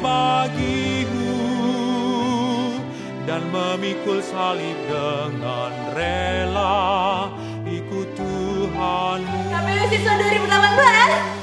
bagimu 0.00 1.36
dan 3.28 3.44
memikul 3.52 4.18
salib 4.24 4.76
dengan 4.88 5.72
rela 5.94 7.28
ikut 7.68 8.08
Tuhanmu. 8.16 9.40
KPU 9.52 9.84
siswa 9.92 10.14
2018 10.18 11.39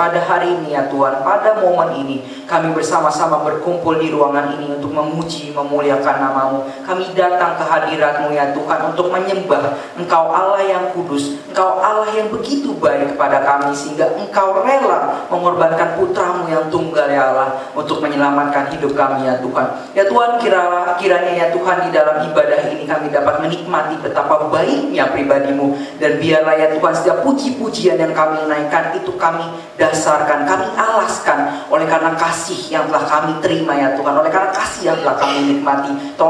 pada 0.00 0.16
hari 0.16 0.56
ini 0.56 0.72
ya 0.72 0.88
Tuhan. 0.88 1.20
Pada 1.20 1.60
momen 1.60 1.92
ini 2.00 2.24
kami 2.48 2.72
bersama-sama 2.72 3.44
berkumpul 3.44 4.00
di 4.00 4.08
ruangan 4.08 4.56
ini 4.56 4.72
untuk 4.80 4.96
memuji 4.96 5.52
memuliakan 5.52 6.16
namamu. 6.16 6.64
Kami 6.88 7.12
datang 7.12 7.60
ke 7.60 7.64
hadiratmu 7.68 8.32
ya 8.32 8.56
Tuhan 8.56 8.80
untuk 8.88 9.12
menyembah 9.12 9.76
Engkau 10.00 10.32
Allah 10.32 10.64
yang 10.64 10.88
kudus 10.96 11.36
Engkau 11.52 11.84
Allah 11.84 12.08
yang 12.16 12.32
begitu 12.32 12.72
baik 12.80 13.12
kepada 13.12 13.44
kami 13.44 13.76
sehingga 13.76 14.08
Engkau 14.16 14.64
rela 14.64 15.28
mengorbankan 15.28 16.00
putramu 16.00 16.48
yang 16.48 16.72
tunggal 16.72 17.04
ya 17.12 17.36
Allah 17.36 17.60
untuk 17.76 18.00
menyelamatkan 18.00 18.72
hidup 18.72 18.96
kami 18.96 19.28
ya 19.28 19.36
Tuhan. 19.44 19.66
Ya 19.92 20.08
Tuhan 20.08 20.40
kiralah 20.40 20.89
kiranya 21.00 21.32
ya 21.32 21.46
Tuhan 21.50 21.88
di 21.88 21.90
dalam 21.90 22.22
ibadah 22.28 22.60
ini 22.68 22.84
kami 22.84 23.08
dapat 23.08 23.40
menikmati 23.40 23.96
betapa 24.04 24.52
baiknya 24.52 25.08
pribadimu 25.08 25.74
dan 25.96 26.20
biarlah 26.20 26.54
ya 26.60 26.68
Tuhan 26.76 26.92
setiap 26.92 27.24
puji-pujian 27.24 27.96
yang 27.96 28.12
kami 28.12 28.44
naikkan 28.44 28.92
itu 28.94 29.16
kami 29.16 29.42
dasarkan, 29.80 30.44
kami 30.44 30.66
alaskan 30.76 31.64
oleh 31.72 31.88
karena 31.88 32.12
kasih 32.20 32.60
yang 32.68 32.84
telah 32.92 33.08
kami 33.08 33.32
terima 33.40 33.72
ya 33.72 33.96
Tuhan, 33.96 34.12
oleh 34.12 34.28
karena 34.28 34.52
kasih 34.52 34.92
yang 34.92 34.98
telah 35.00 35.16
kami 35.16 35.38
nikmati. 35.56 35.90
Kami 35.90 36.29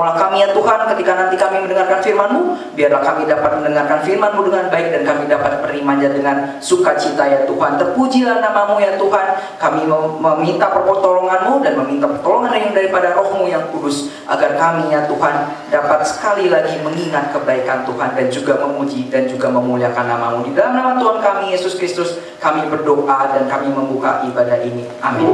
ya 0.51 0.59
Tuhan 0.59 0.81
ketika 0.91 1.13
nanti 1.15 1.37
kami 1.39 1.57
mendengarkan 1.63 2.03
firman-Mu, 2.03 2.43
biarlah 2.75 3.03
kami 3.07 3.23
dapat 3.31 3.51
mendengarkan 3.63 3.99
firman-Mu 4.03 4.41
dengan 4.51 4.67
baik 4.67 4.89
dan 4.91 5.03
kami 5.07 5.23
dapat 5.31 5.51
menerimanya 5.63 6.09
dengan 6.11 6.37
sukacita 6.59 7.23
ya 7.31 7.47
Tuhan. 7.47 7.79
Terpujilah 7.79 8.43
namamu 8.43 8.83
ya 8.83 8.99
Tuhan. 8.99 9.27
Kami 9.63 9.87
mem- 9.87 10.19
meminta 10.19 10.67
pertolongan-Mu 10.75 11.63
dan 11.63 11.79
meminta 11.79 12.11
pertolongan 12.11 12.51
yang 12.59 12.75
daripada 12.75 13.15
roh-Mu 13.15 13.47
yang 13.47 13.71
kudus 13.71 14.11
agar 14.27 14.59
kami 14.59 14.91
ya 14.91 15.07
Tuhan 15.07 15.35
dapat 15.71 16.03
sekali 16.03 16.51
lagi 16.51 16.83
mengingat 16.83 17.31
kebaikan 17.31 17.87
Tuhan 17.87 18.19
dan 18.19 18.27
juga 18.27 18.59
memuji 18.59 19.07
dan 19.07 19.31
juga 19.31 19.47
memuliakan 19.55 20.05
namamu. 20.11 20.51
Di 20.51 20.53
dalam 20.59 20.75
nama 20.75 20.99
Tuhan 20.99 21.23
kami 21.23 21.55
Yesus 21.55 21.79
Kristus 21.79 22.19
kami 22.43 22.67
berdoa 22.67 23.31
dan 23.31 23.47
kami 23.47 23.71
membuka 23.71 24.27
ibadah 24.27 24.59
ini. 24.67 24.83
Amin. 24.99 25.31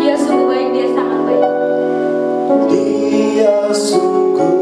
Dia 0.00 0.14
sungguh 0.14 0.46
baik, 0.48 0.68
dia 0.72 0.88
sangat 0.94 1.20
baik. 1.26 1.44
sungguh 2.46 2.95
açúcar. 3.46 4.55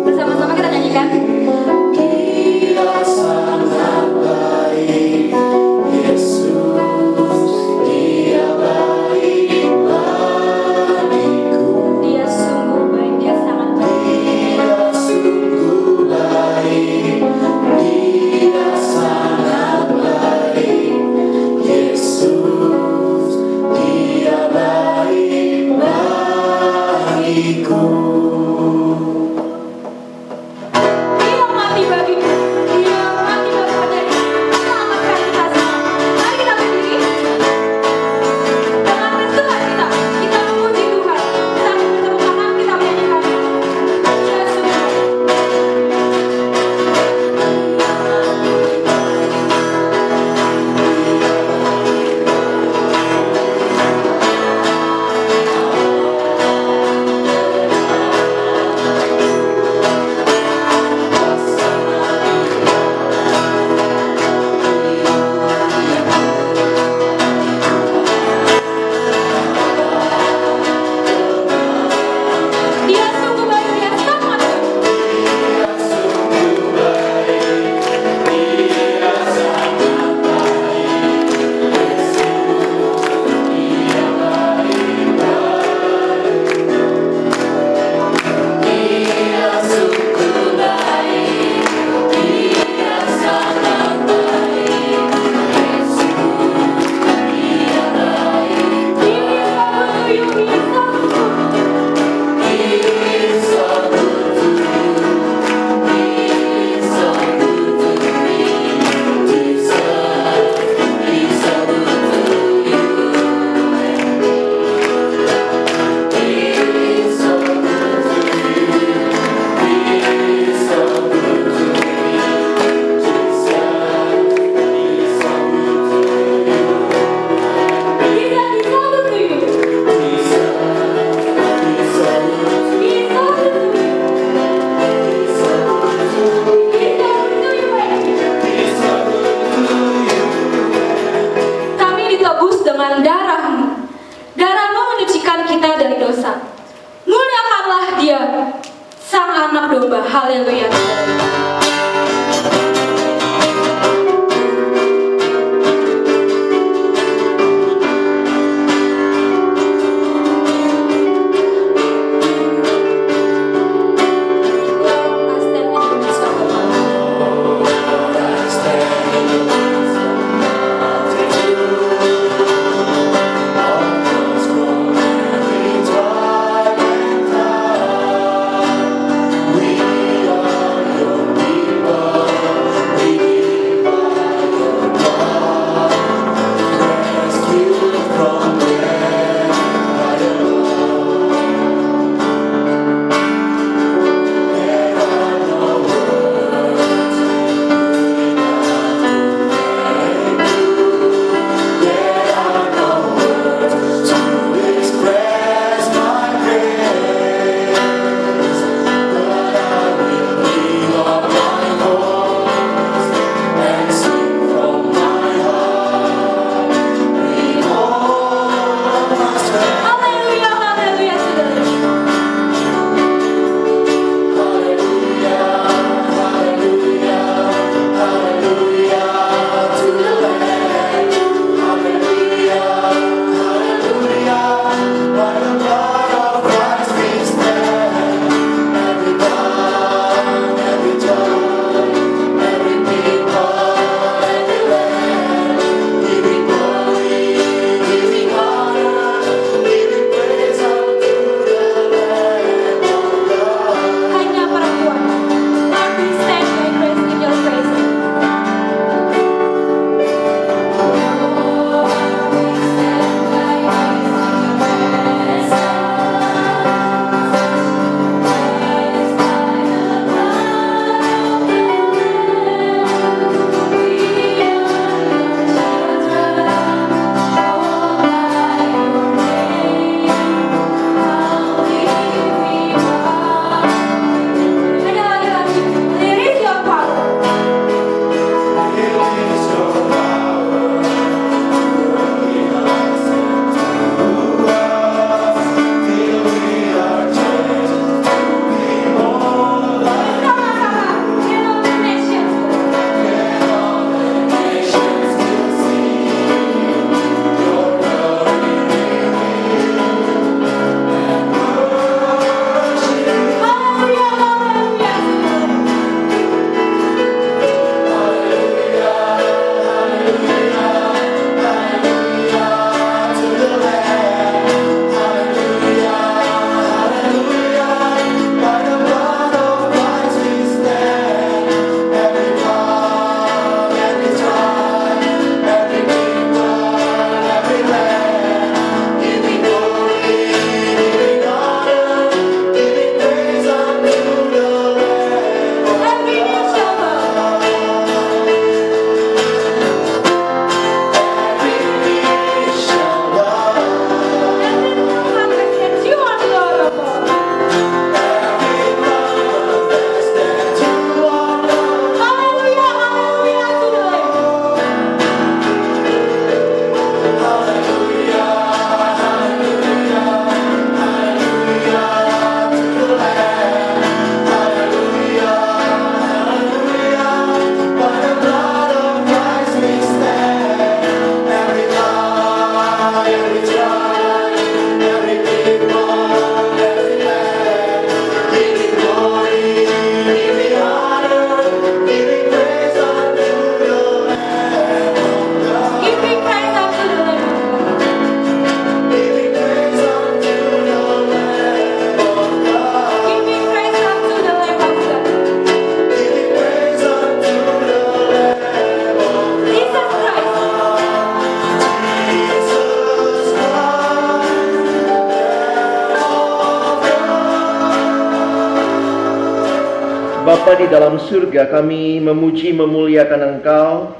Dalam 420.94 421.10
surga, 421.10 421.50
kami 421.50 421.98
memuji 421.98 422.54
memuliakan 422.54 423.42
Engkau. 423.42 423.98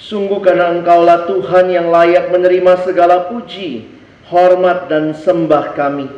Sungguh 0.00 0.40
karena 0.40 0.72
Engkaulah 0.72 1.28
Tuhan 1.28 1.68
yang 1.68 1.92
layak 1.92 2.32
menerima 2.32 2.80
segala 2.80 3.28
puji, 3.28 3.84
hormat 4.32 4.88
dan 4.88 5.12
sembah 5.12 5.76
kami. 5.76 6.08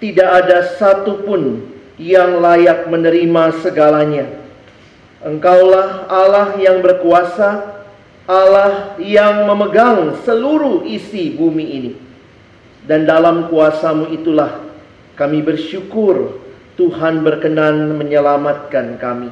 Tidak 0.00 0.24
ada 0.24 0.72
satupun 0.80 1.68
yang 2.00 2.40
layak 2.40 2.88
menerima 2.88 3.60
segalanya. 3.60 4.24
Engkaulah 5.20 6.08
Allah 6.08 6.56
yang 6.56 6.80
berkuasa, 6.80 7.76
Allah 8.24 8.96
yang 8.96 9.44
memegang 9.44 10.16
seluruh 10.24 10.88
isi 10.88 11.36
bumi 11.36 11.66
ini. 11.76 11.92
Dan 12.88 13.04
dalam 13.04 13.52
kuasamu 13.52 14.16
itulah 14.16 14.64
kami 15.12 15.44
bersyukur 15.44 16.40
Tuhan 16.80 17.20
berkenan 17.20 17.92
menyelamatkan 18.00 18.96
kami. 18.96 19.28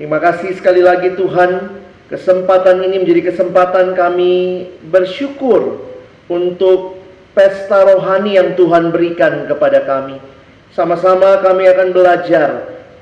Terima 0.00 0.16
kasih 0.16 0.56
sekali 0.56 0.80
lagi 0.80 1.12
Tuhan, 1.12 1.76
kesempatan 2.08 2.80
ini 2.88 3.04
menjadi 3.04 3.36
kesempatan 3.36 3.92
kami 3.92 4.64
bersyukur 4.88 5.84
untuk 6.24 6.96
pesta 7.36 7.84
rohani 7.84 8.40
yang 8.40 8.56
Tuhan 8.56 8.88
berikan 8.96 9.44
kepada 9.44 9.84
kami. 9.84 10.24
Sama-sama 10.72 11.44
kami 11.44 11.68
akan 11.68 11.88
belajar 11.92 12.48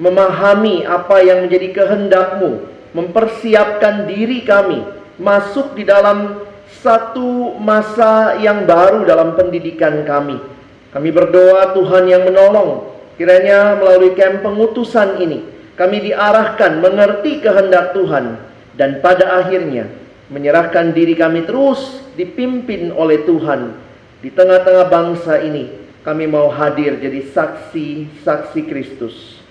memahami 0.03 0.83
apa 0.83 1.23
yang 1.23 1.47
menjadi 1.47 1.79
kehendakmu, 1.79 2.67
mempersiapkan 2.99 4.11
diri 4.11 4.43
kami 4.43 4.83
masuk 5.23 5.79
di 5.79 5.87
dalam 5.87 6.43
satu 6.83 7.55
masa 7.63 8.43
yang 8.43 8.67
baru 8.67 9.07
dalam 9.07 9.39
pendidikan 9.39 10.03
kami. 10.03 10.43
Kami 10.91 11.15
berdoa 11.15 11.79
Tuhan 11.79 12.11
yang 12.11 12.27
menolong 12.27 12.98
Kiranya 13.19 13.75
melalui 13.75 14.15
camp 14.15 14.47
pengutusan 14.47 15.19
ini 15.19 15.43
kami 15.75 16.11
diarahkan 16.11 16.79
mengerti 16.79 17.43
kehendak 17.43 17.91
Tuhan 17.91 18.39
dan 18.79 19.03
pada 19.03 19.43
akhirnya 19.43 19.91
menyerahkan 20.31 20.95
diri 20.95 21.19
kami 21.19 21.43
terus 21.43 21.99
dipimpin 22.15 22.95
oleh 22.95 23.27
Tuhan 23.27 23.75
di 24.23 24.31
tengah-tengah 24.31 24.87
bangsa 24.87 25.43
ini. 25.43 25.91
Kami 26.07 26.31
mau 26.31 26.49
hadir 26.49 26.97
jadi 27.03 27.27
saksi-saksi 27.35 28.61
Kristus. 28.71 29.43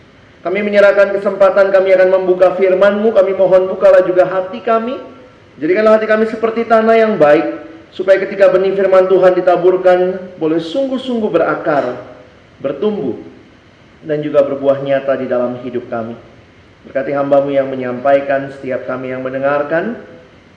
Kami 0.41 0.63
menyerahkan 0.63 1.11
kesempatan 1.11 1.69
kami 1.69 1.91
akan 1.91 2.09
membuka 2.23 2.55
firman-Mu. 2.55 3.13
Kami 3.13 3.35
mohon 3.35 3.67
bukalah 3.67 4.01
juga 4.07 4.25
hati 4.25 4.63
kami. 4.63 4.95
Jadikanlah 5.59 5.99
hati 5.99 6.07
kami 6.07 6.25
seperti 6.31 6.65
tanah 6.65 6.95
yang 6.97 7.19
baik. 7.19 7.67
Supaya 7.91 8.17
ketika 8.23 8.47
benih 8.49 8.73
firman 8.73 9.11
Tuhan 9.11 9.35
ditaburkan 9.37 9.99
boleh 10.39 10.63
sungguh-sungguh 10.63 11.29
berakar, 11.29 11.99
bertumbuh, 12.63 13.21
dan 14.05 14.21
juga 14.21 14.45
berbuah 14.45 14.83
nyata 14.85 15.17
di 15.17 15.25
dalam 15.25 15.57
hidup 15.65 15.89
kami. 15.89 16.13
Berkati 16.85 17.11
hambamu 17.15 17.49
yang 17.51 17.67
menyampaikan, 17.67 18.53
setiap 18.53 18.85
kami 18.85 19.11
yang 19.11 19.25
mendengarkan, 19.25 19.97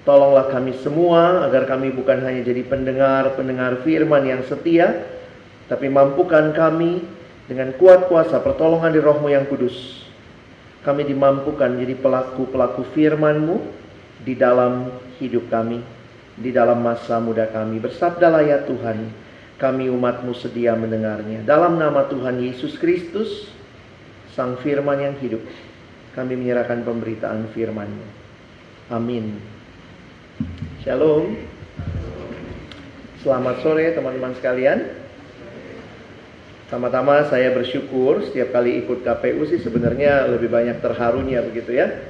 tolonglah 0.05 0.53
kami 0.53 0.77
semua 0.81 1.49
agar 1.49 1.67
kami 1.67 1.93
bukan 1.93 2.21
hanya 2.23 2.45
jadi 2.45 2.63
pendengar-pendengar 2.69 3.81
firman 3.83 4.29
yang 4.29 4.43
setia, 4.47 5.07
tapi 5.67 5.91
mampukan 5.91 6.53
kami 6.53 7.03
dengan 7.51 7.75
kuat 7.79 8.07
kuasa 8.07 8.39
pertolongan 8.39 8.95
di 8.95 9.01
rohmu 9.03 9.27
yang 9.27 9.47
kudus. 9.51 10.07
Kami 10.81 11.05
dimampukan 11.05 11.77
jadi 11.77 11.93
pelaku-pelaku 11.99 12.89
firmanmu 12.97 13.61
di 14.25 14.33
dalam 14.33 14.89
hidup 15.21 15.51
kami, 15.53 15.85
di 16.41 16.51
dalam 16.55 16.81
masa 16.81 17.21
muda 17.21 17.51
kami. 17.51 17.77
Bersabdalah 17.83 18.41
ya 18.47 18.65
Tuhan, 18.65 19.13
kami 19.61 19.93
umatmu 19.93 20.33
sedia 20.33 20.73
mendengarnya. 20.73 21.45
Dalam 21.45 21.77
nama 21.77 22.09
Tuhan 22.09 22.41
Yesus 22.41 22.81
Kristus, 22.81 23.53
Sang 24.33 24.57
Firman 24.65 24.97
yang 25.05 25.15
hidup, 25.21 25.45
kami 26.17 26.33
menyerahkan 26.41 26.81
pemberitaan 26.81 27.45
firman-Nya. 27.53 28.09
Amin. 28.89 29.37
Shalom. 30.81 31.37
Selamat 33.21 33.61
sore 33.61 33.93
teman-teman 33.93 34.33
sekalian. 34.41 34.97
Pertama-tama 36.65 37.29
saya 37.29 37.53
bersyukur 37.53 38.25
setiap 38.25 38.57
kali 38.57 38.81
ikut 38.81 39.05
KPU 39.05 39.45
sih 39.45 39.61
sebenarnya 39.61 40.25
lebih 40.33 40.49
banyak 40.49 40.81
terharunya 40.81 41.45
begitu 41.45 41.77
ya. 41.77 42.01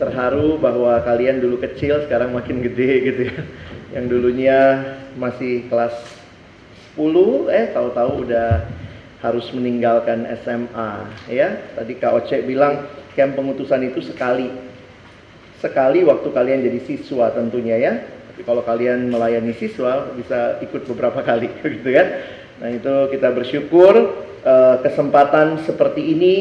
Terharu 0.00 0.56
bahwa 0.56 0.96
kalian 1.04 1.44
dulu 1.44 1.60
kecil 1.60 2.00
sekarang 2.08 2.32
makin 2.32 2.64
gede 2.64 2.90
gitu 3.12 3.20
ya. 3.28 3.38
Yang 4.00 4.04
dulunya 4.08 4.58
masih 5.20 5.68
kelas 5.68 6.19
10 6.96 7.50
eh 7.54 7.70
tahu-tahu 7.70 8.26
udah 8.26 8.66
harus 9.20 9.46
meninggalkan 9.52 10.24
SMA 10.40 10.90
ya. 11.28 11.60
Tadi 11.76 11.92
Kak 12.00 12.12
Oce 12.24 12.40
bilang 12.42 12.88
camp 13.12 13.36
pengutusan 13.36 13.84
itu 13.84 14.00
sekali. 14.00 14.48
Sekali 15.60 16.00
waktu 16.08 16.28
kalian 16.32 16.64
jadi 16.64 16.80
siswa 16.88 17.28
tentunya 17.36 17.76
ya. 17.76 17.92
Tapi 18.32 18.40
kalau 18.48 18.64
kalian 18.64 19.12
melayani 19.12 19.52
siswa 19.52 20.08
bisa 20.16 20.56
ikut 20.64 20.88
beberapa 20.88 21.20
kali 21.20 21.52
gitu 21.78 21.90
kan. 21.92 22.06
Nah, 22.60 22.68
itu 22.72 22.94
kita 23.12 23.28
bersyukur 23.32 23.92
uh, 24.44 24.76
kesempatan 24.84 25.64
seperti 25.64 26.12
ini 26.16 26.36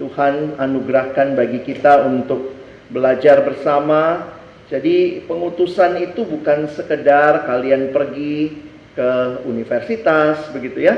Tuhan 0.00 0.56
anugerahkan 0.56 1.36
bagi 1.36 1.60
kita 1.64 2.04
untuk 2.04 2.56
belajar 2.92 3.44
bersama. 3.44 4.32
Jadi 4.68 5.26
pengutusan 5.26 5.98
itu 5.98 6.22
bukan 6.22 6.70
sekedar 6.70 7.42
kalian 7.48 7.90
pergi 7.90 8.69
ke 8.94 9.10
universitas 9.46 10.50
begitu 10.50 10.84
ya. 10.90 10.94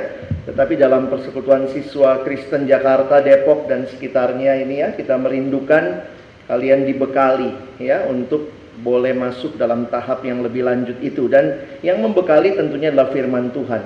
Tetapi 0.48 0.74
dalam 0.74 1.06
persekutuan 1.06 1.70
siswa 1.70 2.24
Kristen 2.26 2.66
Jakarta, 2.66 3.22
Depok 3.22 3.70
dan 3.70 3.86
sekitarnya 3.86 4.58
ini 4.58 4.82
ya, 4.82 4.90
kita 4.96 5.14
merindukan 5.14 6.02
kalian 6.50 6.82
dibekali 6.88 7.54
ya 7.78 8.04
untuk 8.10 8.50
boleh 8.82 9.14
masuk 9.14 9.54
dalam 9.60 9.86
tahap 9.86 10.24
yang 10.26 10.42
lebih 10.42 10.66
lanjut 10.66 10.98
itu 11.04 11.30
dan 11.30 11.60
yang 11.84 12.02
membekali 12.02 12.56
tentunya 12.56 12.90
adalah 12.90 13.12
firman 13.14 13.52
Tuhan. 13.54 13.82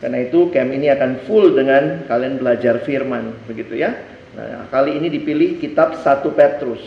Karena 0.00 0.18
itu 0.24 0.52
camp 0.52 0.70
ini 0.72 0.92
akan 0.92 1.24
full 1.24 1.56
dengan 1.56 2.04
kalian 2.08 2.40
belajar 2.40 2.80
firman 2.84 3.32
begitu 3.48 3.80
ya. 3.80 3.96
Nah, 4.36 4.68
kali 4.68 5.00
ini 5.00 5.08
dipilih 5.08 5.56
kitab 5.56 5.96
1 5.96 6.20
Petrus. 6.36 6.80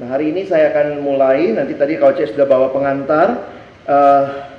Nah, 0.00 0.08
hari 0.08 0.32
ini 0.32 0.48
saya 0.48 0.72
akan 0.72 1.04
mulai 1.04 1.52
nanti 1.52 1.76
tadi 1.76 2.00
Kau 2.00 2.16
sudah 2.16 2.48
bawa 2.48 2.72
pengantar 2.72 3.28
uh, 3.84 4.51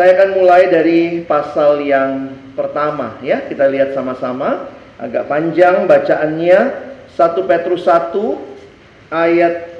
saya 0.00 0.16
akan 0.16 0.30
mulai 0.32 0.72
dari 0.72 1.20
pasal 1.28 1.84
yang 1.84 2.32
pertama 2.56 3.20
ya. 3.20 3.44
Kita 3.44 3.68
lihat 3.68 3.92
sama-sama. 3.92 4.72
Agak 4.96 5.28
panjang 5.28 5.84
bacaannya. 5.84 6.88
1 7.12 7.20
Petrus 7.44 7.84
1 7.84 8.16
ayat 9.12 9.76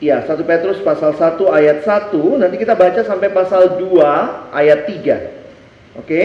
ya 0.00 0.24
1 0.24 0.40
Petrus 0.40 0.80
pasal 0.80 1.12
1 1.12 1.36
ayat 1.52 1.84
1 1.84 2.16
nanti 2.40 2.56
kita 2.56 2.72
baca 2.72 3.04
sampai 3.04 3.28
pasal 3.28 3.76
2 3.76 4.56
ayat 4.56 4.88
3. 4.88 6.00
Oke? 6.00 6.22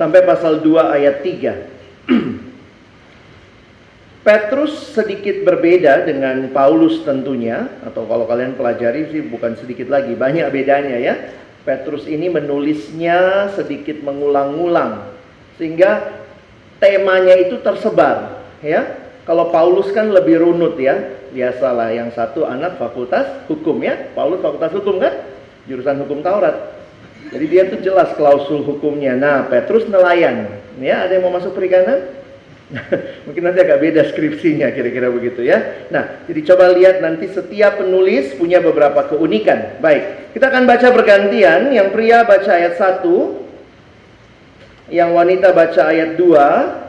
Sampai 0.00 0.24
pasal 0.24 0.64
2 0.64 0.80
ayat 0.80 1.20
3. 1.20 1.60
Petrus 4.24 4.96
sedikit 4.96 5.44
berbeda 5.44 6.08
dengan 6.08 6.48
Paulus 6.48 7.04
tentunya 7.04 7.68
atau 7.84 8.08
kalau 8.08 8.24
kalian 8.24 8.56
pelajari 8.56 9.12
sih 9.12 9.20
bukan 9.20 9.52
sedikit 9.60 9.92
lagi 9.92 10.16
banyak 10.16 10.48
bedanya 10.48 10.96
ya. 10.96 11.14
Petrus 11.68 12.08
ini 12.08 12.32
menulisnya 12.32 13.52
sedikit 13.52 14.00
mengulang-ulang 14.00 15.12
sehingga 15.60 16.24
temanya 16.80 17.36
itu 17.36 17.60
tersebar 17.60 18.40
ya. 18.64 18.96
Kalau 19.28 19.52
Paulus 19.52 19.92
kan 19.92 20.08
lebih 20.08 20.40
runut 20.40 20.80
ya. 20.80 21.20
Biasalah 21.34 21.92
yang 21.92 22.08
satu 22.16 22.48
anak 22.48 22.80
fakultas 22.80 23.44
hukum 23.44 23.84
ya. 23.84 24.08
Paulus 24.16 24.40
fakultas 24.40 24.72
hukum 24.72 25.04
kan? 25.04 25.20
Jurusan 25.68 26.00
hukum 26.00 26.24
Taurat. 26.24 26.80
Jadi 27.28 27.44
dia 27.50 27.68
tuh 27.68 27.80
jelas 27.84 28.12
klausul 28.16 28.64
hukumnya. 28.64 29.18
Nah, 29.18 29.50
Petrus 29.52 29.84
nelayan. 29.90 30.48
Ya, 30.78 31.04
ada 31.04 31.18
yang 31.18 31.26
mau 31.26 31.34
masuk 31.34 31.56
perikanan? 31.56 32.23
Mungkin 33.26 33.42
nanti 33.44 33.60
agak 33.62 33.80
beda 33.80 34.04
skripsinya 34.10 34.70
kira-kira 34.74 35.10
begitu 35.10 35.42
ya. 35.46 35.62
Nah, 35.90 36.08
jadi 36.26 36.40
coba 36.52 36.68
lihat 36.74 37.00
nanti 37.00 37.28
setiap 37.30 37.78
penulis 37.78 38.34
punya 38.34 38.60
beberapa 38.60 39.02
keunikan. 39.06 39.78
Baik, 39.78 40.34
kita 40.34 40.48
akan 40.50 40.66
baca 40.66 40.90
bergantian. 40.90 41.70
Yang 41.70 41.88
pria 41.94 42.24
baca 42.26 42.50
ayat 42.50 42.74
1, 42.78 44.90
yang 44.90 45.14
wanita 45.14 45.52
baca 45.54 45.82
ayat 45.90 46.18
2. 46.18 46.82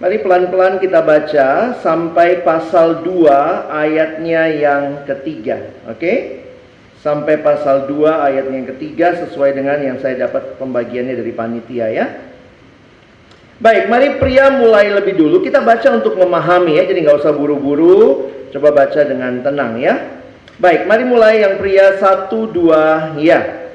Mari 0.00 0.16
pelan-pelan 0.24 0.80
kita 0.80 1.04
baca 1.04 1.76
sampai 1.84 2.40
pasal 2.40 3.04
2 3.04 3.68
ayatnya 3.68 4.48
yang 4.48 5.04
ketiga. 5.04 5.76
Oke? 5.92 6.40
Sampai 7.04 7.36
pasal 7.44 7.84
2 7.84 8.08
ayatnya 8.08 8.56
yang 8.64 8.70
ketiga 8.76 9.12
sesuai 9.24 9.52
dengan 9.52 9.76
yang 9.80 10.00
saya 10.00 10.24
dapat 10.24 10.56
pembagiannya 10.56 11.20
dari 11.20 11.32
panitia 11.36 11.86
ya. 11.92 12.06
Baik, 13.60 13.92
mari 13.92 14.16
pria 14.16 14.48
mulai 14.48 14.88
lebih 14.88 15.20
dulu. 15.20 15.44
Kita 15.44 15.60
baca 15.60 15.92
untuk 15.92 16.16
memahami 16.16 16.80
ya, 16.80 16.88
jadi 16.88 17.04
nggak 17.04 17.20
usah 17.20 17.36
buru-buru. 17.36 18.32
Coba 18.56 18.72
baca 18.72 19.00
dengan 19.04 19.44
tenang 19.44 19.76
ya. 19.76 20.24
Baik, 20.56 20.88
mari 20.88 21.04
mulai 21.04 21.44
yang 21.44 21.60
pria 21.60 22.00
satu 22.00 22.48
dua 22.48 23.12
ya. 23.20 23.68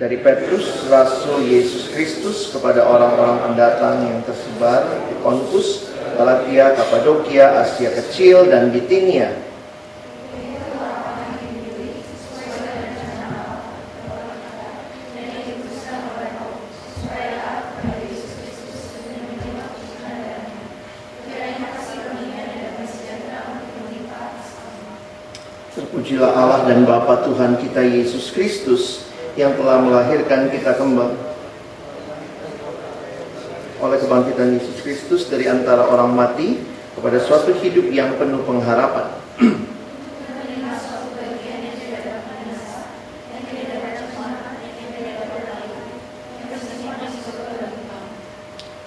Dari 0.00 0.16
Petrus, 0.24 0.88
Rasul 0.88 1.44
Yesus 1.44 1.92
Kristus 1.92 2.48
kepada 2.48 2.80
orang-orang 2.88 3.44
pendatang 3.44 4.08
yang 4.08 4.24
tersebar 4.24 4.88
di 5.12 5.14
Pontus, 5.20 5.92
Galatia, 6.16 6.72
Kapadokia, 6.72 7.60
Asia 7.60 7.92
Kecil, 7.92 8.48
dan 8.48 8.72
Bitinia. 8.72 9.49
Terpujilah 26.20 26.36
Allah 26.36 26.68
dan 26.68 26.84
Bapa 26.84 27.24
Tuhan 27.24 27.56
kita 27.64 27.80
Yesus 27.80 28.28
Kristus 28.28 29.08
yang 29.40 29.56
telah 29.56 29.80
melahirkan 29.80 30.52
kita 30.52 30.76
kembali 30.76 31.16
oleh 33.80 33.96
kebangkitan 34.04 34.60
Yesus 34.60 34.84
Kristus 34.84 35.32
dari 35.32 35.48
antara 35.48 35.88
orang 35.88 36.12
mati 36.12 36.60
kepada 36.92 37.16
suatu 37.24 37.56
hidup 37.56 37.88
yang 37.88 38.20
penuh 38.20 38.44
pengharapan. 38.44 39.16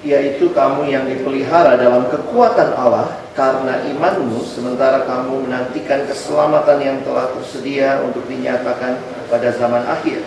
yaitu 0.04 0.52
kamu 0.52 0.92
yang 0.92 1.08
dipelihara 1.08 1.80
dalam 1.80 2.12
kekuatan 2.12 2.76
Allah 2.76 3.24
karena 3.32 3.88
imanmu 3.88 4.44
sementara 4.44 5.08
kamu 5.08 5.48
menantikan 5.48 6.04
keselamatan 6.04 6.78
yang 6.84 6.98
telah 7.08 7.32
tersedia 7.32 8.04
untuk 8.04 8.28
dinyatakan 8.28 9.00
pada 9.32 9.50
zaman 9.56 9.88
akhir. 9.88 10.20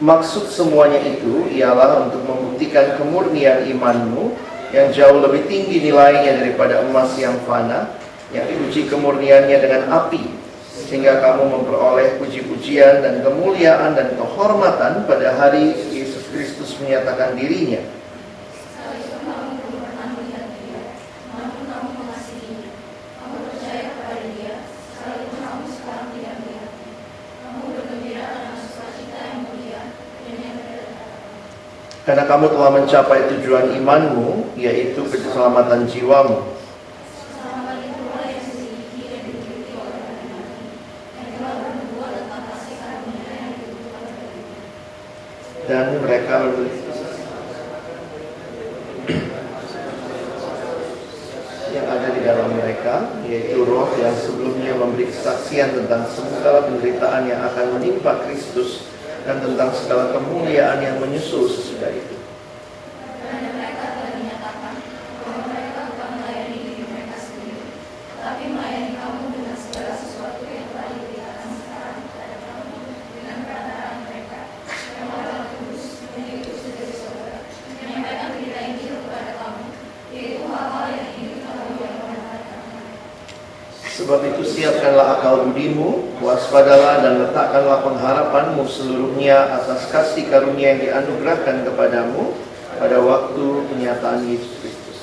Maksud 0.00 0.48
semuanya 0.48 0.96
itu 1.04 1.44
ialah 1.52 2.08
untuk 2.08 2.24
membuktikan 2.24 2.96
kemurnian 2.96 3.68
imanmu 3.68 4.32
yang 4.72 4.88
jauh 4.92 5.20
lebih 5.20 5.44
tinggi 5.44 5.88
nilainya 5.88 6.40
daripada 6.40 6.80
emas 6.88 7.12
yang 7.20 7.36
fana 7.44 7.96
yang 8.32 8.48
diuji 8.48 8.88
kemurniannya 8.88 9.58
dengan 9.60 9.82
api 9.92 10.39
sehingga 10.90 11.22
kamu 11.22 11.54
memperoleh 11.54 12.18
puji-pujian 12.18 12.98
dan 12.98 13.22
kemuliaan 13.22 13.94
dan 13.94 14.10
kehormatan 14.18 15.06
pada 15.06 15.38
hari 15.38 15.70
Yesus 15.94 16.26
Kristus 16.34 16.74
menyatakan 16.82 17.38
dirinya. 17.38 17.78
Karena 32.02 32.26
kamu 32.26 32.50
telah 32.50 32.74
mencapai 32.74 33.30
tujuan 33.30 33.78
imanmu, 33.78 34.58
yaitu 34.58 35.06
keselamatan 35.06 35.86
jiwamu. 35.86 36.59
Dan 45.70 46.02
mereka 46.02 46.50
yang 51.70 51.86
ada 51.86 52.10
di 52.10 52.20
dalam 52.26 52.50
mereka 52.58 53.06
yaitu 53.22 53.62
roh 53.62 53.86
yang 53.94 54.10
sebelumnya 54.18 54.74
memberi 54.74 55.06
kesaksian 55.06 55.70
tentang 55.78 56.10
segala 56.10 56.66
penderitaan 56.66 57.30
yang 57.30 57.46
akan 57.46 57.78
menimpa 57.78 58.18
Kristus 58.26 58.90
dan 59.22 59.38
tentang 59.38 59.70
segala 59.70 60.10
kemuliaan 60.10 60.82
yang 60.82 60.98
menyusul 60.98 61.46
sesudah 61.46 61.94
itu. 61.94 62.19
Pengharapanmu 88.30 88.62
seluruhnya 88.70 89.58
atas 89.58 89.90
kasih 89.90 90.30
karunia 90.30 90.78
yang 90.78 90.80
dianugerahkan 90.86 91.66
kepadamu 91.66 92.30
pada 92.78 93.02
waktu 93.02 93.66
penyataan 93.66 94.22
Yesus 94.30 94.54
Kristus. 94.62 94.98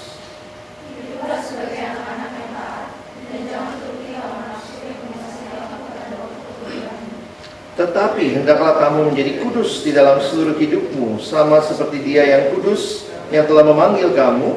Tetapi 7.76 8.26
hendaklah 8.42 8.80
kamu 8.80 9.12
menjadi 9.12 9.44
kudus 9.44 9.84
di 9.84 9.92
dalam 9.92 10.24
seluruh 10.24 10.56
hidupmu, 10.56 11.20
sama 11.20 11.60
seperti 11.60 12.00
Dia 12.08 12.24
yang 12.24 12.56
kudus 12.56 13.12
yang 13.28 13.44
telah 13.44 13.68
memanggil 13.68 14.16
kamu 14.16 14.56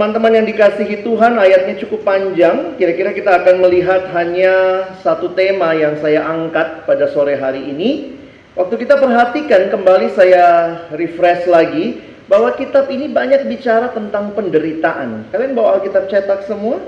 teman-teman 0.00 0.32
yang 0.32 0.48
dikasihi 0.48 1.04
Tuhan, 1.04 1.36
ayatnya 1.36 1.76
cukup 1.84 2.08
panjang. 2.08 2.72
Kira-kira 2.80 3.12
kita 3.12 3.44
akan 3.44 3.60
melihat 3.60 4.08
hanya 4.16 4.88
satu 5.04 5.36
tema 5.36 5.76
yang 5.76 6.00
saya 6.00 6.24
angkat 6.24 6.88
pada 6.88 7.04
sore 7.12 7.36
hari 7.36 7.68
ini, 7.68 8.16
Waktu 8.56 8.82
kita 8.82 8.98
perhatikan 8.98 9.70
kembali 9.70 10.10
saya 10.16 10.44
refresh 10.90 11.46
lagi 11.46 12.02
bahwa 12.26 12.50
kitab 12.56 12.90
ini 12.90 13.06
banyak 13.06 13.46
bicara 13.46 13.94
tentang 13.94 14.34
penderitaan. 14.34 15.30
Kalian 15.30 15.54
bawa 15.54 15.78
Alkitab 15.78 16.10
cetak 16.10 16.50
semua? 16.50 16.82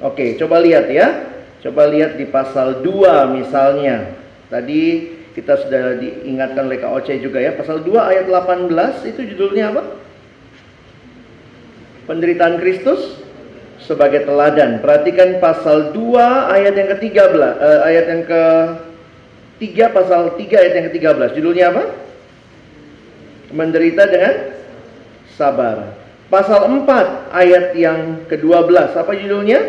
Oke, 0.00 0.40
coba 0.40 0.62
lihat 0.64 0.88
ya. 0.88 1.28
Coba 1.60 1.90
lihat 1.92 2.16
di 2.16 2.24
pasal 2.24 2.80
2 2.80 3.36
misalnya. 3.36 4.16
Tadi 4.48 5.12
kita 5.36 5.60
sudah 5.60 6.00
diingatkan 6.00 6.64
oleh 6.64 6.80
Kak 6.80 7.04
Oce 7.04 7.20
juga 7.20 7.36
ya. 7.36 7.52
Pasal 7.52 7.84
2 7.84 7.92
ayat 7.98 8.24
18 8.24 8.72
itu 9.12 9.20
judulnya 9.36 9.76
apa? 9.76 10.07
Penderitaan 12.08 12.56
Kristus 12.56 13.20
sebagai 13.84 14.24
teladan. 14.24 14.80
Perhatikan 14.80 15.44
pasal 15.44 15.92
2 15.92 16.56
ayat 16.56 16.72
yang 16.72 16.88
ke-13, 16.96 17.52
eh, 17.60 17.80
ayat 17.84 18.04
yang 18.08 18.22
ke 18.24 18.42
3 19.60 19.92
pasal 19.92 20.32
3 20.40 20.56
ayat 20.56 20.72
yang 20.72 20.86
ke-13. 20.88 21.36
Judulnya 21.36 21.64
apa? 21.68 21.84
Menderita 23.52 24.08
dengan 24.08 24.34
sabar. 25.36 25.92
Pasal 26.32 26.64
4 26.64 27.28
ayat 27.28 27.76
yang 27.76 28.24
ke-12. 28.24 28.96
Apa 28.96 29.12
judulnya? 29.12 29.60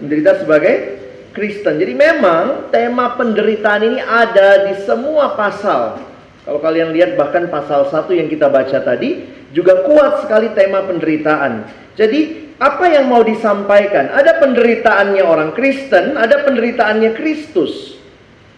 Menderita 0.00 0.40
sebagai 0.40 0.96
Kristen. 1.36 1.76
Jadi 1.76 1.92
memang 1.92 2.72
tema 2.72 3.20
penderitaan 3.20 3.84
ini 3.84 4.00
ada 4.00 4.64
di 4.64 4.80
semua 4.80 5.36
pasal. 5.36 6.07
Kalau 6.48 6.64
kalian 6.64 6.96
lihat 6.96 7.20
bahkan 7.20 7.52
pasal 7.52 7.92
1 7.92 8.08
yang 8.16 8.32
kita 8.32 8.48
baca 8.48 8.80
tadi 8.80 9.20
juga 9.52 9.84
kuat 9.84 10.24
sekali 10.24 10.48
tema 10.56 10.80
penderitaan. 10.80 11.68
Jadi 11.92 12.48
apa 12.56 12.88
yang 12.88 13.04
mau 13.04 13.20
disampaikan? 13.20 14.08
Ada 14.16 14.40
penderitaannya 14.40 15.20
orang 15.20 15.52
Kristen, 15.52 16.16
ada 16.16 16.48
penderitaannya 16.48 17.12
Kristus. 17.12 18.00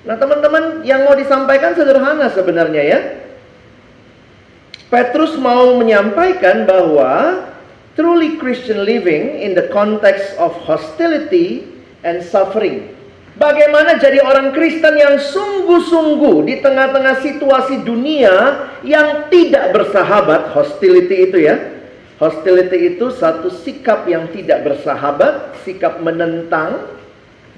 Nah 0.06 0.14
teman-teman 0.14 0.86
yang 0.86 1.02
mau 1.02 1.18
disampaikan 1.18 1.74
sederhana 1.74 2.30
sebenarnya 2.30 2.82
ya. 2.86 3.00
Petrus 4.86 5.34
mau 5.34 5.74
menyampaikan 5.74 6.70
bahwa 6.70 7.42
truly 7.98 8.38
Christian 8.38 8.86
living 8.86 9.42
in 9.42 9.58
the 9.58 9.66
context 9.74 10.38
of 10.38 10.54
hostility 10.62 11.66
and 12.06 12.22
suffering. 12.22 12.99
Bagaimana 13.40 13.96
jadi 13.96 14.20
orang 14.20 14.52
Kristen 14.52 15.00
yang 15.00 15.16
sungguh-sungguh 15.16 16.44
di 16.44 16.60
tengah-tengah 16.60 17.24
situasi 17.24 17.80
dunia 17.80 18.68
yang 18.84 19.32
tidak 19.32 19.72
bersahabat, 19.72 20.52
hostility 20.52 21.32
itu 21.32 21.48
ya. 21.48 21.56
Hostility 22.20 22.94
itu 22.96 23.08
satu 23.08 23.48
sikap 23.48 24.04
yang 24.04 24.28
tidak 24.28 24.60
bersahabat, 24.60 25.56
sikap 25.64 26.04
menentang, 26.04 26.84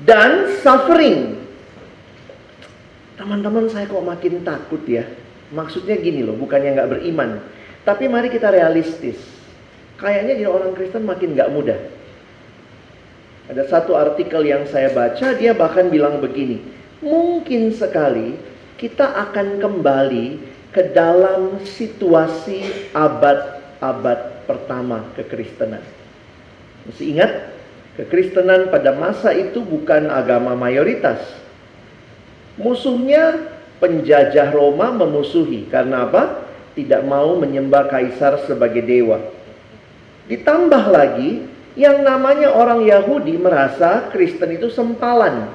dan 0.06 0.54
suffering, 0.62 1.42
Teman-teman 3.22 3.70
saya 3.70 3.86
kok 3.86 4.02
makin 4.02 4.42
takut 4.42 4.82
ya. 4.82 5.06
Maksudnya 5.54 5.94
gini 6.00 6.26
loh, 6.26 6.34
bukannya 6.34 6.74
nggak 6.74 6.90
beriman. 6.90 7.38
Tapi 7.86 8.10
mari 8.10 8.32
kita 8.32 8.50
realistis. 8.50 9.14
Kayaknya 9.94 10.42
jadi 10.42 10.50
orang 10.50 10.74
Kristen 10.74 11.06
makin 11.06 11.38
nggak 11.38 11.52
mudah. 11.54 11.78
Ada 13.52 13.68
satu 13.68 13.92
artikel 13.92 14.48
yang 14.48 14.64
saya 14.64 14.88
baca, 14.96 15.36
dia 15.36 15.52
bahkan 15.52 15.92
bilang 15.92 16.24
begini. 16.24 16.64
Mungkin 17.04 17.76
sekali 17.76 18.40
kita 18.80 19.12
akan 19.28 19.60
kembali 19.60 20.26
ke 20.72 20.96
dalam 20.96 21.60
situasi 21.60 22.88
abad-abad 22.96 24.48
pertama 24.48 25.04
kekristenan. 25.12 25.84
Masih 26.88 27.12
ingat? 27.12 27.52
Kekristenan 28.00 28.72
pada 28.72 28.96
masa 28.96 29.36
itu 29.36 29.60
bukan 29.60 30.08
agama 30.08 30.56
mayoritas 30.56 31.20
Musuhnya 32.60 33.48
penjajah 33.80 34.52
Roma 34.52 34.92
memusuhi 34.92 35.72
karena 35.72 36.04
apa? 36.04 36.44
Tidak 36.76 37.04
mau 37.04 37.36
menyembah 37.36 37.88
kaisar 37.88 38.44
sebagai 38.44 38.84
dewa. 38.84 39.20
Ditambah 40.28 40.84
lagi 40.92 41.44
yang 41.78 42.04
namanya 42.04 42.52
orang 42.52 42.84
Yahudi 42.84 43.36
merasa 43.40 44.08
Kristen 44.12 44.56
itu 44.60 44.68
sempalan. 44.68 45.48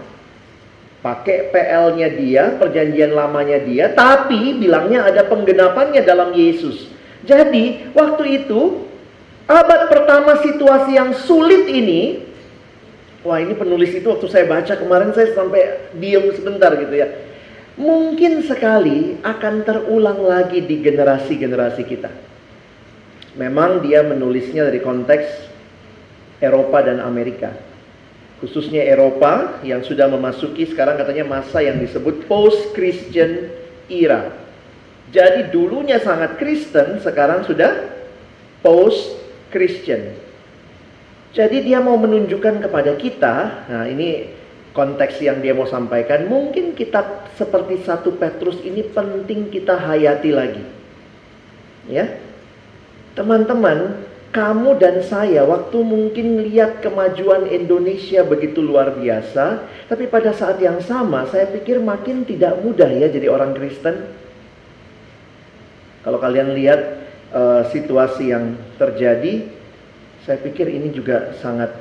Pakai 1.02 1.54
PL-nya 1.54 2.10
dia, 2.18 2.44
perjanjian 2.58 3.14
lamanya 3.14 3.62
dia, 3.62 3.94
tapi 3.94 4.58
bilangnya 4.58 5.06
ada 5.06 5.24
penggenapannya 5.30 6.02
dalam 6.02 6.34
Yesus. 6.34 6.90
Jadi, 7.22 7.94
waktu 7.94 8.44
itu 8.44 8.82
abad 9.46 9.88
pertama 9.88 10.42
situasi 10.42 10.98
yang 10.98 11.14
sulit 11.14 11.70
ini 11.70 12.28
Wah 13.28 13.44
ini 13.44 13.60
penulis 13.60 13.92
itu 13.92 14.08
waktu 14.08 14.24
saya 14.32 14.48
baca 14.48 14.80
kemarin 14.80 15.12
saya 15.12 15.36
sampai 15.36 15.92
diam 16.00 16.32
sebentar 16.32 16.72
gitu 16.80 16.96
ya. 16.96 17.12
Mungkin 17.76 18.46
sekali 18.48 19.20
akan 19.20 19.68
terulang 19.68 20.24
lagi 20.24 20.64
di 20.64 20.80
generasi-generasi 20.80 21.84
kita. 21.84 22.08
Memang 23.36 23.84
dia 23.84 24.02
menulisnya 24.08 24.72
dari 24.72 24.80
konteks 24.80 25.28
Eropa 26.38 26.86
dan 26.86 27.02
Amerika. 27.02 27.54
Khususnya 28.38 28.86
Eropa 28.86 29.58
yang 29.66 29.82
sudah 29.82 30.06
memasuki 30.06 30.70
sekarang 30.70 31.02
katanya 31.02 31.26
masa 31.26 31.66
yang 31.66 31.82
disebut 31.82 32.30
post-Christian 32.30 33.50
era. 33.90 34.30
Jadi 35.10 35.50
dulunya 35.50 35.98
sangat 35.98 36.38
Kristen, 36.38 37.02
sekarang 37.02 37.48
sudah 37.48 37.98
post-Christian. 38.62 40.14
Jadi 41.34 41.66
dia 41.66 41.82
mau 41.82 41.98
menunjukkan 41.98 42.66
kepada 42.66 42.94
kita, 42.98 43.36
nah 43.70 43.84
ini 43.90 44.30
konteks 44.78 45.18
yang 45.26 45.42
dia 45.42 45.58
mau 45.58 45.66
sampaikan, 45.66 46.30
mungkin 46.30 46.78
kita 46.78 47.30
seperti 47.34 47.82
satu 47.82 48.14
Petrus 48.22 48.62
ini 48.62 48.86
penting 48.86 49.50
kita 49.50 49.74
hayati 49.74 50.30
lagi. 50.30 50.64
Ya. 51.90 52.22
Teman-teman, 53.18 54.06
kamu 54.36 54.76
dan 54.78 55.02
saya 55.08 55.48
waktu 55.48 55.78
mungkin 55.82 56.44
lihat 56.52 56.84
kemajuan 56.84 57.48
Indonesia 57.48 58.22
begitu 58.28 58.60
luar 58.60 59.00
biasa, 59.00 59.64
tapi 59.88 60.06
pada 60.12 60.36
saat 60.36 60.60
yang 60.60 60.84
sama 60.84 61.26
saya 61.32 61.48
pikir 61.48 61.80
makin 61.80 62.28
tidak 62.28 62.60
mudah 62.60 62.92
ya 62.92 63.08
jadi 63.08 63.32
orang 63.32 63.56
Kristen. 63.56 64.14
Kalau 66.04 66.20
kalian 66.24 66.56
lihat 66.56 66.82
uh, 67.32 67.68
situasi 67.72 68.32
yang 68.32 68.56
terjadi, 68.80 69.48
saya 70.24 70.40
pikir 70.40 70.68
ini 70.72 70.92
juga 70.92 71.36
sangat 71.40 71.72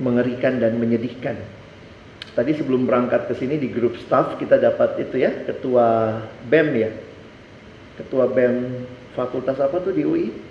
mengerikan 0.00 0.60
dan 0.60 0.76
menyedihkan. 0.80 1.36
Tadi 2.32 2.56
sebelum 2.56 2.88
berangkat 2.88 3.28
ke 3.28 3.34
sini 3.36 3.60
di 3.60 3.68
grup 3.68 3.96
staff 4.00 4.40
kita 4.40 4.56
dapat 4.56 5.00
itu 5.04 5.20
ya, 5.20 5.32
ketua 5.44 6.16
BEM 6.48 6.68
ya. 6.76 6.90
Ketua 8.00 8.28
BEM 8.32 8.86
fakultas 9.12 9.60
apa 9.60 9.76
tuh 9.84 9.92
di 9.92 10.04
UI? 10.06 10.49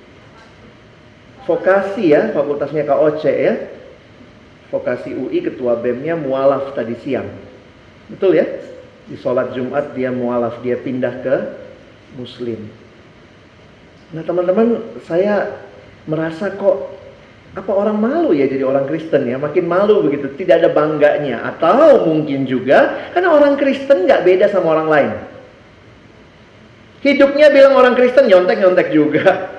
Vokasi 1.48 2.12
ya, 2.12 2.32
fakultasnya 2.36 2.84
Kak 2.88 3.00
Oce 3.00 3.34
ya. 3.34 3.54
Vokasi 4.70 5.18
UI 5.18 5.42
ketua 5.42 5.80
BEM-nya 5.80 6.14
mualaf 6.20 6.74
tadi 6.78 6.94
siang. 7.02 7.26
Betul 8.10 8.38
ya? 8.38 8.46
Di 9.10 9.18
sholat 9.18 9.58
Jumat 9.58 9.98
dia 9.98 10.14
mualaf, 10.14 10.62
dia 10.62 10.78
pindah 10.78 11.26
ke 11.26 11.36
Muslim. 12.18 12.70
Nah 14.14 14.22
teman-teman, 14.26 14.82
saya 15.06 15.66
merasa 16.06 16.54
kok 16.54 17.00
apa 17.58 17.72
orang 17.74 17.98
malu 17.98 18.30
ya 18.30 18.46
jadi 18.46 18.62
orang 18.62 18.86
Kristen 18.86 19.26
ya 19.26 19.42
makin 19.42 19.66
malu 19.66 20.06
begitu 20.06 20.30
tidak 20.38 20.62
ada 20.62 20.70
bangganya 20.70 21.42
atau 21.50 22.06
mungkin 22.06 22.46
juga 22.46 23.10
karena 23.10 23.34
orang 23.34 23.58
Kristen 23.58 24.06
nggak 24.06 24.22
beda 24.22 24.46
sama 24.54 24.78
orang 24.78 24.90
lain 24.90 25.12
hidupnya 27.02 27.50
bilang 27.50 27.74
orang 27.74 27.98
Kristen 27.98 28.30
nyontek 28.30 28.62
nyontek 28.62 28.94
juga 28.94 29.50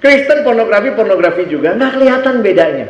Kristen 0.00 0.44
pornografi 0.44 0.92
pornografi 0.92 1.48
juga 1.48 1.74
nggak 1.76 1.92
kelihatan 1.96 2.34
bedanya 2.40 2.86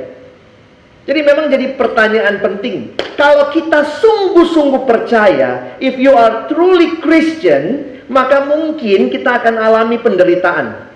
jadi 1.07 1.21
memang 1.23 1.47
jadi 1.51 1.67
pertanyaan 1.79 2.43
penting 2.43 2.97
kalau 3.15 3.51
kita 3.55 3.87
sungguh-sungguh 4.03 4.83
percaya 4.85 5.79
if 5.79 5.95
you 5.97 6.13
are 6.13 6.51
truly 6.51 6.99
Christian 6.99 7.95
maka 8.07 8.47
mungkin 8.47 9.11
kita 9.11 9.43
akan 9.43 9.59
alami 9.59 9.99
penderitaan 9.99 10.87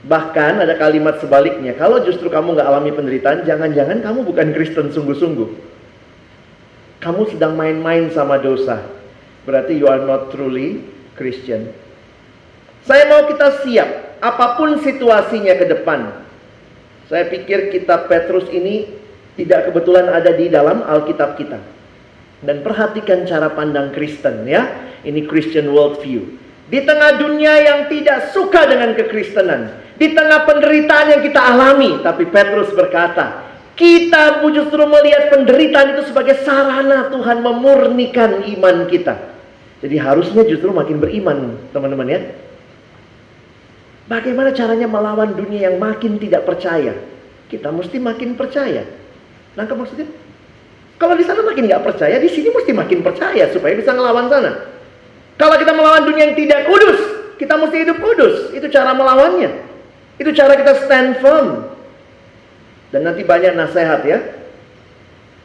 Bahkan 0.00 0.64
ada 0.64 0.80
kalimat 0.80 1.20
sebaliknya, 1.20 1.76
kalau 1.76 2.00
justru 2.00 2.32
kamu 2.32 2.56
nggak 2.56 2.68
alami 2.72 2.88
penderitaan, 2.88 3.44
jangan-jangan 3.44 4.00
kamu 4.00 4.24
bukan 4.24 4.48
Kristen 4.56 4.88
sungguh-sungguh. 4.96 5.48
Kamu 7.04 7.28
sedang 7.28 7.52
main-main 7.52 8.08
sama 8.08 8.40
dosa. 8.40 8.80
Berarti 9.44 9.76
you 9.76 9.88
are 9.92 10.00
not 10.00 10.32
truly 10.32 10.84
Christian. 11.20 11.68
Saya 12.84 13.08
mau 13.12 13.28
kita 13.28 13.64
siap, 13.64 14.20
apa 14.24 14.56
pun 14.56 14.80
situasinya 14.80 15.54
ke 15.56 15.66
depan. 15.68 16.00
Saya 17.10 17.26
pikir 17.28 17.74
kitab 17.74 18.06
Petrus 18.06 18.46
ini 18.54 18.86
tidak 19.34 19.72
kebetulan 19.72 20.08
ada 20.08 20.30
di 20.32 20.46
dalam 20.46 20.84
Alkitab 20.84 21.34
kita. 21.36 21.58
Dan 22.40 22.64
perhatikan 22.64 23.28
cara 23.28 23.52
pandang 23.52 23.92
Kristen 23.92 24.48
ya. 24.48 24.88
Ini 25.00 25.28
Christian 25.28 25.72
worldview. 25.72 26.40
Di 26.70 26.84
tengah 26.84 27.18
dunia 27.18 27.56
yang 27.60 27.80
tidak 27.90 28.30
suka 28.30 28.68
dengan 28.68 28.94
kekristenan, 28.94 29.74
di 29.98 30.14
tengah 30.14 30.46
penderitaan 30.46 31.18
yang 31.18 31.22
kita 31.24 31.40
alami, 31.40 31.98
tapi 32.04 32.30
Petrus 32.30 32.70
berkata, 32.76 33.50
kita 33.74 34.44
justru 34.54 34.84
melihat 34.86 35.34
penderitaan 35.34 35.98
itu 35.98 36.12
sebagai 36.12 36.38
sarana 36.46 37.10
Tuhan 37.10 37.42
memurnikan 37.42 38.44
iman 38.44 38.86
kita. 38.86 39.18
Jadi 39.80 39.96
harusnya 39.96 40.44
justru 40.44 40.70
makin 40.70 41.00
beriman, 41.00 41.56
teman-teman 41.72 42.06
ya. 42.06 42.20
Bagaimana 44.10 44.50
caranya 44.50 44.90
melawan 44.90 45.38
dunia 45.38 45.70
yang 45.70 45.78
makin 45.78 46.18
tidak 46.18 46.42
percaya? 46.42 46.98
Kita 47.46 47.70
mesti 47.70 48.02
makin 48.02 48.34
percaya. 48.34 48.82
Nangkep 49.54 49.76
maksudnya? 49.78 50.10
Kalau 50.98 51.14
di 51.14 51.22
sana 51.22 51.46
makin 51.46 51.70
nggak 51.70 51.86
percaya, 51.86 52.18
di 52.18 52.26
sini 52.26 52.50
mesti 52.50 52.74
makin 52.74 53.06
percaya 53.06 53.46
supaya 53.54 53.70
bisa 53.78 53.94
ngelawan 53.94 54.26
sana. 54.26 54.66
Kalau 55.38 55.54
kita 55.62 55.70
melawan 55.72 56.10
dunia 56.10 56.26
yang 56.26 56.36
tidak 56.36 56.66
kudus, 56.66 57.00
kita 57.38 57.54
mesti 57.54 57.86
hidup 57.86 58.02
kudus. 58.02 58.50
Itu 58.50 58.66
cara 58.66 58.98
melawannya. 58.98 59.50
Itu 60.18 60.34
cara 60.34 60.58
kita 60.58 60.84
stand 60.84 61.22
firm. 61.22 61.70
Dan 62.90 63.06
nanti 63.06 63.22
banyak 63.22 63.54
nasihat 63.54 64.02
ya. 64.02 64.18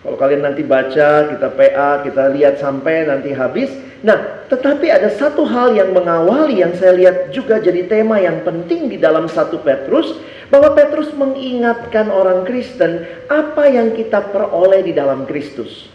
Kalau 0.06 0.22
kalian 0.22 0.46
nanti 0.46 0.62
baca, 0.62 1.34
kita 1.34 1.50
PA, 1.58 2.06
kita 2.06 2.30
lihat 2.30 2.62
sampai 2.62 3.10
nanti 3.10 3.34
habis. 3.34 3.74
Nah, 4.06 4.46
tetapi 4.46 4.94
ada 4.94 5.10
satu 5.10 5.50
hal 5.50 5.74
yang 5.74 5.98
mengawali 5.98 6.62
yang 6.62 6.78
saya 6.78 6.94
lihat 6.94 7.34
juga 7.34 7.58
jadi 7.58 7.90
tema 7.90 8.22
yang 8.22 8.46
penting 8.46 8.86
di 8.86 9.02
dalam 9.02 9.26
satu 9.26 9.66
Petrus 9.66 10.14
bahwa 10.54 10.78
Petrus 10.78 11.10
mengingatkan 11.18 12.14
orang 12.14 12.46
Kristen 12.46 13.02
apa 13.34 13.66
yang 13.66 13.98
kita 13.98 14.30
peroleh 14.30 14.86
di 14.86 14.94
dalam 14.94 15.26
Kristus. 15.26 15.90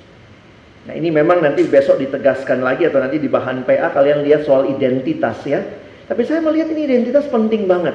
Nah, 0.91 0.99
ini 0.99 1.15
memang 1.15 1.39
nanti 1.47 1.63
besok 1.63 2.03
ditegaskan 2.03 2.67
lagi 2.67 2.91
atau 2.91 2.99
nanti 2.99 3.23
di 3.23 3.31
bahan 3.31 3.63
PA 3.63 3.95
kalian 3.95 4.27
lihat 4.27 4.43
soal 4.43 4.67
identitas 4.75 5.39
ya. 5.47 5.63
Tapi 6.11 6.27
saya 6.27 6.43
melihat 6.43 6.67
ini 6.75 6.91
identitas 6.91 7.31
penting 7.31 7.71
banget. 7.71 7.95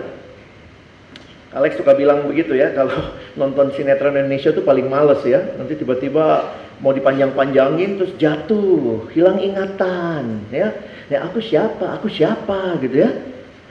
Alex 1.56 1.80
suka 1.80 1.96
bilang 1.96 2.28
begitu 2.28 2.52
ya, 2.52 2.76
kalau 2.76 3.16
nonton 3.40 3.72
sinetron 3.72 4.20
Indonesia 4.20 4.52
tuh 4.52 4.68
paling 4.68 4.92
males 4.92 5.24
ya. 5.24 5.56
Nanti 5.56 5.80
tiba-tiba 5.80 6.52
mau 6.84 6.92
dipanjang-panjangin 6.92 7.96
terus 7.96 8.14
jatuh, 8.20 9.08
hilang 9.16 9.40
ingatan 9.40 10.44
ya. 10.52 10.76
Ya 11.08 11.24
aku 11.24 11.40
siapa? 11.40 11.96
Aku 11.96 12.12
siapa 12.12 12.76
gitu 12.84 13.08
ya. 13.08 13.10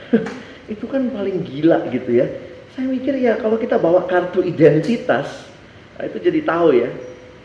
itu 0.72 0.84
kan 0.88 1.12
paling 1.12 1.44
gila 1.44 1.84
gitu 1.92 2.24
ya. 2.24 2.26
Saya 2.72 2.88
mikir 2.88 3.20
ya 3.20 3.36
kalau 3.36 3.60
kita 3.60 3.76
bawa 3.76 4.08
kartu 4.08 4.40
identitas, 4.40 5.46
nah 5.94 6.08
itu 6.08 6.18
jadi 6.18 6.40
tahu 6.40 6.74
ya. 6.74 6.90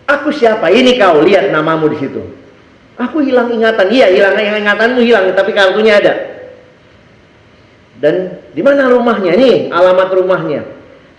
Aku 0.10 0.34
siapa? 0.34 0.72
Ini 0.72 0.98
kau 0.98 1.22
lihat 1.22 1.52
namamu 1.54 1.92
di 1.92 1.98
situ. 2.02 2.24
Aku 2.98 3.22
hilang 3.22 3.54
ingatan. 3.54 3.94
Iya, 3.94 4.10
hilang 4.10 4.36
ingatanmu 4.36 5.00
hilang, 5.06 5.32
tapi 5.38 5.54
kartunya 5.54 6.02
ada. 6.02 6.29
Dan 8.00 8.40
di 8.56 8.64
mana 8.64 8.88
rumahnya? 8.88 9.36
Nih, 9.36 9.68
alamat 9.70 10.10
rumahnya. 10.16 10.64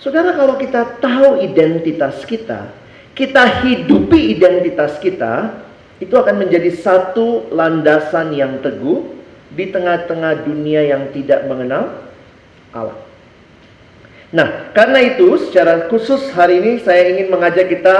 Saudara, 0.00 0.32
kalau 0.32 0.56
kita 0.56 0.96
tahu 0.96 1.44
identitas 1.44 2.24
kita, 2.24 2.72
kita 3.12 3.64
hidupi 3.64 4.32
identitas 4.32 4.96
kita, 4.96 5.60
itu 6.00 6.16
akan 6.16 6.40
menjadi 6.40 6.72
satu 6.72 7.52
landasan 7.52 8.32
yang 8.32 8.64
teguh 8.64 9.04
di 9.52 9.68
tengah-tengah 9.68 10.48
dunia 10.48 10.88
yang 10.88 11.12
tidak 11.12 11.44
mengenal 11.44 12.08
Allah. 12.72 12.96
Nah, 14.32 14.72
karena 14.72 15.04
itu 15.04 15.36
secara 15.42 15.90
khusus 15.92 16.32
hari 16.32 16.62
ini 16.62 16.72
saya 16.80 17.12
ingin 17.12 17.28
mengajak 17.28 17.68
kita 17.68 17.96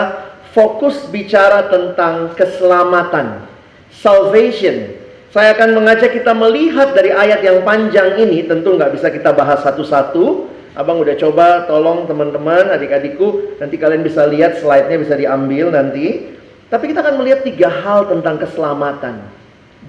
fokus 0.54 1.04
bicara 1.10 1.68
tentang 1.68 2.32
keselamatan, 2.38 3.44
salvation, 3.90 4.94
saya 5.30 5.54
akan 5.54 5.78
mengajak 5.78 6.10
kita 6.10 6.34
melihat 6.34 6.90
dari 6.90 7.14
ayat 7.14 7.38
yang 7.46 7.62
panjang 7.62 8.18
ini, 8.18 8.50
tentu 8.50 8.74
nggak 8.74 8.98
bisa 8.98 9.14
kita 9.14 9.30
bahas 9.30 9.62
satu-satu. 9.62 10.50
Abang 10.74 10.98
udah 11.02 11.14
coba, 11.18 11.70
tolong 11.70 12.06
teman-teman, 12.10 12.70
adik-adikku, 12.74 13.58
nanti 13.62 13.78
kalian 13.78 14.02
bisa 14.02 14.26
lihat 14.26 14.58
slide-nya 14.58 14.98
bisa 14.98 15.14
diambil 15.14 15.70
nanti. 15.70 16.34
Tapi 16.66 16.90
kita 16.90 17.02
akan 17.02 17.22
melihat 17.22 17.46
tiga 17.46 17.70
hal 17.70 18.10
tentang 18.10 18.42
keselamatan. 18.42 19.22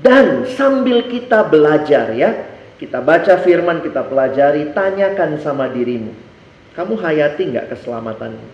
Dan 0.01 0.45
sambil 0.57 1.09
kita 1.09 1.45
belajar 1.49 2.13
ya, 2.13 2.49
kita 2.77 3.01
baca 3.01 3.41
firman, 3.41 3.81
kita 3.81 4.05
pelajari, 4.05 4.73
tanyakan 4.73 5.41
sama 5.41 5.69
dirimu. 5.69 6.13
Kamu 6.73 6.97
hayati 7.01 7.49
nggak 7.49 7.69
keselamatanmu? 7.73 8.47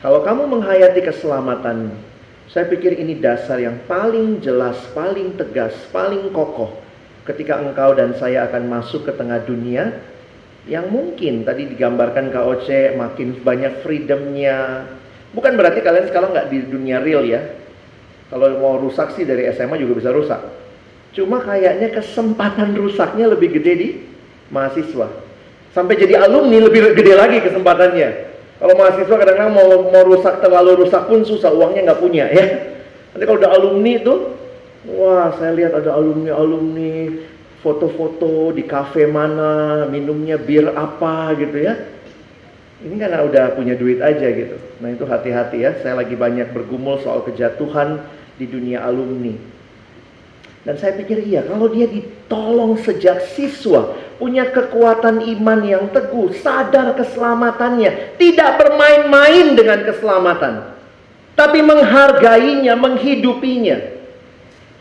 Kalau 0.00 0.20
kamu 0.24 0.48
menghayati 0.48 1.00
keselamatanmu, 1.04 2.09
saya 2.50 2.66
pikir 2.66 2.98
ini 2.98 3.22
dasar 3.22 3.62
yang 3.62 3.78
paling 3.86 4.42
jelas, 4.42 4.74
paling 4.90 5.38
tegas, 5.38 5.74
paling 5.94 6.34
kokoh 6.34 6.82
ketika 7.22 7.62
engkau 7.62 7.94
dan 7.94 8.10
saya 8.18 8.50
akan 8.50 8.66
masuk 8.66 9.06
ke 9.06 9.12
tengah 9.14 9.38
dunia 9.46 10.02
yang 10.66 10.90
mungkin 10.90 11.46
tadi 11.46 11.70
digambarkan 11.70 12.34
KOC 12.34 12.98
makin 12.98 13.38
banyak 13.46 13.86
freedomnya. 13.86 14.82
Bukan 15.30 15.54
berarti 15.54 15.78
kalian 15.78 16.10
sekarang 16.10 16.34
nggak 16.34 16.50
di 16.50 16.58
dunia 16.66 16.98
real 16.98 17.22
ya. 17.22 17.54
Kalau 18.34 18.58
mau 18.58 18.82
rusak 18.82 19.14
sih 19.14 19.22
dari 19.22 19.46
SMA 19.54 19.78
juga 19.78 20.02
bisa 20.02 20.10
rusak. 20.10 20.42
Cuma 21.14 21.42
kayaknya 21.42 21.90
kesempatan 21.94 22.74
rusaknya 22.74 23.30
lebih 23.30 23.58
gede 23.58 23.72
di 23.78 23.88
mahasiswa. 24.50 25.06
Sampai 25.70 25.98
jadi 25.98 26.18
alumni 26.18 26.66
lebih 26.66 26.98
gede 26.98 27.14
lagi 27.14 27.38
kesempatannya. 27.46 28.29
Kalau 28.60 28.76
mahasiswa 28.76 29.16
kadang-kadang 29.16 29.56
mau 29.56 29.88
mau 29.88 30.04
rusak 30.04 30.44
terlalu 30.44 30.84
rusak 30.84 31.08
pun 31.08 31.24
susah, 31.24 31.48
uangnya 31.48 31.88
nggak 31.88 32.00
punya 32.04 32.28
ya. 32.28 32.44
Nanti 33.16 33.24
kalau 33.24 33.40
udah 33.40 33.52
alumni 33.56 33.92
itu, 33.96 34.14
wah 35.00 35.32
saya 35.40 35.56
lihat 35.56 35.72
ada 35.80 35.96
alumni 35.96 36.30
alumni 36.36 36.92
foto-foto 37.64 38.52
di 38.52 38.68
kafe 38.68 39.08
mana, 39.08 39.88
minumnya 39.88 40.36
bir 40.36 40.76
apa 40.76 41.32
gitu 41.40 41.56
ya. 41.56 41.72
Ini 42.80 42.96
karena 42.96 43.24
udah 43.24 43.44
punya 43.56 43.76
duit 43.76 44.00
aja 44.04 44.28
gitu. 44.28 44.56
Nah 44.80 44.92
itu 44.92 45.04
hati-hati 45.08 45.64
ya. 45.64 45.76
Saya 45.80 46.00
lagi 46.00 46.16
banyak 46.16 46.52
bergumul 46.52 47.00
soal 47.00 47.24
kejatuhan 47.24 48.00
di 48.40 48.48
dunia 48.48 48.84
alumni. 48.84 49.36
Dan 50.64 50.76
saya 50.76 50.96
pikir 50.96 51.24
iya, 51.24 51.44
kalau 51.44 51.72
dia 51.72 51.88
ditolong 51.88 52.76
sejak 52.80 53.24
siswa, 53.32 53.96
punya 54.20 54.52
kekuatan 54.52 55.24
iman 55.24 55.60
yang 55.64 55.88
teguh, 55.88 56.36
sadar 56.44 56.92
keselamatannya, 56.92 58.20
tidak 58.20 58.60
bermain-main 58.60 59.56
dengan 59.56 59.80
keselamatan, 59.88 60.76
tapi 61.32 61.64
menghargainya, 61.64 62.76
menghidupinya. 62.76 63.80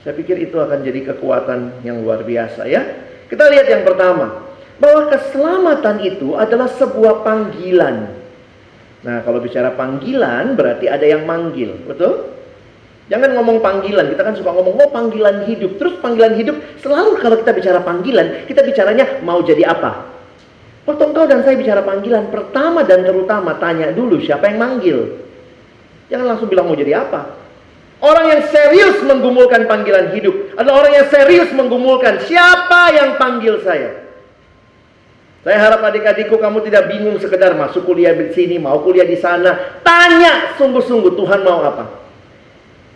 Saya 0.03 0.11
pikir 0.11 0.43
itu 0.43 0.59
akan 0.59 0.83
jadi 0.83 1.15
kekuatan 1.15 1.87
yang 1.87 2.03
luar 2.03 2.27
biasa 2.27 2.67
ya. 2.67 2.83
Kita 3.31 3.47
lihat 3.47 3.67
yang 3.71 3.87
pertama, 3.87 4.43
bahwa 4.79 5.07
keselamatan 5.07 6.03
itu 6.03 6.35
adalah 6.35 6.67
sebuah 6.75 7.23
panggilan. 7.23 8.19
Nah, 8.99 9.23
kalau 9.23 9.39
bicara 9.39 9.71
panggilan 9.75 10.59
berarti 10.59 10.91
ada 10.91 11.07
yang 11.07 11.23
manggil, 11.23 11.79
betul? 11.87 12.38
Jangan 13.09 13.33
ngomong 13.33 13.57
panggilan, 13.57 14.13
kita 14.13 14.21
kan 14.21 14.37
suka 14.37 14.53
ngomong, 14.53 14.77
oh 14.77 14.89
panggilan 14.93 15.49
hidup. 15.49 15.81
Terus 15.81 15.97
panggilan 15.97 16.37
hidup, 16.37 16.61
selalu 16.77 17.17
kalau 17.17 17.41
kita 17.41 17.51
bicara 17.57 17.81
panggilan, 17.81 18.45
kita 18.45 18.61
bicaranya 18.61 19.25
mau 19.25 19.41
jadi 19.41 19.65
apa? 19.65 20.05
Waktu 20.85 21.03
engkau 21.09 21.25
dan 21.25 21.41
saya 21.41 21.57
bicara 21.57 21.81
panggilan, 21.81 22.29
pertama 22.29 22.85
dan 22.85 23.01
terutama 23.01 23.57
tanya 23.57 23.89
dulu 23.89 24.21
siapa 24.21 24.53
yang 24.53 24.61
manggil. 24.61 25.25
Jangan 26.13 26.25
langsung 26.37 26.53
bilang 26.53 26.69
mau 26.69 26.77
jadi 26.77 27.01
apa. 27.01 27.37
Orang 27.99 28.31
yang 28.31 28.41
serius 28.47 29.03
menggumulkan 29.03 29.67
panggilan 29.67 30.15
hidup 30.15 30.55
adalah 30.55 30.85
orang 30.85 30.93
yang 31.03 31.07
serius 31.11 31.49
menggumulkan 31.51 32.23
siapa 32.29 32.95
yang 32.95 33.19
panggil 33.19 33.59
saya. 33.65 34.07
Saya 35.43 35.57
harap 35.59 35.81
adik-adikku 35.83 36.35
kamu 36.37 36.63
tidak 36.67 36.87
bingung 36.91 37.17
sekedar 37.19 37.57
masuk 37.57 37.83
kuliah 37.89 38.15
di 38.15 38.31
sini, 38.31 38.55
mau 38.61 38.79
kuliah 38.85 39.07
di 39.07 39.19
sana. 39.19 39.81
Tanya 39.83 40.55
sungguh-sungguh 40.55 41.15
Tuhan 41.15 41.41
mau 41.43 41.59
apa. 41.63 42.08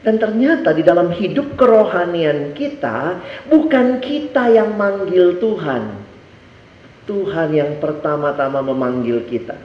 Dan 0.04 0.20
ternyata 0.20 0.76
di 0.76 0.84
dalam 0.84 1.16
hidup 1.16 1.56
kerohanian 1.56 2.52
kita, 2.52 3.24
bukan 3.48 4.04
kita 4.04 4.52
yang 4.52 4.76
manggil 4.76 5.40
Tuhan. 5.40 6.04
Tuhan 7.08 7.50
yang 7.56 7.80
pertama-tama 7.80 8.60
memanggil 8.60 9.24
kita. 9.28 9.56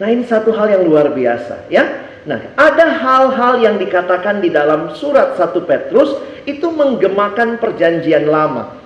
Nah 0.00 0.08
ini 0.08 0.24
satu 0.24 0.56
hal 0.56 0.72
yang 0.72 0.82
luar 0.88 1.12
biasa 1.12 1.68
ya. 1.68 1.84
Nah 2.24 2.56
ada 2.56 2.86
hal-hal 2.88 3.60
yang 3.60 3.76
dikatakan 3.76 4.40
di 4.40 4.48
dalam 4.48 4.96
surat 4.96 5.36
1 5.36 5.52
Petrus 5.64 6.16
itu 6.48 6.68
menggemakan 6.72 7.60
perjanjian 7.60 8.28
lama. 8.28 8.80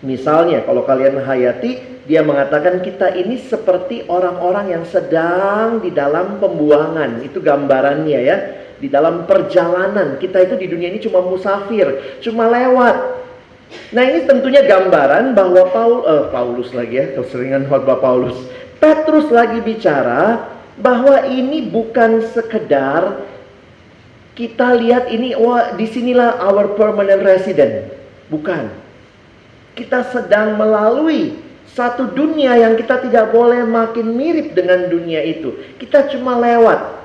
Misalnya 0.00 0.64
kalau 0.64 0.88
kalian 0.88 1.20
hayati 1.20 2.04
dia 2.08 2.24
mengatakan 2.24 2.80
kita 2.80 3.12
ini 3.12 3.36
seperti 3.36 4.08
orang-orang 4.08 4.72
yang 4.72 4.84
sedang 4.88 5.84
di 5.84 5.92
dalam 5.92 6.40
pembuangan. 6.40 7.20
Itu 7.20 7.44
gambarannya 7.44 8.20
ya 8.24 8.36
di 8.80 8.88
dalam 8.88 9.28
perjalanan. 9.28 10.16
Kita 10.16 10.40
itu 10.40 10.56
di 10.56 10.66
dunia 10.66 10.88
ini 10.90 10.98
cuma 11.04 11.20
musafir, 11.20 12.18
cuma 12.24 12.48
lewat. 12.48 13.20
Nah 13.94 14.02
ini 14.02 14.26
tentunya 14.26 14.66
gambaran 14.66 15.36
bahwa 15.36 15.62
Paul, 15.70 15.94
eh, 16.02 16.24
Paulus 16.34 16.74
lagi 16.74 16.98
ya, 16.98 17.06
keseringan 17.14 17.70
khotbah 17.70 18.02
Paulus. 18.02 18.34
Petrus 18.80 19.28
lagi 19.28 19.60
bicara 19.60 20.50
bahwa 20.80 21.28
ini 21.28 21.68
bukan 21.68 22.24
sekedar 22.32 23.28
kita 24.34 24.72
lihat 24.80 25.12
ini 25.12 25.36
wah 25.36 25.76
di 25.76 25.84
sinilah 25.84 26.40
our 26.40 26.72
permanent 26.74 27.20
resident. 27.20 27.92
Bukan. 28.32 28.72
Kita 29.76 30.02
sedang 30.08 30.56
melalui 30.56 31.36
satu 31.70 32.10
dunia 32.10 32.58
yang 32.58 32.74
kita 32.74 33.04
tidak 33.06 33.30
boleh 33.30 33.62
makin 33.68 34.16
mirip 34.16 34.56
dengan 34.56 34.90
dunia 34.90 35.22
itu. 35.22 35.54
Kita 35.78 36.10
cuma 36.10 36.40
lewat. 36.40 36.99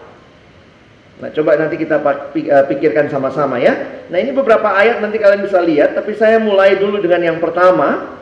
Nah, 1.16 1.32
coba 1.32 1.56
nanti 1.56 1.80
kita 1.80 2.04
eh, 2.36 2.66
pikirkan 2.68 3.08
sama-sama 3.08 3.56
ya. 3.56 4.04
Nah, 4.12 4.18
ini 4.20 4.36
beberapa 4.36 4.68
ayat 4.76 5.00
nanti 5.00 5.16
kalian 5.16 5.48
bisa 5.48 5.64
lihat, 5.64 5.96
tapi 5.96 6.12
saya 6.12 6.44
mulai 6.44 6.76
dulu 6.76 7.00
dengan 7.00 7.24
yang 7.24 7.40
pertama 7.40 8.20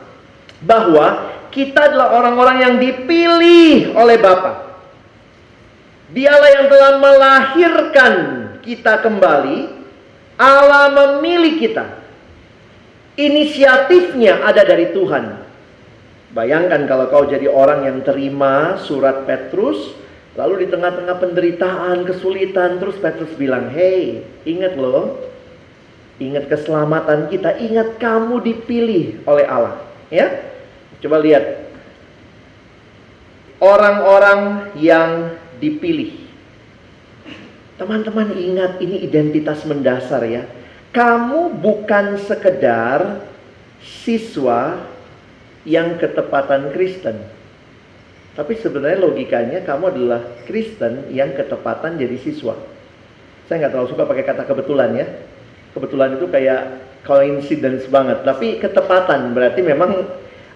bahwa 0.62 1.34
kita 1.50 1.90
adalah 1.90 2.14
orang-orang 2.14 2.56
yang 2.62 2.74
dipilih 2.78 3.98
oleh 3.98 4.16
Bapa. 4.18 4.78
Dialah 6.14 6.50
yang 6.54 6.66
telah 6.70 6.92
melahirkan 7.02 8.12
kita 8.62 9.02
kembali. 9.02 9.82
Allah 10.34 10.90
memilih 10.90 11.58
kita. 11.58 12.02
Inisiatifnya 13.14 14.42
ada 14.42 14.66
dari 14.66 14.90
Tuhan. 14.90 15.42
Bayangkan 16.34 16.82
kalau 16.90 17.06
kau 17.06 17.30
jadi 17.30 17.46
orang 17.46 17.86
yang 17.86 17.98
terima 18.02 18.74
surat 18.82 19.22
Petrus, 19.22 19.94
Lalu 20.34 20.66
di 20.66 20.68
tengah-tengah 20.70 21.16
penderitaan, 21.22 22.02
kesulitan, 22.10 22.82
terus 22.82 22.98
Petrus 22.98 23.30
bilang, 23.38 23.70
Hei, 23.70 24.26
ingat 24.42 24.74
loh, 24.74 25.22
ingat 26.18 26.50
keselamatan 26.50 27.30
kita, 27.30 27.54
ingat 27.62 28.02
kamu 28.02 28.42
dipilih 28.42 29.22
oleh 29.30 29.46
Allah. 29.46 29.78
Ya, 30.10 30.42
coba 30.98 31.22
lihat 31.22 31.70
orang-orang 33.62 34.74
yang 34.74 35.38
dipilih. 35.62 36.26
Teman-teman 37.78 38.34
ingat 38.34 38.82
ini 38.82 39.06
identitas 39.06 39.62
mendasar 39.62 40.22
ya. 40.26 40.46
Kamu 40.94 41.58
bukan 41.58 42.18
sekedar 42.22 43.22
siswa 43.82 44.78
yang 45.66 45.98
ketepatan 45.98 46.70
Kristen 46.70 47.33
tapi 48.34 48.58
sebenarnya 48.58 48.98
logikanya 48.98 49.62
kamu 49.62 49.94
adalah 49.94 50.20
Kristen 50.42 51.14
yang 51.14 51.38
ketepatan 51.38 51.94
jadi 51.94 52.18
siswa. 52.18 52.58
Saya 53.46 53.62
nggak 53.62 53.72
terlalu 53.78 53.90
suka 53.94 54.04
pakai 54.10 54.24
kata 54.26 54.42
kebetulan 54.42 54.90
ya. 54.98 55.06
Kebetulan 55.70 56.18
itu 56.18 56.26
kayak 56.26 56.62
coincidence 57.06 57.86
banget. 57.86 58.26
Tapi 58.26 58.58
ketepatan 58.58 59.38
berarti 59.38 59.62
memang 59.62 60.02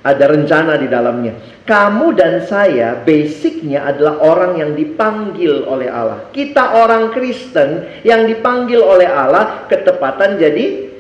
ada 0.03 0.25
rencana 0.27 0.75
di 0.75 0.91
dalamnya. 0.91 1.39
Kamu 1.63 2.19
dan 2.19 2.43
saya 2.51 2.99
basicnya 2.99 3.87
adalah 3.87 4.27
orang 4.27 4.59
yang 4.59 4.71
dipanggil 4.75 5.63
oleh 5.63 5.87
Allah. 5.87 6.27
Kita 6.35 6.83
orang 6.83 7.15
Kristen 7.15 8.03
yang 8.03 8.27
dipanggil 8.27 8.83
oleh 8.83 9.07
Allah 9.07 9.71
ketepatan 9.71 10.35
jadi 10.35 10.91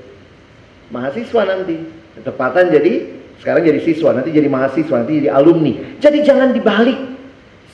mahasiswa 0.95 1.43
nanti. 1.43 1.77
Ketepatan 2.23 2.71
jadi 2.71 2.95
sekarang 3.38 3.62
jadi 3.62 3.81
siswa, 3.87 4.11
nanti 4.11 4.35
jadi 4.35 4.51
mahasiswa, 4.51 4.96
nanti 4.98 5.22
jadi 5.22 5.31
alumni. 5.31 5.98
Jadi 6.03 6.18
jangan 6.27 6.51
dibalik. 6.51 6.98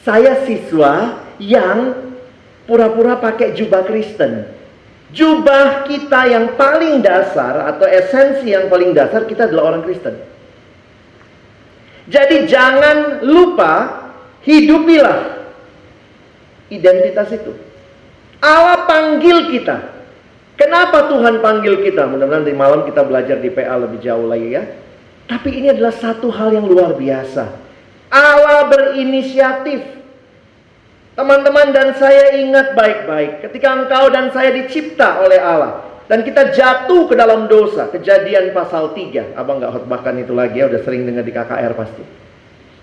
Saya 0.05 0.45
siswa 0.45 1.25
yang 1.41 1.97
pura-pura 2.69 3.17
pakai 3.17 3.57
jubah 3.57 3.89
Kristen. 3.89 4.45
Jubah 5.15 5.89
kita 5.89 6.29
yang 6.29 6.59
paling 6.61 7.01
dasar 7.01 7.71
atau 7.71 7.89
esensi 7.89 8.53
yang 8.53 8.69
paling 8.69 8.93
dasar 8.93 9.25
kita 9.25 9.49
adalah 9.49 9.73
orang 9.73 9.83
Kristen. 9.89 10.21
Jadi 12.05 12.45
jangan 12.45 13.25
lupa 13.25 14.05
hidupilah 14.45 15.49
identitas 16.69 17.33
itu. 17.33 17.57
Allah 18.45 18.85
panggil 18.85 19.49
kita. 19.49 19.97
Kenapa 20.61 21.09
Tuhan 21.09 21.41
panggil 21.41 21.81
kita? 21.81 22.05
Mudah-mudahan 22.05 22.45
di 22.45 22.53
malam 22.53 22.85
kita 22.85 23.01
belajar 23.01 23.41
di 23.41 23.49
PA 23.49 23.81
lebih 23.81 24.05
jauh 24.05 24.29
lagi 24.29 24.53
ya. 24.53 24.84
Tapi 25.25 25.49
ini 25.57 25.73
adalah 25.73 25.95
satu 25.95 26.29
hal 26.29 26.53
yang 26.53 26.69
luar 26.69 26.97
biasa. 26.97 27.49
Allah 28.13 28.69
berinisiatif. 28.69 29.81
Teman-teman 31.15 31.71
dan 31.71 31.95
saya 31.95 32.35
ingat 32.43 32.75
baik-baik 32.75 33.47
ketika 33.47 33.71
engkau 33.71 34.11
dan 34.11 34.35
saya 34.35 34.51
dicipta 34.51 35.23
oleh 35.23 35.39
Allah 35.39 35.95
dan 36.11 36.21
kita 36.21 36.53
jatuh 36.53 37.09
ke 37.09 37.15
dalam 37.17 37.47
dosa. 37.47 37.89
Kejadian 37.89 38.53
pasal 38.53 38.93
3. 38.93 39.39
Abang 39.39 39.63
nggak 39.63 39.73
khotbahkan 39.73 40.21
itu 40.21 40.35
lagi 40.37 40.61
ya, 40.61 40.69
udah 40.69 40.81
sering 40.83 41.07
dengar 41.09 41.25
di 41.25 41.33
KKR 41.33 41.73
pasti. 41.79 42.05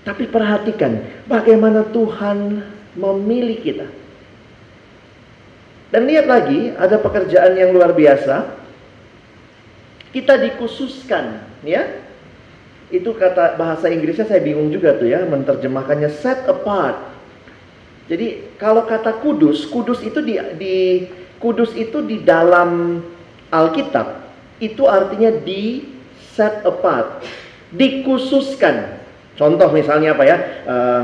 Tapi 0.01 0.25
perhatikan 0.25 1.05
bagaimana 1.29 1.85
Tuhan 1.91 2.65
memilih 2.97 3.57
kita. 3.61 3.87
Dan 5.91 6.07
lihat 6.07 6.25
lagi, 6.25 6.71
ada 6.73 6.97
pekerjaan 6.97 7.53
yang 7.59 7.75
luar 7.75 7.91
biasa. 7.91 8.57
Kita 10.15 10.39
dikhususkan, 10.39 11.45
ya 11.67 11.83
itu 12.91 13.15
kata 13.15 13.55
bahasa 13.55 13.87
Inggrisnya 13.87 14.27
saya 14.27 14.43
bingung 14.43 14.67
juga 14.69 14.99
tuh 14.99 15.07
ya 15.07 15.23
menerjemahkannya 15.23 16.11
set 16.11 16.43
apart. 16.45 16.99
Jadi 18.11 18.55
kalau 18.59 18.83
kata 18.83 19.23
kudus, 19.23 19.63
kudus 19.71 20.03
itu 20.03 20.19
di, 20.19 20.35
di 20.59 21.07
kudus 21.39 21.71
itu 21.79 22.03
di 22.03 22.19
dalam 22.19 22.99
Alkitab 23.47 24.27
itu 24.59 24.83
artinya 24.85 25.31
di 25.31 25.87
set 26.35 26.61
apart, 26.67 27.23
dikhususkan. 27.71 28.99
Contoh 29.39 29.71
misalnya 29.71 30.11
apa 30.13 30.23
ya? 30.27 30.37
Uh, 30.67 31.01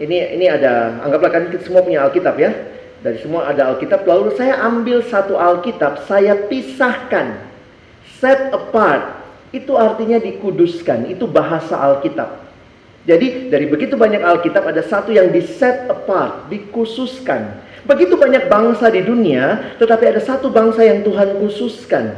ini 0.00 0.36
ini 0.36 0.46
ada 0.48 1.00
anggaplah 1.00 1.32
kan 1.32 1.42
kita 1.48 1.64
semua 1.64 1.82
punya 1.82 2.04
Alkitab 2.04 2.36
ya. 2.36 2.52
Dari 3.00 3.16
semua 3.24 3.48
ada 3.48 3.72
Alkitab, 3.72 4.04
lalu 4.04 4.36
saya 4.36 4.60
ambil 4.60 5.00
satu 5.00 5.32
Alkitab, 5.40 6.04
saya 6.04 6.36
pisahkan, 6.52 7.40
set 8.20 8.52
apart, 8.52 9.19
itu 9.50 9.74
artinya 9.74 10.22
dikuduskan, 10.22 11.10
itu 11.10 11.26
bahasa 11.26 11.74
Alkitab. 11.74 12.50
Jadi 13.02 13.50
dari 13.50 13.66
begitu 13.66 13.98
banyak 13.98 14.22
Alkitab 14.22 14.62
ada 14.70 14.84
satu 14.84 15.10
yang 15.10 15.34
di 15.34 15.42
set 15.42 15.90
apart, 15.90 16.46
dikhususkan. 16.52 17.58
Begitu 17.88 18.14
banyak 18.14 18.46
bangsa 18.46 18.92
di 18.92 19.02
dunia, 19.02 19.74
tetapi 19.80 20.04
ada 20.06 20.20
satu 20.20 20.52
bangsa 20.52 20.84
yang 20.84 21.00
Tuhan 21.02 21.40
khususkan. 21.40 22.14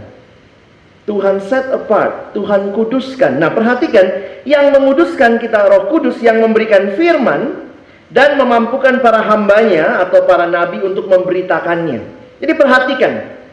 Tuhan 1.06 1.38
set 1.42 1.70
apart, 1.70 2.34
Tuhan 2.34 2.74
kuduskan. 2.74 3.38
Nah 3.38 3.50
perhatikan, 3.54 4.06
yang 4.42 4.74
menguduskan 4.74 5.38
kita 5.38 5.70
roh 5.70 5.90
kudus 5.90 6.18
yang 6.18 6.42
memberikan 6.42 6.98
firman 6.98 7.70
dan 8.10 8.36
memampukan 8.36 9.00
para 9.00 9.22
hambanya 9.22 10.02
atau 10.04 10.26
para 10.26 10.50
nabi 10.50 10.82
untuk 10.82 11.08
memberitakannya. 11.08 12.02
Jadi 12.42 12.52
perhatikan, 12.58 13.12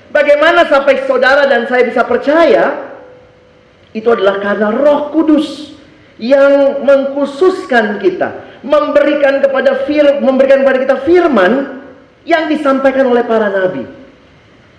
bagaimana 0.09 0.65
sampai 0.65 1.05
saudara 1.05 1.45
dan 1.45 1.69
saya 1.69 1.85
bisa 1.85 2.01
percaya 2.03 2.88
itu 3.95 4.07
adalah 4.09 4.37
karena 4.37 4.69
Roh 4.69 5.09
Kudus 5.09 5.73
yang 6.19 6.83
mengkhususkan 6.83 7.97
kita, 8.03 8.61
memberikan 8.61 9.39
kepada 9.39 9.87
fir, 9.87 10.19
memberikan 10.19 10.61
kepada 10.61 10.79
kita 10.83 10.97
firman 11.07 11.81
yang 12.27 12.51
disampaikan 12.51 13.07
oleh 13.07 13.23
para 13.23 13.47
nabi. 13.49 13.87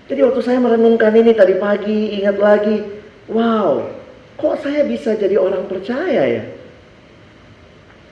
Jadi 0.07 0.21
waktu 0.27 0.41
saya 0.43 0.59
merenungkan 0.59 1.15
ini 1.15 1.33
tadi 1.33 1.55
pagi, 1.57 2.19
ingat 2.21 2.37
lagi, 2.37 2.83
wow, 3.31 3.89
kok 4.37 4.59
saya 4.63 4.83
bisa 4.85 5.15
jadi 5.15 5.39
orang 5.39 5.71
percaya 5.71 6.23
ya? 6.27 6.45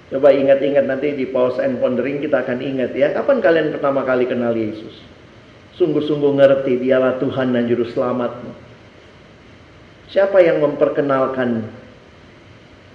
Coba 0.09 0.32
ingat-ingat 0.32 0.88
nanti 0.88 1.12
di 1.12 1.28
pause 1.28 1.61
and 1.61 1.84
pondering 1.84 2.24
kita 2.24 2.40
akan 2.40 2.64
ingat 2.64 2.96
ya. 2.96 3.12
Kapan 3.12 3.44
kalian 3.44 3.76
pertama 3.76 4.09
kali 4.09 4.24
kenal 4.24 4.57
Yesus? 4.57 5.05
Sungguh-sungguh 5.76 6.32
ngerti 6.32 6.80
dialah 6.80 7.20
Tuhan 7.20 7.53
dan 7.53 7.68
Juru 7.68 7.84
Selamatmu. 7.92 8.68
Siapa 10.09 10.40
yang 10.40 10.64
memperkenalkan 10.64 11.68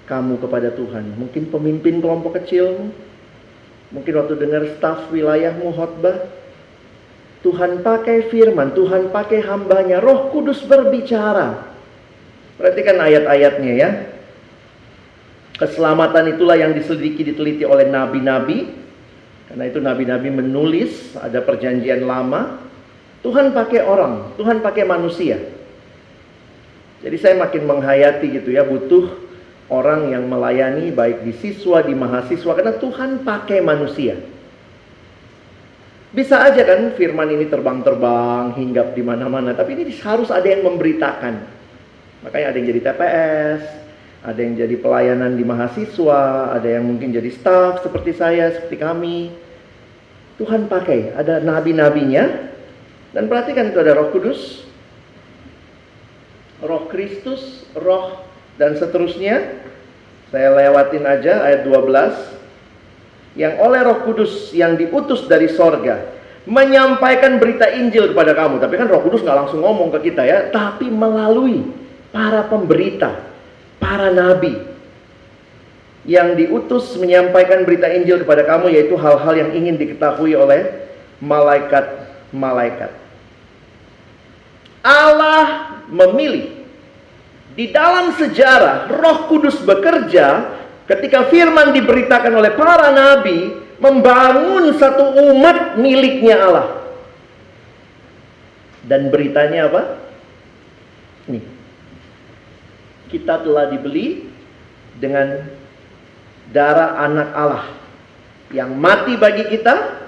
kamu 0.09 0.41
kepada 0.41 0.73
Tuhan? 0.73 1.13
Mungkin 1.13 1.53
pemimpin 1.53 2.01
kelompok 2.01 2.41
kecilmu? 2.41 2.89
Mungkin 3.93 4.13
waktu 4.17 4.33
dengar 4.41 4.65
staf 4.73 5.13
wilayahmu 5.13 5.69
khotbah? 5.77 6.25
Tuhan 7.45 7.85
pakai 7.85 8.33
firman, 8.33 8.73
Tuhan 8.73 9.13
pakai 9.13 9.45
hambanya, 9.45 10.01
roh 10.01 10.33
kudus 10.33 10.63
berbicara. 10.65 11.75
Perhatikan 12.57 12.97
ayat-ayatnya 12.97 13.73
ya. 13.77 13.89
Keselamatan 15.59 16.33
itulah 16.33 16.57
yang 16.57 16.73
diselidiki, 16.73 17.21
diteliti 17.29 17.67
oleh 17.67 17.85
nabi-nabi. 17.91 18.73
Karena 19.51 19.63
itu 19.69 19.77
nabi-nabi 19.77 20.33
menulis, 20.33 21.13
ada 21.19 21.43
perjanjian 21.45 22.01
lama. 22.07 22.63
Tuhan 23.21 23.53
pakai 23.53 23.85
orang, 23.85 24.33
Tuhan 24.39 24.65
pakai 24.65 24.83
manusia. 24.87 25.37
Jadi 27.03 27.17
saya 27.19 27.35
makin 27.35 27.67
menghayati 27.67 28.31
gitu 28.31 28.55
ya, 28.55 28.63
butuh 28.63 29.11
orang 29.67 30.15
yang 30.15 30.23
melayani 30.31 30.95
baik 30.95 31.27
di 31.27 31.35
siswa, 31.35 31.83
di 31.83 31.91
mahasiswa 31.91 32.51
karena 32.55 32.79
Tuhan 32.79 33.27
pakai 33.27 33.59
manusia. 33.59 34.15
Bisa 36.13 36.45
aja 36.45 36.61
kan 36.63 36.93
firman 36.93 37.27
ini 37.33 37.49
terbang-terbang, 37.49 38.53
hinggap 38.55 38.93
di 38.93 39.01
mana-mana, 39.01 39.51
tapi 39.57 39.75
ini 39.75 39.89
harus 39.99 40.29
ada 40.29 40.45
yang 40.45 40.61
memberitakan. 40.61 41.41
Makanya 42.23 42.53
ada 42.53 42.57
yang 42.61 42.67
jadi 42.69 42.81
TPS, 42.85 43.61
ada 44.23 44.39
yang 44.39 44.53
jadi 44.55 44.75
pelayanan 44.79 45.35
di 45.35 45.43
mahasiswa, 45.43 46.53
ada 46.55 46.69
yang 46.69 46.87
mungkin 46.87 47.11
jadi 47.11 47.27
staff 47.33 47.83
seperti 47.83 48.15
saya, 48.15 48.53
seperti 48.55 48.77
kami. 48.79 49.33
Tuhan 50.37 50.71
pakai, 50.71 51.17
ada 51.17 51.41
nabi-nabinya. 51.41 52.53
Dan 53.13 53.25
perhatikan 53.25 53.69
itu 53.73 53.77
ada 53.81 53.97
Roh 53.97 54.09
Kudus, 54.13 54.69
roh 56.63 56.87
Kristus, 56.87 57.67
roh 57.75 58.23
dan 58.57 58.79
seterusnya. 58.79 59.61
Saya 60.33 60.49
lewatin 60.49 61.05
aja 61.05 61.45
ayat 61.45 61.61
12. 61.67 63.37
Yang 63.37 63.53
oleh 63.61 63.79
roh 63.85 63.99
kudus 64.07 64.49
yang 64.55 64.79
diutus 64.79 65.29
dari 65.29 65.51
sorga 65.51 66.13
menyampaikan 66.43 67.39
berita 67.39 67.71
Injil 67.71 68.11
kepada 68.11 68.35
kamu. 68.35 68.59
Tapi 68.59 68.75
kan 68.75 68.87
Roh 68.91 69.01
Kudus 69.03 69.23
nggak 69.23 69.37
langsung 69.45 69.63
ngomong 69.63 69.95
ke 69.95 70.11
kita 70.11 70.27
ya, 70.27 70.51
tapi 70.51 70.91
melalui 70.91 71.63
para 72.11 72.45
pemberita, 72.45 73.15
para 73.79 74.11
nabi 74.11 74.59
yang 76.03 76.35
diutus 76.35 76.99
menyampaikan 76.99 77.63
berita 77.63 77.87
Injil 77.87 78.27
kepada 78.27 78.43
kamu 78.43 78.75
yaitu 78.75 78.99
hal-hal 78.99 79.33
yang 79.39 79.55
ingin 79.55 79.79
diketahui 79.79 80.35
oleh 80.35 80.67
malaikat-malaikat. 81.23 82.91
Allah 84.83 85.79
memilih 85.87 86.67
di 87.55 87.71
dalam 87.71 88.11
sejarah 88.19 88.91
Roh 88.91 89.31
Kudus 89.31 89.61
bekerja 89.63 90.51
ketika 90.89 91.31
firman 91.31 91.71
diberitakan 91.71 92.33
oleh 92.35 92.51
para 92.53 92.91
nabi 92.91 93.55
membangun 93.79 94.75
satu 94.75 95.15
umat 95.31 95.79
miliknya 95.79 96.35
Allah. 96.43 96.67
Dan 98.83 99.07
beritanya 99.07 99.71
apa? 99.71 99.81
Nih. 101.31 101.43
Kita 103.07 103.39
telah 103.39 103.71
dibeli 103.71 104.27
dengan 104.99 105.47
darah 106.51 106.99
anak 107.05 107.29
Allah 107.31 107.65
yang 108.51 108.75
mati 108.75 109.15
bagi 109.15 109.47
kita, 109.47 110.03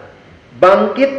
bangkit, 0.59 1.11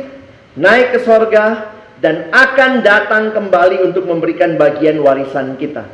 naik 0.58 0.96
ke 0.96 0.98
sorga, 1.06 1.75
dan 2.00 2.28
akan 2.28 2.84
datang 2.84 3.32
kembali 3.32 3.80
untuk 3.88 4.04
memberikan 4.04 4.60
bagian 4.60 5.00
warisan 5.00 5.56
kita. 5.56 5.88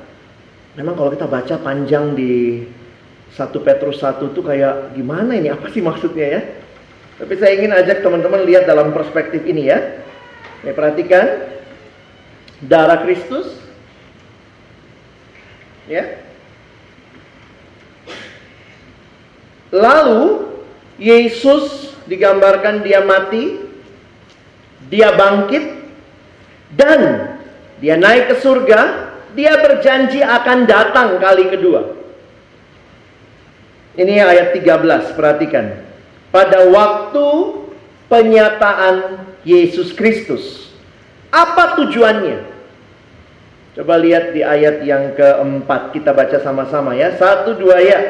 Memang 0.75 0.99
kalau 0.99 1.13
kita 1.15 1.29
baca 1.29 1.55
panjang 1.63 2.17
di 2.17 2.65
1 3.33 3.39
Petrus 3.65 4.03
1 4.03 4.33
itu 4.33 4.41
kayak 4.41 4.97
gimana 4.97 5.37
ini? 5.37 5.53
Apa 5.53 5.71
sih 5.71 5.85
maksudnya 5.85 6.27
ya? 6.27 6.43
Tapi 7.23 7.33
saya 7.39 7.55
ingin 7.55 7.71
ajak 7.71 8.03
teman-teman 8.03 8.43
lihat 8.43 8.67
dalam 8.67 8.91
perspektif 8.91 9.45
ini 9.47 9.71
ya. 9.71 9.79
Ya 10.67 10.73
perhatikan 10.75 11.55
darah 12.67 13.05
Kristus 13.05 13.63
ya. 15.87 16.19
Lalu 19.73 20.51
Yesus 21.01 21.97
digambarkan 22.05 22.85
dia 22.85 23.01
mati, 23.01 23.61
dia 24.93 25.15
bangkit 25.17 25.82
dan 26.77 27.01
dia 27.83 27.99
naik 27.99 28.33
ke 28.33 28.37
surga 28.41 29.12
dia 29.33 29.57
berjanji 29.61 30.20
akan 30.20 30.68
datang 30.68 31.16
kali 31.16 31.49
kedua. 31.49 31.97
Ini 33.93 34.25
ayat 34.25 34.57
13, 34.57 35.12
perhatikan. 35.16 35.85
Pada 36.33 36.64
waktu 36.68 37.29
penyataan 38.09 39.20
Yesus 39.45 39.93
Kristus. 39.93 40.73
Apa 41.29 41.77
tujuannya? 41.77 42.49
Coba 43.77 43.97
lihat 44.01 44.37
di 44.37 44.45
ayat 44.45 44.85
yang 44.85 45.16
keempat. 45.16 45.93
Kita 45.97 46.12
baca 46.12 46.41
sama-sama 46.41 46.97
ya. 46.97 47.16
Satu 47.16 47.57
dua 47.57 47.81
ya. 47.81 48.01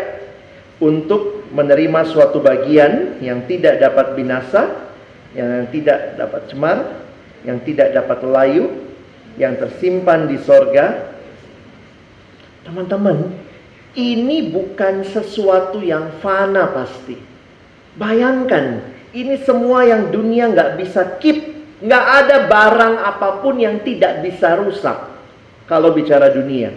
Untuk 0.82 1.46
menerima 1.54 2.02
suatu 2.10 2.42
bagian 2.42 3.22
yang 3.22 3.46
tidak 3.46 3.78
dapat 3.78 4.18
binasa, 4.18 4.90
yang 5.34 5.70
tidak 5.70 6.18
dapat 6.18 6.50
cemar, 6.50 7.01
yang 7.42 7.62
tidak 7.66 7.94
dapat 7.94 8.22
layu, 8.26 8.70
yang 9.36 9.56
tersimpan 9.58 10.28
di 10.30 10.38
sorga 10.42 11.12
Teman-teman, 12.62 13.34
ini 13.98 14.54
bukan 14.54 15.02
sesuatu 15.02 15.82
yang 15.82 16.14
fana 16.22 16.70
pasti. 16.70 17.18
Bayangkan, 17.98 18.86
ini 19.10 19.34
semua 19.42 19.82
yang 19.82 20.14
dunia 20.14 20.46
nggak 20.46 20.78
bisa 20.78 21.18
keep, 21.18 21.58
nggak 21.82 22.04
ada 22.22 22.36
barang 22.46 22.94
apa 23.02 23.42
pun 23.42 23.58
yang 23.58 23.82
tidak 23.82 24.22
bisa 24.22 24.56
rusak 24.62 24.94
kalau 25.66 25.90
bicara 25.90 26.30
dunia. 26.30 26.70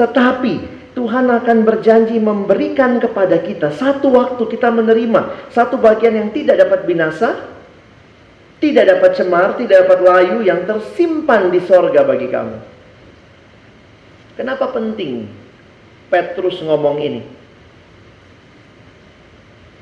Tetapi 0.00 0.74
Tuhan 0.96 1.28
akan 1.28 1.58
berjanji 1.68 2.16
memberikan 2.16 2.96
kepada 2.96 3.36
kita 3.44 3.76
satu 3.76 4.16
waktu 4.16 4.40
kita 4.48 4.72
menerima 4.72 5.52
satu 5.52 5.76
bagian 5.76 6.16
yang 6.16 6.28
tidak 6.32 6.64
dapat 6.64 6.88
binasa, 6.88 7.55
tidak 8.56 8.84
dapat 8.88 9.10
cemar, 9.16 9.48
tidak 9.60 9.84
dapat 9.84 10.00
layu 10.00 10.38
yang 10.40 10.64
tersimpan 10.64 11.52
di 11.52 11.60
sorga 11.64 12.04
bagi 12.08 12.28
kamu. 12.32 12.56
Kenapa 14.36 14.72
penting 14.72 15.28
Petrus 16.08 16.60
ngomong 16.64 16.96
ini? 17.00 17.20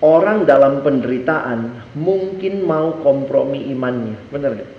Orang 0.03 0.45
dalam 0.45 0.85
penderitaan 0.85 1.91
mungkin 1.97 2.67
mau 2.67 2.99
kompromi 3.01 3.73
imannya, 3.73 4.21
benar 4.29 4.53
gak? 4.59 4.71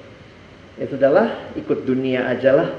Ya 0.75 0.85
sudahlah, 0.91 1.29
ikut 1.55 1.87
dunia 1.87 2.29
aja 2.29 2.51
lah. 2.51 2.69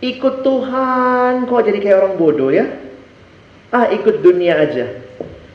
Ikut 0.00 0.44
Tuhan, 0.44 1.48
kok 1.48 1.64
jadi 1.64 1.78
kayak 1.80 1.98
orang 2.00 2.16
bodoh 2.16 2.52
ya? 2.52 2.68
Ah, 3.72 3.92
ikut 3.92 4.24
dunia 4.24 4.60
aja. 4.60 5.04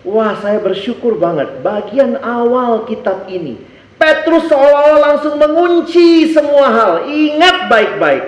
Wah, 0.02 0.34
saya 0.42 0.58
bersyukur 0.58 1.18
banget. 1.22 1.62
Bagian 1.62 2.18
awal 2.22 2.90
kitab 2.90 3.30
ini, 3.30 3.62
Petrus 4.02 4.50
seolah-olah 4.50 5.00
langsung 5.14 5.38
mengunci 5.38 6.34
semua 6.34 6.74
hal. 6.74 6.94
Ingat 7.06 7.70
baik-baik. 7.70 8.26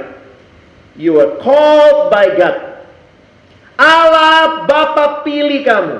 You 0.93 1.17
are 1.17 1.41
called 1.41 2.13
by 2.13 2.29
God. 2.37 2.85
Allah 3.73 4.69
Bapa 4.69 5.25
pilih 5.25 5.65
kamu. 5.65 5.97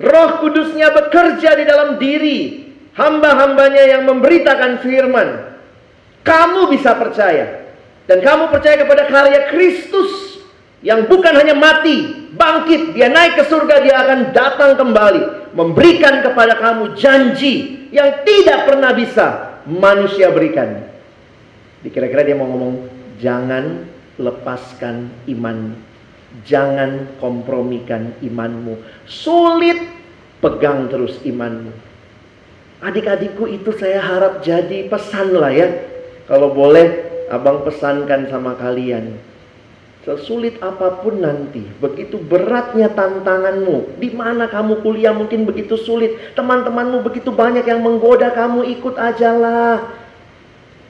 Roh 0.00 0.30
Kudusnya 0.38 0.94
bekerja 0.94 1.58
di 1.58 1.64
dalam 1.66 1.98
diri 1.98 2.70
hamba-hambanya 2.94 3.90
yang 3.90 4.06
memberitakan 4.06 4.78
firman. 4.78 5.50
Kamu 6.22 6.70
bisa 6.70 6.94
percaya. 6.94 7.66
Dan 8.06 8.22
kamu 8.22 8.54
percaya 8.54 8.78
kepada 8.78 9.10
karya 9.10 9.50
Kristus 9.50 10.38
yang 10.80 11.10
bukan 11.10 11.34
hanya 11.36 11.58
mati, 11.58 12.30
bangkit, 12.32 12.96
dia 12.96 13.10
naik 13.12 13.36
ke 13.36 13.44
surga, 13.50 13.84
dia 13.84 13.96
akan 14.00 14.18
datang 14.32 14.72
kembali, 14.80 15.39
memberikan 15.56 16.22
kepada 16.24 16.58
kamu 16.58 16.94
janji 16.98 17.86
yang 17.90 18.22
tidak 18.22 18.70
pernah 18.70 18.94
bisa 18.94 19.58
manusia 19.66 20.30
berikan. 20.30 20.86
Dikira-kira 21.80 22.22
dia 22.26 22.36
mau 22.36 22.48
ngomong 22.48 23.00
Jangan 23.20 23.84
lepaskan 24.16 25.12
iman. 25.28 25.76
Jangan 26.48 27.20
kompromikan 27.20 28.16
imanmu. 28.24 28.80
Sulit 29.04 29.76
pegang 30.40 30.88
terus 30.88 31.20
imanmu. 31.20 31.68
Adik-adikku 32.80 33.44
itu 33.44 33.76
saya 33.76 34.00
harap 34.00 34.40
jadi 34.40 34.88
pesan 34.88 35.36
lah 35.36 35.52
ya. 35.52 35.68
Kalau 36.24 36.56
boleh 36.56 37.12
abang 37.28 37.60
pesankan 37.60 38.32
sama 38.32 38.56
kalian. 38.56 39.20
Sesulit 40.00 40.56
apa 40.64 41.04
pun 41.04 41.20
nanti, 41.20 41.60
begitu 41.76 42.16
beratnya 42.16 42.88
tantanganmu, 42.88 44.00
di 44.00 44.08
mana 44.16 44.48
kamu 44.48 44.80
kuliah 44.80 45.12
mungkin 45.12 45.44
begitu 45.44 45.76
sulit, 45.76 46.32
teman-temanmu 46.32 47.04
begitu 47.04 47.28
banyak 47.28 47.68
yang 47.68 47.84
menggoda 47.84 48.32
kamu, 48.32 48.64
ikut 48.80 48.96
ajalah. 48.96 49.92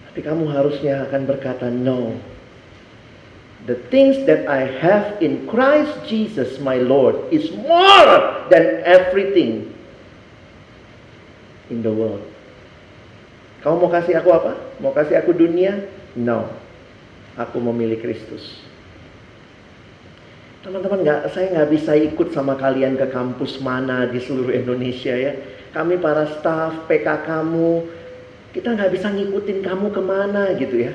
Tapi 0.06 0.20
kamu 0.22 0.46
harusnya 0.54 1.11
akan 1.11 1.26
berkata 1.26 1.66
no. 1.66 2.14
The 3.66 3.82
things 3.90 4.14
that 4.30 4.46
I 4.46 4.62
have 4.78 5.18
in 5.18 5.50
Christ 5.50 6.06
Jesus 6.06 6.62
my 6.62 6.78
Lord 6.78 7.18
is 7.34 7.50
more 7.50 8.46
than 8.46 8.78
everything 8.86 9.74
in 11.66 11.82
the 11.82 11.90
world. 11.90 12.22
Kamu 13.66 13.74
mau 13.86 13.90
kasih 13.90 14.22
aku 14.22 14.30
apa? 14.30 14.54
Mau 14.78 14.94
kasih 14.94 15.18
aku 15.18 15.34
dunia? 15.34 15.82
No. 16.14 16.46
Aku 17.34 17.58
memilih 17.58 17.98
Kristus. 17.98 18.69
Teman-teman, 20.61 21.00
nggak, 21.00 21.20
saya 21.32 21.46
nggak 21.56 21.70
bisa 21.72 21.96
ikut 21.96 22.36
sama 22.36 22.52
kalian 22.52 23.00
ke 23.00 23.08
kampus 23.08 23.64
mana 23.64 24.04
di 24.04 24.20
seluruh 24.20 24.52
Indonesia 24.52 25.16
ya. 25.16 25.32
Kami 25.72 25.96
para 25.96 26.28
staff, 26.36 26.84
PK 26.84 27.24
kamu, 27.24 27.88
kita 28.52 28.76
nggak 28.76 28.92
bisa 28.92 29.08
ngikutin 29.08 29.64
kamu 29.64 29.88
ke 29.88 30.02
mana 30.04 30.52
gitu 30.61 30.76
ya. 30.84 30.92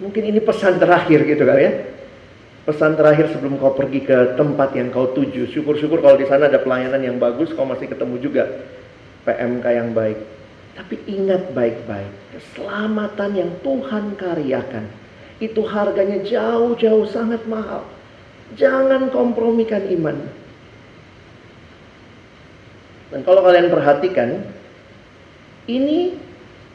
Mungkin 0.00 0.32
ini 0.32 0.40
pesan 0.40 0.80
terakhir 0.80 1.28
gitu 1.28 1.44
kali 1.44 1.60
ya. 1.60 1.72
Pesan 2.64 2.96
terakhir 2.96 3.28
sebelum 3.36 3.60
kau 3.60 3.76
pergi 3.76 4.00
ke 4.00 4.40
tempat 4.40 4.72
yang 4.72 4.88
kau 4.88 5.12
tuju. 5.12 5.52
Syukur-syukur 5.52 6.00
kalau 6.00 6.16
di 6.16 6.24
sana 6.24 6.48
ada 6.48 6.64
pelayanan 6.64 7.04
yang 7.04 7.20
bagus, 7.20 7.52
kau 7.52 7.68
masih 7.68 7.84
ketemu 7.84 8.16
juga 8.16 8.48
PMK 9.28 9.66
yang 9.76 9.92
baik. 9.92 10.16
Tapi 10.80 10.96
ingat 11.04 11.52
baik-baik, 11.52 12.32
keselamatan 12.32 13.30
yang 13.36 13.52
Tuhan 13.60 14.16
karyakan 14.16 14.88
itu 15.36 15.60
harganya 15.68 16.24
jauh-jauh 16.24 17.04
sangat 17.12 17.44
mahal. 17.44 17.84
Jangan 18.58 19.14
kompromikan 19.14 19.86
iman. 19.94 20.18
Dan 23.10 23.20
kalau 23.26 23.42
kalian 23.42 23.70
perhatikan, 23.70 24.46
ini 25.66 26.18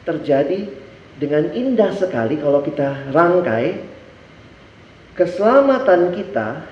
terjadi 0.04 0.68
dengan 1.16 1.52
indah 1.56 1.96
sekali 1.96 2.36
kalau 2.36 2.60
kita 2.60 3.08
rangkai 3.12 3.80
keselamatan 5.16 6.12
kita 6.12 6.68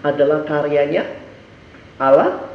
adalah 0.00 0.46
karyanya 0.46 1.04
Allah 1.98 2.48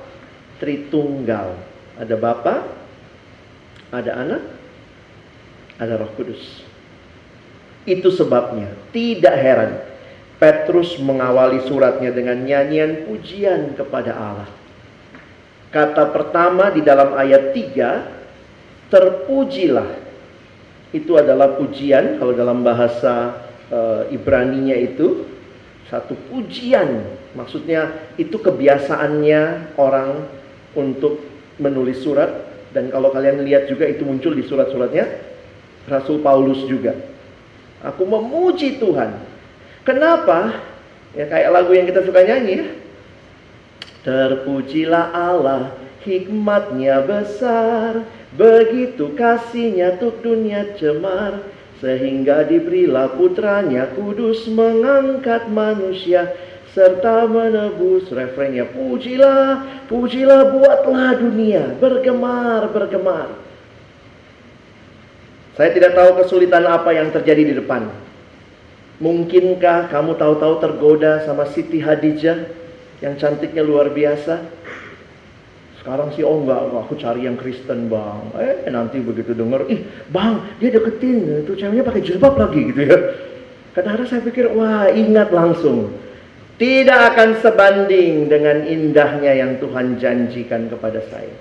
Tritunggal. 0.56 1.60
Ada 2.00 2.16
Bapa, 2.16 2.64
ada 3.92 4.12
Anak, 4.16 4.44
ada 5.76 6.00
Roh 6.00 6.12
Kudus. 6.16 6.64
Itu 7.84 8.10
sebabnya 8.12 8.72
tidak 8.96 9.36
heran 9.36 9.95
Petrus 10.36 11.00
mengawali 11.00 11.64
suratnya 11.64 12.12
dengan 12.12 12.44
nyanyian 12.44 13.08
pujian 13.08 13.76
kepada 13.80 14.12
Allah. 14.12 14.50
Kata 15.72 16.12
pertama 16.12 16.72
di 16.72 16.84
dalam 16.84 17.16
ayat 17.16 17.52
3, 17.56 18.92
terpujilah. 18.92 20.04
Itu 20.96 21.20
adalah 21.20 21.60
pujian 21.60 22.20
kalau 22.20 22.32
dalam 22.32 22.64
bahasa 22.64 23.44
e, 23.68 23.80
Ibraninya 24.16 24.76
itu 24.76 25.28
satu 25.92 26.16
pujian. 26.32 27.04
Maksudnya 27.36 27.92
itu 28.16 28.40
kebiasaannya 28.40 29.76
orang 29.76 30.24
untuk 30.76 31.20
menulis 31.60 32.00
surat 32.04 32.32
dan 32.72 32.92
kalau 32.92 33.12
kalian 33.12 33.44
lihat 33.44 33.68
juga 33.72 33.88
itu 33.88 34.04
muncul 34.04 34.36
di 34.36 34.44
surat-suratnya 34.44 35.08
Rasul 35.88 36.20
Paulus 36.20 36.64
juga. 36.68 36.96
Aku 37.84 38.08
memuji 38.08 38.80
Tuhan. 38.80 39.35
Kenapa? 39.86 40.66
Ya 41.14 41.30
kayak 41.30 41.54
lagu 41.54 41.72
yang 41.78 41.86
kita 41.86 42.02
suka 42.02 42.26
nyanyi 42.26 42.54
ya. 42.60 42.68
Terpujilah 44.06 45.14
Allah, 45.14 45.74
hikmatnya 46.06 47.06
besar, 47.06 48.06
begitu 48.38 49.14
kasihnya 49.18 49.98
untuk 49.98 50.22
dunia 50.22 50.78
cemar, 50.78 51.42
sehingga 51.82 52.46
diberilah 52.46 53.14
putranya 53.14 53.90
kudus 53.94 54.46
mengangkat 54.50 55.50
manusia 55.50 56.34
serta 56.76 57.24
menebus 57.32 58.12
refrennya 58.12 58.68
pujilah 58.68 59.64
pujilah 59.88 60.52
buatlah 60.52 61.18
dunia 61.18 61.72
bergemar 61.80 62.68
bergemar. 62.70 63.32
Saya 65.56 65.72
tidak 65.72 65.96
tahu 65.96 66.20
kesulitan 66.20 66.68
apa 66.68 66.92
yang 66.92 67.16
terjadi 67.16 67.42
di 67.48 67.54
depan 67.56 68.05
mungkinkah 69.00 69.92
kamu 69.92 70.16
tahu-tahu 70.16 70.56
tergoda 70.64 71.24
sama 71.28 71.50
Siti 71.52 71.84
Hadijah 71.84 72.48
yang 73.04 73.20
cantiknya 73.20 73.64
luar 73.64 73.92
biasa. 73.92 74.40
Sekarang 75.84 76.10
sih 76.18 76.26
oh 76.26 76.42
enggak, 76.42 76.74
aku 76.74 76.98
cari 76.98 77.30
yang 77.30 77.38
Kristen 77.38 77.92
bang. 77.92 78.34
Eh 78.42 78.72
nanti 78.74 78.98
begitu 79.04 79.38
denger, 79.38 79.70
ih 79.70 79.86
bang 80.10 80.42
dia 80.58 80.74
deketin, 80.74 81.46
itu 81.46 81.54
ceweknya 81.54 81.86
pakai 81.86 82.02
jilbab 82.02 82.34
lagi 82.42 82.62
gitu 82.74 82.82
ya. 82.90 82.98
Kadang-kadang 83.76 84.08
saya 84.08 84.22
pikir, 84.24 84.50
wah 84.56 84.88
ingat 84.88 85.36
langsung. 85.36 85.92
Tidak 86.56 87.02
akan 87.12 87.44
sebanding 87.44 88.32
dengan 88.32 88.64
indahnya 88.64 89.36
yang 89.36 89.60
Tuhan 89.60 90.00
janjikan 90.00 90.72
kepada 90.72 91.04
saya. 91.12 91.36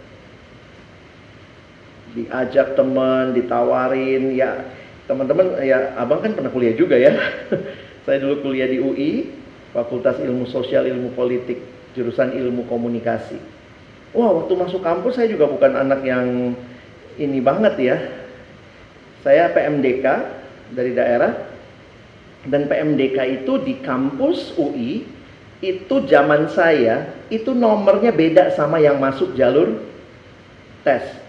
Diajak 2.18 2.74
teman, 2.74 3.30
ditawarin, 3.38 4.34
ya 4.34 4.66
teman-teman, 5.04 5.60
ya 5.60 5.96
abang 6.00 6.24
kan 6.24 6.32
pernah 6.32 6.52
kuliah 6.52 6.74
juga 6.76 6.96
ya. 6.96 7.12
saya 8.04 8.20
dulu 8.20 8.50
kuliah 8.50 8.68
di 8.68 8.78
UI, 8.80 9.10
Fakultas 9.72 10.20
Ilmu 10.20 10.48
Sosial 10.48 10.88
Ilmu 10.88 11.12
Politik, 11.16 11.60
jurusan 11.96 12.32
Ilmu 12.36 12.68
Komunikasi. 12.68 13.40
Wah, 14.14 14.30
waktu 14.30 14.52
masuk 14.54 14.80
kampus 14.84 15.18
saya 15.18 15.26
juga 15.26 15.50
bukan 15.50 15.74
anak 15.74 16.06
yang 16.06 16.54
ini 17.18 17.38
banget 17.42 17.74
ya. 17.80 17.96
Saya 19.26 19.50
PMDK 19.50 20.04
dari 20.76 20.92
daerah 20.92 21.32
dan 22.44 22.68
PMDK 22.68 23.42
itu 23.42 23.56
di 23.64 23.80
kampus 23.80 24.52
UI 24.60 25.08
itu 25.64 25.96
zaman 26.04 26.52
saya 26.52 27.08
itu 27.32 27.56
nomornya 27.56 28.12
beda 28.12 28.52
sama 28.52 28.76
yang 28.78 29.00
masuk 29.00 29.32
jalur 29.32 29.80
tes. 30.84 31.23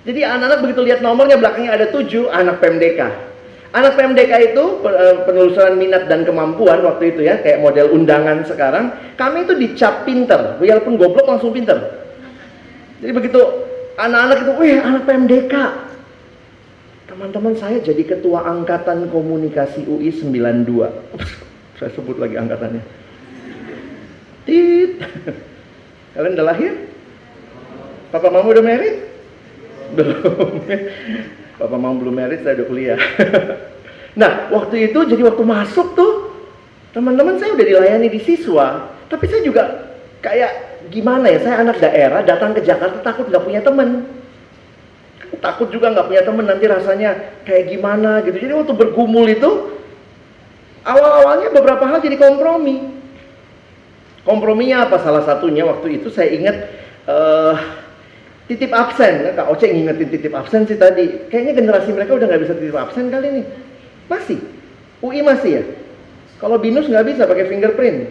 Jadi 0.00 0.20
anak-anak 0.24 0.60
begitu 0.64 0.80
lihat 0.88 1.04
nomornya 1.04 1.36
belakangnya 1.36 1.76
ada 1.76 1.86
tujuh 1.92 2.32
anak 2.32 2.56
PMDK. 2.64 3.00
Anak 3.70 3.94
PMDK 4.00 4.32
itu 4.50 4.64
eh, 4.88 5.16
penelusuran 5.28 5.76
minat 5.76 6.08
dan 6.08 6.24
kemampuan 6.24 6.80
waktu 6.82 7.14
itu 7.14 7.20
ya, 7.22 7.38
kayak 7.38 7.60
model 7.60 7.92
undangan 7.92 8.42
sekarang. 8.48 8.96
Kami 9.14 9.44
itu 9.44 9.54
dicap 9.60 10.08
pinter, 10.08 10.56
walaupun 10.56 10.96
goblok 10.96 11.28
langsung 11.28 11.52
pinter. 11.52 12.00
Jadi 13.04 13.12
begitu 13.12 13.40
anak-anak 14.00 14.38
itu, 14.42 14.52
wih 14.56 14.76
anak 14.80 15.02
PMDK. 15.04 15.54
Teman-teman 17.06 17.54
saya 17.58 17.78
jadi 17.82 18.02
ketua 18.06 18.48
angkatan 18.48 19.12
komunikasi 19.12 19.84
UI 19.84 20.08
92. 20.14 20.64
saya 21.78 21.90
sebut 21.92 22.16
lagi 22.16 22.40
angkatannya. 22.40 22.82
Tit. 24.48 24.98
Kalian 26.16 26.34
udah 26.40 26.46
lahir? 26.48 26.72
Papa 28.10 28.26
mama 28.32 28.50
udah 28.50 28.64
married? 28.64 29.09
Belum. 29.96 30.64
Bapak 31.60 31.76
mau 31.76 31.92
belum 31.92 32.16
merit, 32.16 32.40
saya 32.40 32.56
udah 32.56 32.66
kuliah. 32.72 33.00
nah, 34.20 34.48
waktu 34.48 34.88
itu 34.88 34.96
jadi 35.04 35.20
waktu 35.28 35.44
masuk 35.44 35.92
tuh, 35.92 36.12
teman-teman 36.96 37.36
saya 37.36 37.52
udah 37.52 37.66
dilayani 37.68 38.08
di 38.08 38.16
siswa, 38.24 38.88
tapi 39.12 39.28
saya 39.28 39.44
juga 39.44 39.92
kayak 40.24 40.88
gimana 40.88 41.28
ya, 41.28 41.44
saya 41.44 41.60
anak 41.60 41.76
daerah 41.76 42.24
datang 42.24 42.56
ke 42.56 42.64
Jakarta 42.64 43.04
takut 43.04 43.28
nggak 43.28 43.44
punya 43.44 43.60
teman. 43.60 44.08
Takut 45.44 45.68
juga 45.68 45.92
nggak 45.92 46.08
punya 46.08 46.22
teman 46.24 46.48
nanti 46.48 46.64
rasanya 46.64 47.10
kayak 47.44 47.76
gimana 47.76 48.24
gitu. 48.24 48.40
Jadi 48.40 48.52
waktu 48.56 48.74
bergumul 48.80 49.28
itu, 49.28 49.76
awal-awalnya 50.80 51.52
beberapa 51.52 51.84
hal 51.84 52.00
jadi 52.00 52.16
kompromi. 52.16 52.88
Komprominya 54.24 54.88
apa? 54.88 54.96
Salah 55.04 55.28
satunya 55.28 55.68
waktu 55.68 56.00
itu 56.00 56.08
saya 56.08 56.32
ingat 56.32 56.56
uh, 57.04 57.56
titip 58.50 58.74
absen. 58.74 59.30
Kak 59.38 59.46
Oce 59.46 59.70
ngingetin 59.70 60.10
titip 60.10 60.34
absen 60.34 60.66
sih 60.66 60.74
tadi. 60.74 61.30
Kayaknya 61.30 61.54
generasi 61.62 61.94
mereka 61.94 62.18
udah 62.18 62.26
nggak 62.26 62.42
bisa 62.42 62.54
titip 62.58 62.74
absen 62.74 63.06
kali 63.06 63.26
ini. 63.30 63.42
Masih? 64.10 64.42
UI 64.98 65.22
masih 65.22 65.50
ya? 65.54 65.64
Kalau 66.42 66.58
binus 66.58 66.90
nggak 66.90 67.06
bisa 67.06 67.30
pakai 67.30 67.46
fingerprint. 67.46 68.10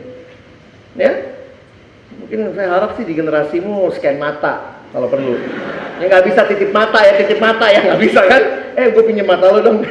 Ya? 0.95 1.11
Mungkin 2.23 2.55
saya 2.55 2.69
harap 2.71 2.95
sih 2.95 3.03
di 3.03 3.13
generasimu 3.19 3.91
scan 3.99 4.15
mata 4.15 4.79
kalau 4.95 5.11
perlu. 5.11 5.35
Ya 5.99 6.07
nggak 6.07 6.25
bisa 6.31 6.47
titip 6.47 6.71
mata 6.71 7.03
ya 7.03 7.19
titip 7.19 7.43
mata 7.43 7.67
ya 7.67 7.83
nggak 7.83 7.99
bisa 7.99 8.23
kan? 8.23 8.41
Eh 8.79 8.95
gue 8.95 9.03
pinjam 9.03 9.27
mata 9.27 9.51
lo 9.51 9.59
dong. 9.59 9.83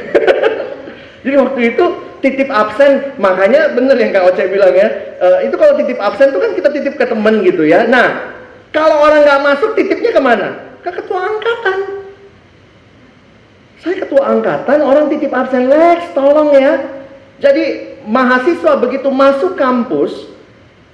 Jadi 1.28 1.36
waktu 1.36 1.60
itu 1.76 1.84
titip 2.24 2.48
absen 2.48 3.14
makanya 3.20 3.76
bener 3.76 3.94
yang 4.00 4.10
Kak 4.16 4.32
Oce 4.32 4.48
bilang 4.50 4.74
ya 4.74 4.88
uh, 5.22 5.38
itu 5.44 5.54
kalau 5.54 5.78
titip 5.78 5.98
absen 6.02 6.34
tuh 6.34 6.40
kan 6.42 6.50
kita 6.56 6.68
titip 6.72 6.94
ke 6.96 7.04
temen 7.04 7.44
gitu 7.44 7.68
ya. 7.68 7.84
Nah 7.84 8.37
kalau 8.68 8.96
orang 9.00 9.24
nggak 9.24 9.42
masuk, 9.44 9.70
titipnya 9.72 10.12
ke 10.12 10.20
mana? 10.20 10.48
Ke 10.84 10.90
ketua 10.92 11.20
angkatan. 11.24 11.78
Saya 13.78 13.94
ketua 14.04 14.22
angkatan, 14.28 14.78
orang 14.82 15.06
titip 15.08 15.30
absen, 15.32 15.70
Lex, 15.70 16.12
tolong 16.12 16.52
ya. 16.52 16.82
Jadi 17.38 17.94
mahasiswa 18.04 18.74
begitu 18.76 19.08
masuk 19.08 19.54
kampus, 19.54 20.26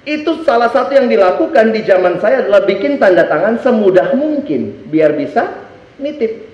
itu 0.05 0.45
salah 0.45 0.69
satu 0.69 0.93
yang 0.93 1.09
dilakukan 1.09 1.73
di 1.73 1.81
zaman 1.81 2.21
saya 2.21 2.45
adalah 2.45 2.61
bikin 2.63 3.01
tanda 3.01 3.25
tangan 3.25 3.57
semudah 3.65 4.13
mungkin, 4.13 4.85
biar 4.93 5.17
bisa 5.17 5.49
nitip. 5.97 6.45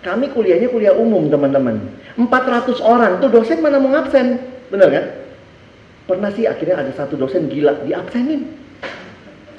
Kami 0.00 0.32
kuliahnya 0.32 0.70
kuliah 0.70 0.94
umum 0.96 1.28
teman-teman. 1.28 1.76
400 2.16 2.78
orang, 2.80 3.18
tuh 3.18 3.28
dosen 3.28 3.60
mana 3.60 3.82
mau 3.82 3.92
absen? 3.98 4.40
Bener 4.70 4.88
kan? 4.88 5.04
Pernah 6.08 6.30
sih 6.32 6.46
akhirnya 6.46 6.80
ada 6.80 6.92
satu 6.94 7.18
dosen 7.18 7.50
gila, 7.50 7.82
diabsenin. 7.84 8.59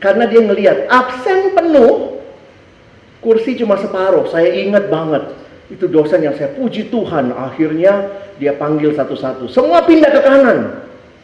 Karena 0.02 0.26
dia 0.26 0.42
ngelihat 0.42 0.90
absen 0.90 1.54
penuh, 1.54 2.18
kursi 3.22 3.54
cuma 3.54 3.78
separuh. 3.78 4.26
Saya 4.34 4.50
ingat 4.50 4.90
banget. 4.90 5.30
Itu 5.70 5.86
dosen 5.86 6.26
yang 6.26 6.34
saya 6.36 6.58
puji 6.58 6.90
Tuhan. 6.90 7.30
Akhirnya 7.38 8.10
dia 8.42 8.58
panggil 8.58 8.98
satu-satu. 8.98 9.46
Semua 9.54 9.86
pindah 9.86 10.10
ke 10.10 10.22
kanan. 10.26 10.60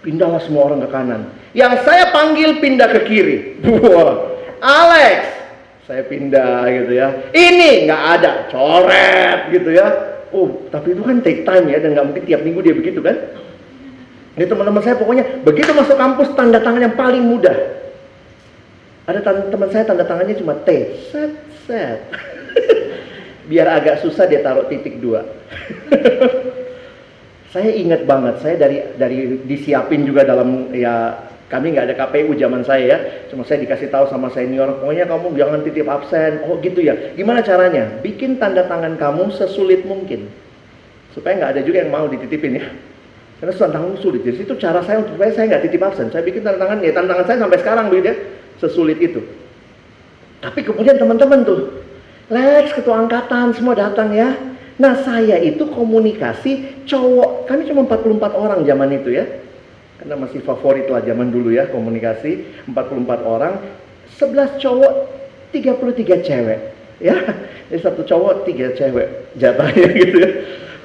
Pindahlah 0.05 0.39
semua 0.45 0.69
orang 0.69 0.85
ke 0.85 0.89
kanan. 0.93 1.21
Yang 1.57 1.89
saya 1.89 2.13
panggil 2.13 2.61
pindah 2.61 2.87
ke 2.93 2.99
kiri. 3.09 3.37
Wah, 3.65 4.37
Alex, 4.61 5.19
saya 5.89 6.05
pindah 6.05 6.69
gitu 6.69 6.91
ya. 6.93 7.33
Ini 7.33 7.89
nggak 7.89 8.03
ada, 8.21 8.31
coret 8.53 9.57
gitu 9.57 9.73
ya. 9.73 9.87
Oh, 10.29 10.69
tapi 10.69 10.93
itu 10.93 11.01
kan 11.01 11.17
take 11.25 11.41
time 11.49 11.65
ya 11.65 11.81
dan 11.81 11.97
nggak 11.97 12.05
mungkin 12.13 12.23
tiap 12.29 12.45
minggu 12.45 12.61
dia 12.61 12.77
begitu 12.77 13.01
kan. 13.01 13.17
Ini 14.37 14.45
teman-teman 14.45 14.85
saya 14.85 15.01
pokoknya 15.01 15.41
begitu 15.41 15.73
masuk 15.73 15.97
kampus 15.97 16.29
tanda 16.37 16.61
tangan 16.61 16.93
yang 16.93 16.93
paling 16.93 17.25
mudah 17.25 17.86
ada 19.07 19.23
teman 19.23 19.71
saya 19.71 19.87
tanda 19.87 20.03
tangannya 20.03 20.35
cuma 20.35 20.59
T, 20.67 20.69
set, 21.07 21.31
set. 21.63 22.11
Biar 23.49 23.63
agak 23.79 24.03
susah 24.03 24.27
dia 24.27 24.43
taruh 24.43 24.67
titik 24.67 24.99
dua. 24.99 25.23
saya 27.55 27.71
ingat 27.71 28.03
banget, 28.03 28.43
saya 28.43 28.59
dari 28.59 28.83
dari 28.99 29.47
disiapin 29.47 30.03
juga 30.03 30.27
dalam 30.27 30.75
ya 30.75 31.23
kami 31.47 31.71
nggak 31.71 31.87
ada 31.87 31.95
KPU 31.95 32.35
zaman 32.35 32.67
saya 32.67 32.83
ya, 32.83 32.97
cuma 33.31 33.47
saya 33.47 33.63
dikasih 33.63 33.87
tahu 33.87 34.11
sama 34.11 34.27
senior, 34.35 34.83
pokoknya 34.83 35.07
kamu 35.07 35.27
jangan 35.39 35.59
titip 35.63 35.87
absen. 35.87 36.43
Oh 36.43 36.59
gitu 36.59 36.83
ya. 36.83 37.15
Gimana 37.15 37.39
caranya? 37.39 38.03
Bikin 38.03 38.35
tanda 38.35 38.67
tangan 38.67 38.99
kamu 38.99 39.31
sesulit 39.31 39.87
mungkin, 39.87 40.27
supaya 41.15 41.39
nggak 41.39 41.51
ada 41.55 41.61
juga 41.63 41.87
yang 41.87 41.95
mau 41.95 42.11
dititipin 42.11 42.59
ya. 42.59 42.67
Karena 43.39 43.55
tantangan 43.55 43.95
sulit. 44.03 44.27
Jadi 44.27 44.43
itu 44.43 44.55
cara 44.59 44.83
saya 44.83 44.99
untuk 44.99 45.15
saya 45.15 45.47
nggak 45.47 45.63
titip 45.63 45.79
absen. 45.79 46.11
Saya 46.11 46.27
bikin 46.27 46.43
tanda 46.43 46.59
tangan 46.59 46.83
ya, 46.83 46.91
tanda 46.91 47.15
tangan 47.15 47.25
saya 47.31 47.37
sampai 47.47 47.59
sekarang 47.63 47.87
begitu 47.87 48.11
ya 48.11 48.17
sesulit 48.61 48.97
itu. 49.01 49.21
Tapi 50.41 50.61
kemudian 50.61 51.01
teman-teman 51.01 51.41
tuh, 51.41 51.81
Lex, 52.29 52.75
ketua 52.75 53.01
angkatan, 53.01 53.55
semua 53.55 53.73
datang 53.73 54.13
ya. 54.13 54.35
Nah 54.77 54.93
saya 55.01 55.41
itu 55.41 55.65
komunikasi 55.73 56.85
cowok, 56.85 57.49
kami 57.49 57.65
cuma 57.65 57.89
44 57.89 58.37
orang 58.37 58.59
zaman 58.61 58.89
itu 58.93 59.09
ya. 59.17 59.25
Karena 59.97 60.13
masih 60.21 60.45
favorit 60.45 60.85
lah 60.93 61.01
zaman 61.01 61.33
dulu 61.33 61.49
ya 61.49 61.65
komunikasi, 61.73 62.45
44 62.69 63.25
orang, 63.25 63.57
11 64.13 64.61
cowok, 64.61 64.93
33 65.49 66.21
cewek. 66.21 66.59
Ya, 66.97 67.13
jadi 67.69 67.81
satu 67.81 68.01
cowok, 68.05 68.49
tiga 68.49 68.73
cewek 68.73 69.37
jatahnya 69.37 69.89
gitu 70.01 70.17
ya. 70.17 70.31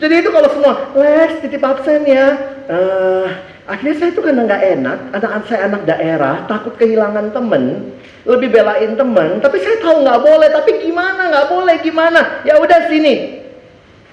Jadi 0.00 0.14
itu 0.24 0.28
kalau 0.32 0.48
semua, 0.52 0.74
Lex 0.96 1.44
titip 1.44 1.62
absen 1.64 2.04
ya. 2.08 2.26
Uh, 2.68 3.51
akhirnya 3.68 3.96
saya 3.98 4.10
itu 4.10 4.20
karena 4.20 4.42
nggak 4.46 4.62
enak, 4.78 4.98
anak 5.14 5.44
saya 5.46 5.60
anak 5.70 5.82
daerah, 5.86 6.46
takut 6.50 6.74
kehilangan 6.78 7.30
temen, 7.30 7.94
lebih 8.26 8.48
belain 8.50 8.94
temen. 8.98 9.38
Tapi 9.38 9.56
saya 9.62 9.76
tahu 9.82 10.02
nggak 10.02 10.20
boleh, 10.22 10.48
tapi 10.50 10.70
gimana 10.82 11.30
nggak 11.30 11.48
boleh 11.50 11.76
gimana? 11.82 12.20
Ya 12.42 12.58
udah 12.58 12.90
sini, 12.90 13.42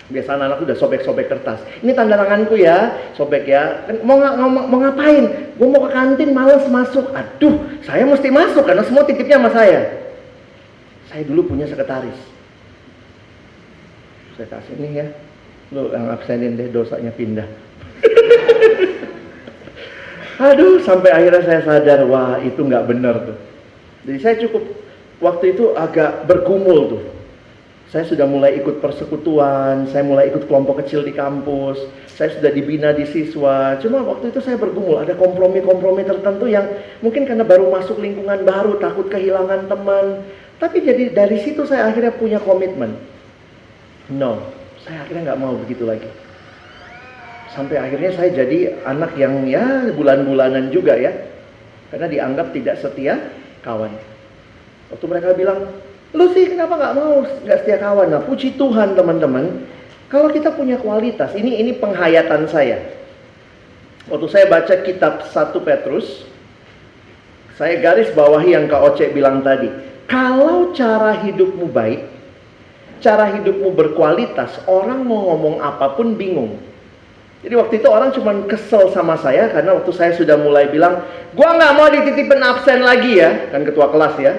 Biasa 0.10 0.42
anak-anak 0.42 0.66
udah 0.66 0.76
sobek-sobek 0.76 1.30
kertas. 1.30 1.62
Ini 1.86 1.94
tanda 1.94 2.18
tanganku 2.18 2.58
ya, 2.58 2.98
sobek 3.14 3.46
ya. 3.46 3.86
Kan 3.86 4.02
mau, 4.02 4.18
mau, 4.18 4.50
mau 4.50 4.80
ngapain? 4.82 5.54
Gue 5.54 5.70
mau 5.70 5.86
ke 5.86 5.94
kantin, 5.94 6.34
males 6.34 6.66
masuk. 6.66 7.14
Aduh, 7.14 7.62
saya 7.86 8.10
mesti 8.10 8.34
masuk 8.34 8.66
karena 8.66 8.82
semua 8.90 9.06
titipnya 9.06 9.38
sama 9.38 9.54
saya. 9.54 10.10
Saya 11.14 11.22
dulu 11.30 11.54
punya 11.54 11.70
sekretaris. 11.70 12.18
Saya 14.34 14.50
kasih 14.50 14.82
nih 14.82 14.92
ya, 14.98 15.08
lo 15.78 15.94
yang 15.94 16.10
absenin 16.10 16.58
deh 16.58 16.74
dosanya 16.74 17.14
pindah. 17.14 17.46
Aduh, 20.40 20.80
sampai 20.82 21.12
akhirnya 21.12 21.44
saya 21.44 21.62
sadar, 21.68 22.08
wah 22.08 22.40
itu 22.40 22.64
nggak 22.64 22.88
benar 22.88 23.16
tuh. 23.28 23.38
Jadi 24.08 24.20
saya 24.24 24.36
cukup 24.40 24.64
waktu 25.20 25.52
itu 25.52 25.76
agak 25.76 26.24
bergumul 26.26 26.80
tuh 26.96 27.04
saya 27.90 28.06
sudah 28.06 28.30
mulai 28.30 28.54
ikut 28.62 28.86
persekutuan, 28.86 29.90
saya 29.90 30.06
mulai 30.06 30.30
ikut 30.30 30.46
kelompok 30.46 30.86
kecil 30.86 31.02
di 31.02 31.10
kampus, 31.10 31.90
saya 32.06 32.30
sudah 32.38 32.54
dibina 32.54 32.94
di 32.94 33.02
siswa. 33.10 33.82
Cuma 33.82 34.06
waktu 34.06 34.30
itu 34.30 34.46
saya 34.46 34.62
bergumul, 34.62 35.02
ada 35.02 35.18
kompromi-kompromi 35.18 36.06
tertentu 36.06 36.46
yang 36.46 36.70
mungkin 37.02 37.26
karena 37.26 37.42
baru 37.42 37.66
masuk 37.74 37.98
lingkungan 37.98 38.46
baru, 38.46 38.78
takut 38.78 39.10
kehilangan 39.10 39.66
teman. 39.66 40.22
Tapi 40.62 40.86
jadi 40.86 41.10
dari 41.10 41.42
situ 41.42 41.66
saya 41.66 41.90
akhirnya 41.90 42.14
punya 42.14 42.38
komitmen. 42.38 42.94
No, 44.14 44.38
saya 44.86 45.02
akhirnya 45.02 45.34
nggak 45.34 45.42
mau 45.42 45.58
begitu 45.58 45.90
lagi. 45.90 46.29
Sampai 47.54 47.82
akhirnya 47.82 48.14
saya 48.14 48.30
jadi 48.34 48.78
anak 48.86 49.18
yang 49.18 49.46
ya 49.50 49.90
bulan-bulanan 49.94 50.70
juga 50.70 50.94
ya. 50.98 51.12
Karena 51.90 52.06
dianggap 52.06 52.54
tidak 52.54 52.78
setia 52.78 53.18
kawan. 53.66 53.94
Waktu 54.94 55.06
mereka 55.10 55.34
bilang, 55.34 55.70
Lu 56.10 56.34
sih 56.34 56.50
kenapa 56.50 56.74
nggak 56.74 56.96
mau 56.98 57.22
nggak 57.22 57.60
setia 57.62 57.78
kawan? 57.78 58.10
Nah, 58.10 58.22
puji 58.26 58.58
Tuhan 58.58 58.98
teman-teman. 58.98 59.62
Kalau 60.10 60.34
kita 60.34 60.50
punya 60.58 60.82
kualitas, 60.82 61.38
ini 61.38 61.62
ini 61.62 61.78
penghayatan 61.78 62.50
saya. 62.50 62.82
Waktu 64.10 64.26
saya 64.26 64.50
baca 64.50 64.74
kitab 64.82 65.22
1 65.22 65.54
Petrus, 65.62 66.26
saya 67.62 67.78
garis 67.78 68.10
bawahi 68.18 68.58
yang 68.58 68.66
Kak 68.66 68.82
Oce 68.90 69.06
bilang 69.14 69.46
tadi. 69.46 69.70
Kalau 70.10 70.74
cara 70.74 71.14
hidupmu 71.14 71.70
baik, 71.70 72.10
cara 73.06 73.30
hidupmu 73.38 73.70
berkualitas, 73.70 74.66
orang 74.66 75.06
mau 75.06 75.30
ngomong 75.30 75.62
apa 75.62 75.94
pun 75.94 76.18
bingung. 76.18 76.58
Jadi 77.40 77.54
waktu 77.56 77.80
itu 77.80 77.88
orang 77.88 78.12
cuma 78.12 78.36
kesel 78.52 78.92
sama 78.92 79.16
saya 79.16 79.48
karena 79.48 79.72
waktu 79.80 79.92
saya 79.96 80.12
sudah 80.12 80.36
mulai 80.36 80.68
bilang, 80.68 81.08
gua 81.32 81.56
nggak 81.56 81.74
mau 81.80 81.88
dititipin 81.88 82.44
absen 82.44 82.84
lagi 82.84 83.16
ya, 83.16 83.48
kan 83.48 83.64
ketua 83.64 83.88
kelas 83.88 84.16
ya. 84.20 84.34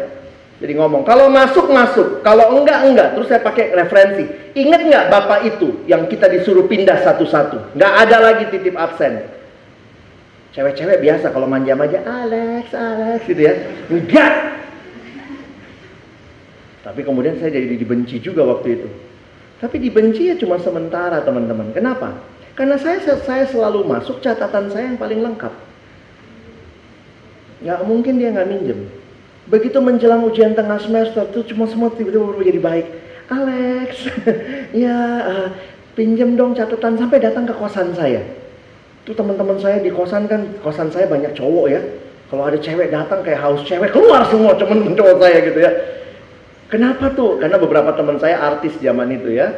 Jadi 0.60 0.76
ngomong, 0.76 1.08
kalau 1.08 1.32
masuk 1.32 1.72
masuk, 1.72 2.20
kalau 2.20 2.60
enggak 2.60 2.84
enggak. 2.84 3.16
Terus 3.16 3.32
saya 3.32 3.40
pakai 3.40 3.72
referensi. 3.72 4.28
Ingat 4.52 4.80
nggak 4.84 5.04
bapak 5.08 5.40
itu 5.48 5.88
yang 5.88 6.04
kita 6.04 6.28
disuruh 6.28 6.68
pindah 6.68 7.00
satu-satu? 7.00 7.72
Nggak 7.72 7.92
ada 8.04 8.16
lagi 8.20 8.44
titip 8.52 8.76
absen. 8.76 9.24
Cewek-cewek 10.52 11.00
biasa 11.00 11.32
kalau 11.32 11.48
manja-manja, 11.48 12.04
Alex, 12.04 12.76
Alex 12.76 13.24
gitu 13.24 13.40
ya. 13.40 13.56
Enggak. 13.88 14.32
Tapi 16.84 17.00
kemudian 17.08 17.40
saya 17.40 17.56
jadi 17.56 17.80
dibenci 17.80 18.20
juga 18.20 18.44
waktu 18.44 18.68
itu. 18.76 18.88
Tapi 19.64 19.76
dibenci 19.80 20.28
ya 20.28 20.36
cuma 20.36 20.60
sementara 20.60 21.24
teman-teman. 21.24 21.72
Kenapa? 21.72 22.20
Karena 22.60 22.76
saya 22.76 23.00
saya 23.24 23.48
selalu 23.48 23.88
masuk 23.88 24.20
catatan 24.20 24.68
saya 24.68 24.92
yang 24.92 25.00
paling 25.00 25.24
lengkap. 25.24 25.48
Nggak 27.64 27.80
mungkin 27.88 28.20
dia 28.20 28.36
nggak 28.36 28.48
minjem. 28.52 28.84
Begitu 29.48 29.80
menjelang 29.80 30.28
ujian 30.28 30.52
tengah 30.52 30.76
semester 30.76 31.24
tuh 31.32 31.40
cuma 31.48 31.64
semua 31.64 31.88
tiba-tiba 31.88 32.36
jadi 32.44 32.60
baik. 32.60 32.86
Alex, 33.32 34.12
ya 34.84 34.92
uh, 35.24 35.48
pinjam 35.96 36.36
dong 36.36 36.52
catatan 36.52 37.00
sampai 37.00 37.24
datang 37.24 37.48
ke 37.48 37.56
kosan 37.56 37.96
saya. 37.96 38.28
Tuh 39.08 39.16
teman-teman 39.16 39.56
saya 39.56 39.80
di 39.80 39.88
kosan 39.88 40.28
kan, 40.28 40.60
kosan 40.60 40.92
saya 40.92 41.08
banyak 41.08 41.32
cowok 41.32 41.66
ya. 41.72 41.80
Kalau 42.28 42.44
ada 42.44 42.60
cewek 42.60 42.92
datang 42.92 43.24
kayak 43.24 43.40
haus 43.40 43.64
cewek 43.64 43.88
keluar 43.88 44.28
semua 44.28 44.52
teman 44.60 44.92
cowok 44.92 45.16
saya 45.16 45.38
gitu 45.48 45.64
ya. 45.64 45.72
Kenapa 46.68 47.08
tuh? 47.16 47.40
Karena 47.40 47.56
beberapa 47.56 47.96
teman 47.96 48.20
saya 48.20 48.36
artis 48.36 48.76
zaman 48.84 49.08
itu 49.16 49.32
ya. 49.32 49.48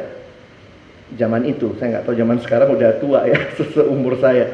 Zaman 1.13 1.45
itu, 1.45 1.77
saya 1.77 1.99
nggak 1.99 2.05
tahu 2.09 2.15
zaman 2.17 2.37
sekarang 2.41 2.69
udah 2.73 2.91
tua 2.97 3.19
ya, 3.29 3.39
seumur 3.75 4.17
saya. 4.17 4.49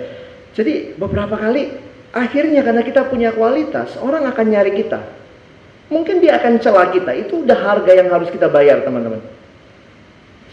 Jadi 0.58 0.98
beberapa 1.00 1.40
kali 1.40 1.72
akhirnya 2.12 2.66
karena 2.66 2.84
kita 2.84 3.08
punya 3.08 3.32
kualitas, 3.32 3.96
orang 4.02 4.28
akan 4.28 4.46
nyari 4.50 4.76
kita. 4.76 5.00
Mungkin 5.90 6.22
dia 6.22 6.38
akan 6.38 6.62
celah 6.62 6.94
kita. 6.94 7.12
Itu 7.18 7.48
udah 7.48 7.58
harga 7.58 7.92
yang 7.98 8.14
harus 8.14 8.30
kita 8.30 8.46
bayar, 8.46 8.86
teman-teman. 8.86 9.24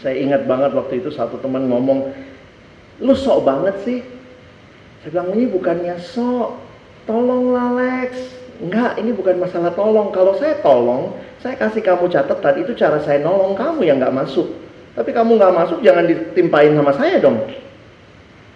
Saya 0.01 0.17
ingat 0.17 0.45
banget 0.49 0.73
waktu 0.73 1.01
itu 1.01 1.13
satu 1.13 1.37
teman 1.41 1.69
ngomong, 1.69 2.09
lu 3.01 3.13
sok 3.13 3.45
banget 3.45 3.75
sih. 3.85 3.99
Saya 5.01 5.09
bilang, 5.13 5.29
ini 5.37 5.45
bukannya 5.45 5.95
sok. 6.01 6.57
Tolong 7.07 7.53
Lex. 7.77 8.11
Enggak, 8.57 8.97
ini 8.97 9.13
bukan 9.13 9.37
masalah 9.37 9.71
tolong. 9.77 10.09
Kalau 10.09 10.33
saya 10.41 10.57
tolong, 10.59 11.13
saya 11.39 11.55
kasih 11.55 11.85
kamu 11.85 12.09
catatan, 12.09 12.65
itu 12.65 12.73
cara 12.73 12.97
saya 13.05 13.21
nolong 13.21 13.53
kamu 13.53 13.85
yang 13.85 14.01
nggak 14.01 14.11
masuk. 14.11 14.49
Tapi 14.97 15.09
kamu 15.13 15.37
nggak 15.37 15.53
masuk, 15.53 15.79
jangan 15.85 16.09
ditimpain 16.09 16.73
sama 16.73 16.91
saya 16.97 17.21
dong. 17.21 17.45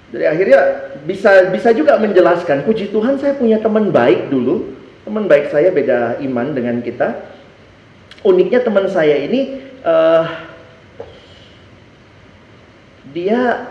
Jadi 0.09 0.25
akhirnya 0.25 0.59
bisa 1.05 1.53
bisa 1.53 1.69
juga 1.71 2.01
menjelaskan, 2.01 2.65
puji 2.65 2.89
Tuhan 2.89 3.21
saya 3.21 3.37
punya 3.37 3.61
teman 3.61 3.93
baik 3.93 4.33
dulu, 4.33 4.81
Teman 5.01 5.25
baik 5.25 5.49
saya 5.49 5.73
beda 5.73 6.21
iman 6.21 6.53
dengan 6.53 6.77
kita. 6.79 7.25
Uniknya 8.21 8.61
teman 8.61 8.85
saya 8.85 9.17
ini 9.17 9.65
uh, 9.81 10.29
dia 13.09 13.65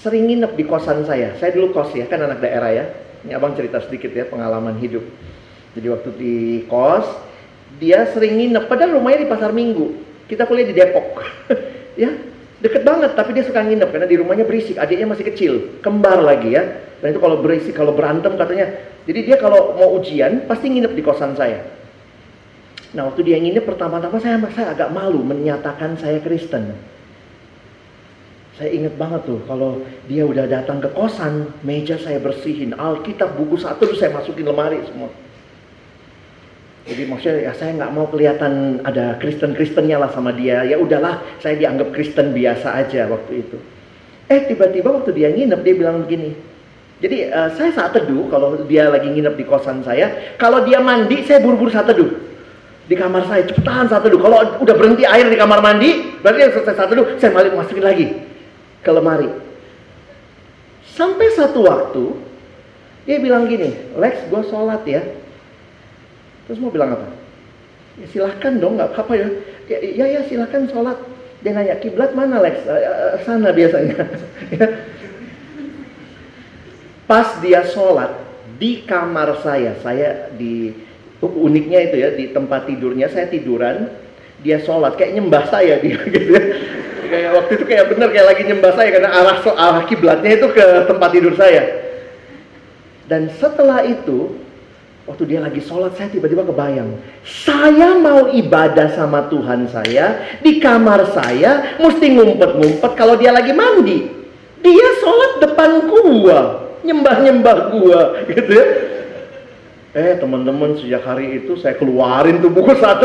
sering 0.00 0.24
nginep 0.24 0.56
di 0.56 0.64
kosan 0.64 1.04
saya. 1.04 1.36
Saya 1.36 1.52
dulu 1.52 1.76
kos 1.76 1.92
ya, 1.92 2.08
kan 2.08 2.24
anak 2.24 2.40
daerah 2.40 2.72
ya. 2.72 2.84
Ini 3.28 3.36
abang 3.36 3.52
cerita 3.52 3.84
sedikit 3.84 4.08
ya 4.16 4.24
pengalaman 4.24 4.80
hidup. 4.80 5.04
Jadi 5.76 5.86
waktu 5.92 6.10
di 6.16 6.36
kos, 6.64 7.04
dia 7.76 8.08
sering 8.16 8.40
nginep. 8.40 8.72
Padahal 8.72 8.96
rumahnya 8.96 9.28
di 9.28 9.28
pasar 9.28 9.52
minggu. 9.52 10.07
Kita 10.28 10.44
kuliah 10.44 10.68
di 10.68 10.76
Depok. 10.76 11.24
ya, 12.04 12.12
deket 12.60 12.84
banget 12.84 13.16
tapi 13.16 13.32
dia 13.32 13.48
suka 13.48 13.64
nginep 13.64 13.88
karena 13.88 14.06
di 14.06 14.16
rumahnya 14.20 14.44
berisik. 14.44 14.76
Adiknya 14.76 15.08
masih 15.08 15.24
kecil 15.24 15.52
kembar 15.80 16.20
lagi 16.20 16.52
ya. 16.52 16.62
Dan 17.00 17.16
itu 17.16 17.20
kalau 17.22 17.40
berisik 17.40 17.72
kalau 17.72 17.96
berantem 17.96 18.36
katanya. 18.36 18.68
Jadi 19.08 19.24
dia 19.24 19.40
kalau 19.40 19.72
mau 19.72 19.96
ujian 19.96 20.44
pasti 20.44 20.68
nginep 20.68 20.92
di 20.92 21.02
kosan 21.02 21.32
saya. 21.32 21.64
Nah 22.92 23.08
waktu 23.08 23.24
dia 23.24 23.40
nginep 23.40 23.64
pertama-tama 23.64 24.20
saya 24.20 24.36
saya 24.52 24.76
agak 24.76 24.92
malu 24.92 25.24
menyatakan 25.24 25.96
saya 25.96 26.20
Kristen. 26.20 26.76
Saya 28.60 28.74
ingat 28.74 28.98
banget 29.00 29.22
tuh 29.24 29.40
kalau 29.48 29.80
dia 30.10 30.28
udah 30.28 30.44
datang 30.44 30.82
ke 30.84 30.92
kosan 30.92 31.56
meja 31.64 31.96
saya 31.96 32.20
bersihin. 32.20 32.76
Alkitab 32.76 33.32
buku 33.40 33.56
satu 33.56 33.96
saya 33.96 34.12
masukin 34.12 34.44
lemari 34.44 34.84
semua 34.84 35.08
jadi 36.88 37.04
maksudnya 37.04 37.36
ya 37.44 37.52
saya 37.52 37.76
nggak 37.76 37.92
mau 37.92 38.08
kelihatan 38.08 38.80
ada 38.80 39.20
Kristen-Kristennya 39.20 40.00
lah 40.00 40.08
sama 40.08 40.32
dia. 40.32 40.64
Ya 40.64 40.80
udahlah, 40.80 41.20
saya 41.36 41.60
dianggap 41.60 41.92
Kristen 41.92 42.32
biasa 42.32 42.80
aja 42.80 43.04
waktu 43.12 43.44
itu. 43.44 43.60
Eh 44.32 44.48
tiba-tiba 44.48 44.88
waktu 44.96 45.12
dia 45.12 45.28
nginep 45.28 45.60
dia 45.60 45.74
bilang 45.76 46.08
begini. 46.08 46.32
Jadi 46.98 47.28
uh, 47.28 47.52
saya 47.54 47.70
saat 47.76 47.92
teduh 47.92 48.26
kalau 48.32 48.64
dia 48.64 48.88
lagi 48.88 49.04
nginep 49.04 49.36
di 49.36 49.44
kosan 49.44 49.84
saya. 49.84 50.34
Kalau 50.40 50.64
dia 50.64 50.80
mandi 50.80 51.20
saya 51.28 51.44
buru-buru 51.44 51.68
saat 51.68 51.92
teduh 51.92 52.08
di 52.88 52.96
kamar 52.96 53.28
saya 53.28 53.44
cepetan 53.44 53.92
saat 53.92 54.02
teduh. 54.08 54.18
Kalau 54.24 54.64
udah 54.64 54.74
berhenti 54.74 55.04
air 55.04 55.28
di 55.28 55.36
kamar 55.36 55.60
mandi, 55.60 56.16
berarti 56.24 56.56
selesai 56.56 56.72
saat 56.72 56.88
teduh, 56.88 57.20
saya 57.20 57.36
balik 57.36 57.52
masukin 57.52 57.84
lagi 57.84 58.06
ke 58.80 58.90
lemari. 58.90 59.28
Sampai 60.96 61.28
satu 61.36 61.68
waktu 61.68 62.16
dia 63.04 63.20
bilang 63.20 63.44
gini, 63.44 63.76
Lex, 63.92 64.32
gue 64.32 64.42
sholat 64.48 64.82
ya. 64.88 65.04
Terus 66.48 66.58
mau 66.64 66.72
bilang 66.72 66.96
apa? 66.96 67.12
Ya 68.00 68.06
silahkan 68.08 68.56
dong, 68.56 68.80
nggak 68.80 68.96
apa-apa 68.96 69.14
ya. 69.14 69.28
ya. 69.68 69.78
Ya 69.84 70.06
ya 70.18 70.20
silahkan 70.24 70.64
sholat. 70.72 70.96
Dia 71.44 71.54
nanya 71.54 71.76
kiblat 71.78 72.16
mana 72.16 72.40
Lex? 72.42 72.64
Uh, 72.64 73.20
sana 73.22 73.52
biasanya. 73.52 73.96
Ya. 74.48 74.64
Pas 77.04 77.36
dia 77.44 77.64
sholat 77.68 78.16
di 78.56 78.84
kamar 78.88 79.44
saya, 79.44 79.76
saya 79.84 80.32
di 80.36 80.72
uniknya 81.20 81.88
itu 81.88 81.96
ya 82.00 82.08
di 82.16 82.32
tempat 82.32 82.64
tidurnya 82.64 83.12
saya 83.12 83.28
tiduran. 83.28 84.08
dia 84.38 84.62
sholat 84.62 84.94
kayak 84.94 85.18
nyembah 85.18 85.50
saya 85.50 85.82
dia 85.82 85.98
gitu 86.14 86.30
ya 86.30 86.42
kayak 87.08 87.30
waktu 87.34 87.52
itu 87.58 87.64
kayak 87.66 87.84
bener 87.90 88.08
kayak 88.12 88.26
lagi 88.30 88.42
nyembah 88.46 88.72
saya 88.76 88.88
karena 88.94 89.10
arah 89.10 89.38
arah 89.42 89.82
kiblatnya 89.88 90.30
itu 90.38 90.46
ke 90.52 90.66
tempat 90.86 91.10
tidur 91.10 91.34
saya 91.34 91.62
dan 93.08 93.32
setelah 93.40 93.82
itu 93.82 94.36
waktu 95.08 95.24
dia 95.24 95.40
lagi 95.40 95.64
sholat 95.64 95.96
saya 95.96 96.12
tiba-tiba 96.12 96.44
kebayang 96.44 97.00
saya 97.24 97.96
mau 97.96 98.28
ibadah 98.28 98.92
sama 98.92 99.24
Tuhan 99.32 99.64
saya 99.72 100.38
di 100.44 100.60
kamar 100.60 101.16
saya 101.16 101.80
mesti 101.80 102.12
ngumpet-ngumpet 102.12 102.92
kalau 102.92 103.16
dia 103.16 103.32
lagi 103.32 103.56
mandi 103.56 104.04
dia 104.60 104.88
sholat 105.00 105.40
depan 105.40 105.88
gua 105.88 106.68
nyembah-nyembah 106.84 107.58
gua 107.72 108.00
gitu 108.30 108.52
ya 108.52 108.66
Eh 109.96 110.20
teman-teman 110.20 110.76
sejak 110.76 111.00
hari 111.00 111.42
itu 111.42 111.56
saya 111.56 111.72
keluarin 111.74 112.44
tuh 112.44 112.52
buku 112.52 112.76
saat 112.76 113.00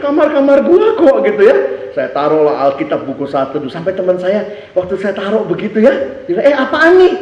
kamar-kamar 0.00 0.64
gua 0.64 0.96
kok 0.96 1.16
gitu 1.28 1.42
ya. 1.44 1.56
Saya 1.92 2.08
taruh 2.08 2.48
lah 2.48 2.72
Alkitab 2.72 3.04
buku 3.04 3.28
saat 3.28 3.52
teduh 3.52 3.68
sampai 3.68 3.92
teman 3.92 4.16
saya 4.16 4.48
waktu 4.72 4.96
saya 4.96 5.12
taruh 5.12 5.44
begitu 5.44 5.84
ya, 5.84 5.92
eh 6.26 6.56
apaan 6.56 6.98
nih? 6.98 7.14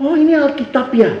Oh 0.00 0.16
ini 0.16 0.32
Alkitab 0.32 0.90
ya. 0.96 1.12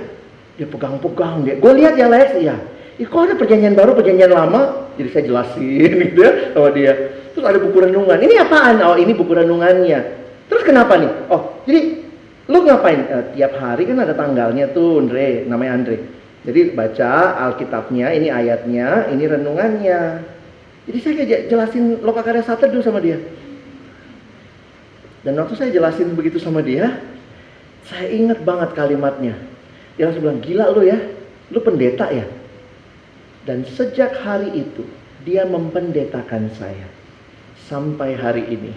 Dia 0.60 0.66
pegang-pegang 0.68 1.46
dia. 1.46 1.54
Gue 1.56 1.72
lihat 1.78 1.94
ya 1.96 2.06
Lex 2.08 2.28
ya. 2.40 2.56
Ih, 3.00 3.08
kok 3.08 3.24
ada 3.24 3.34
perjanjian 3.34 3.72
baru, 3.72 3.96
perjanjian 3.96 4.30
lama? 4.30 4.92
Jadi 5.00 5.08
saya 5.08 5.24
jelasin 5.24 5.92
gitu 6.12 6.20
ya 6.20 6.32
sama 6.52 6.68
dia. 6.76 6.92
Terus 7.32 7.44
ada 7.48 7.58
buku 7.58 7.78
renungan. 7.80 8.18
Ini 8.20 8.34
apaan? 8.44 8.76
Oh 8.84 8.96
ini 9.00 9.16
buku 9.16 9.32
renungannya. 9.32 10.00
Terus 10.52 10.62
kenapa 10.62 11.00
nih? 11.00 11.10
Oh 11.32 11.64
jadi 11.64 12.04
lu 12.52 12.58
ngapain? 12.68 13.00
Eh, 13.00 13.24
tiap 13.38 13.56
hari 13.56 13.88
kan 13.88 14.04
ada 14.04 14.12
tanggalnya 14.12 14.68
tuh 14.76 15.00
Andre, 15.00 15.48
namanya 15.48 15.72
Andre 15.80 15.96
jadi 16.42 16.74
baca 16.74 17.38
Alkitabnya, 17.50 18.10
ini 18.18 18.26
ayatnya, 18.26 19.06
ini 19.14 19.24
renungannya. 19.30 20.00
Jadi 20.90 20.98
saya 20.98 21.14
kayak 21.22 21.42
jelasin 21.46 22.02
lokakarya 22.02 22.42
satedu 22.42 22.82
sama 22.82 22.98
dia. 22.98 23.22
Dan 25.22 25.38
waktu 25.38 25.54
saya 25.54 25.70
jelasin 25.70 26.18
begitu 26.18 26.42
sama 26.42 26.58
dia, 26.58 26.98
saya 27.86 28.10
ingat 28.10 28.42
banget 28.42 28.74
kalimatnya. 28.74 29.38
Dia 29.96 30.08
langsung 30.08 30.24
bilang, 30.24 30.40
gila 30.40 30.64
lu 30.72 30.82
ya, 30.88 30.98
lu 31.52 31.60
pendeta 31.60 32.08
ya. 32.08 32.24
Dan 33.44 33.66
sejak 33.66 34.16
hari 34.22 34.54
itu, 34.54 34.86
dia 35.26 35.44
mempendetakan 35.44 36.48
saya. 36.56 36.88
Sampai 37.66 38.14
hari 38.14 38.44
ini. 38.48 38.72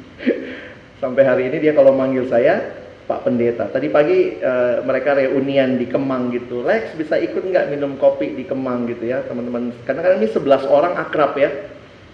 Sampai 1.02 1.26
hari 1.26 1.50
ini 1.50 1.58
dia 1.58 1.74
kalau 1.74 1.90
manggil 1.96 2.30
saya, 2.30 2.82
Pak 3.10 3.26
Pendeta. 3.26 3.66
Tadi 3.66 3.90
pagi 3.90 4.38
uh, 4.38 4.86
mereka 4.86 5.18
reunian 5.18 5.74
di 5.76 5.90
Kemang 5.90 6.30
gitu. 6.30 6.62
Lex 6.62 6.94
bisa 6.94 7.18
ikut 7.18 7.42
nggak 7.42 7.74
minum 7.74 7.98
kopi 7.98 8.38
di 8.38 8.46
Kemang 8.46 8.86
gitu 8.86 9.10
ya 9.10 9.26
teman-teman. 9.26 9.74
Karena 9.82 10.00
kan 10.06 10.22
ini 10.22 10.30
11 10.30 10.70
orang 10.70 10.94
akrab 10.96 11.34
ya. 11.34 11.50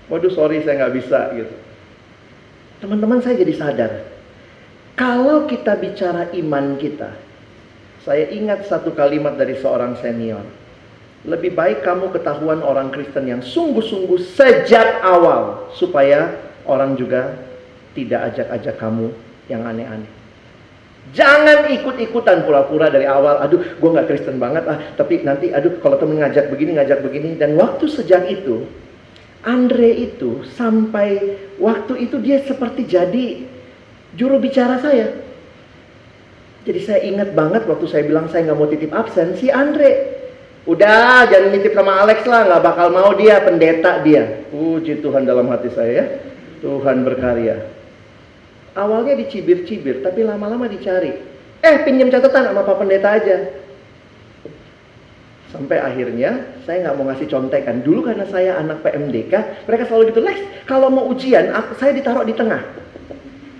Waduh 0.09 0.33
sorry 0.33 0.65
saya 0.65 0.87
nggak 0.87 0.95
bisa 0.97 1.21
gitu. 1.37 1.55
Teman-teman 2.81 3.21
saya 3.21 3.37
jadi 3.37 3.55
sadar. 3.55 3.93
Kalau 4.97 5.45
kita 5.45 5.77
bicara 5.77 6.33
iman 6.33 6.81
kita. 6.81 7.28
Saya 8.09 8.25
ingat 8.33 8.65
satu 8.65 8.97
kalimat 8.97 9.37
dari 9.37 9.53
seorang 9.61 10.01
senior. 10.01 10.41
Lebih 11.29 11.53
baik 11.53 11.85
kamu 11.85 12.09
ketahuan 12.09 12.65
orang 12.65 12.89
Kristen 12.89 13.29
yang 13.29 13.45
sungguh-sungguh 13.45 14.17
sejak 14.33 15.05
awal. 15.05 15.69
Supaya 15.77 16.33
orang 16.65 16.97
juga 16.97 17.37
tidak 17.93 18.33
ajak-ajak 18.33 18.81
kamu 18.81 19.13
yang 19.53 19.61
aneh-aneh. 19.61 20.09
Jangan 21.13 21.69
ikut-ikutan 21.69 22.49
pura-pura 22.49 22.89
dari 22.89 23.05
awal. 23.05 23.45
Aduh, 23.45 23.77
gue 23.77 23.91
nggak 23.93 24.09
Kristen 24.09 24.41
banget 24.41 24.65
ah. 24.65 24.81
Tapi 24.97 25.29
nanti, 25.29 25.53
aduh, 25.53 25.77
kalau 25.85 26.01
temen 26.01 26.17
ngajak 26.17 26.49
begini, 26.49 26.81
ngajak 26.81 27.05
begini. 27.05 27.37
Dan 27.37 27.61
waktu 27.61 27.93
sejak 27.93 28.25
itu, 28.25 28.65
Andre 29.45 29.93
itu 29.93 30.49
sampai 30.57 31.37
waktu 31.61 32.09
itu 32.09 32.17
dia 32.25 32.41
seperti 32.41 32.89
jadi 32.89 33.45
juru 34.17 34.41
bicara 34.41 34.81
saya. 34.81 35.28
Jadi 36.69 36.81
saya 36.85 37.01
ingat 37.01 37.33
banget 37.33 37.65
waktu 37.65 37.89
saya 37.89 38.05
bilang 38.05 38.29
saya 38.29 38.45
nggak 38.45 38.59
mau 38.61 38.69
titip 38.69 38.93
absen, 38.93 39.33
si 39.41 39.49
Andre 39.49 40.19
Udah, 40.69 41.25
jangan 41.33 41.49
nitip 41.49 41.73
sama 41.73 42.05
Alex 42.05 42.29
lah, 42.29 42.45
nggak 42.45 42.61
bakal 42.61 42.93
mau 42.93 43.17
dia, 43.17 43.41
pendeta 43.41 44.05
dia. 44.05 44.45
Puji 44.53 45.01
Tuhan 45.01 45.25
dalam 45.25 45.49
hati 45.49 45.73
saya 45.73 45.93
ya. 45.97 46.05
Tuhan 46.61 47.09
berkarya. 47.09 47.73
Awalnya 48.77 49.17
dicibir-cibir, 49.17 50.05
tapi 50.05 50.29
lama-lama 50.29 50.69
dicari. 50.69 51.17
Eh, 51.65 51.77
pinjam 51.89 52.13
catatan 52.13 52.53
sama 52.53 52.69
Pak 52.69 52.85
Pendeta 52.85 53.17
aja. 53.17 53.49
Sampai 55.49 55.81
akhirnya 55.81 56.61
saya 56.69 56.85
nggak 56.85 56.97
mau 57.01 57.09
ngasih 57.09 57.27
contekan. 57.33 57.81
Dulu 57.81 58.05
karena 58.05 58.29
saya 58.29 58.61
anak 58.61 58.85
PMDK, 58.85 59.65
mereka 59.65 59.89
selalu 59.89 60.13
gitu, 60.13 60.21
Lex, 60.21 60.39
kalau 60.69 60.93
mau 60.93 61.09
ujian, 61.09 61.49
saya 61.81 61.97
ditaruh 61.97 62.29
di 62.29 62.37
tengah. 62.37 62.61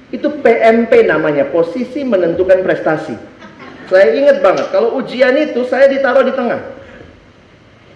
Itu 0.09 0.41
PMP 0.41 1.05
namanya, 1.05 1.53
posisi 1.53 2.01
menentukan 2.01 2.65
prestasi. 2.65 3.13
Saya 3.89 4.09
ingat 4.17 4.41
banget, 4.41 4.73
kalau 4.73 4.97
ujian 5.01 5.37
itu 5.37 5.65
saya 5.69 5.89
ditaruh 5.89 6.25
di 6.25 6.33
tengah. 6.33 6.61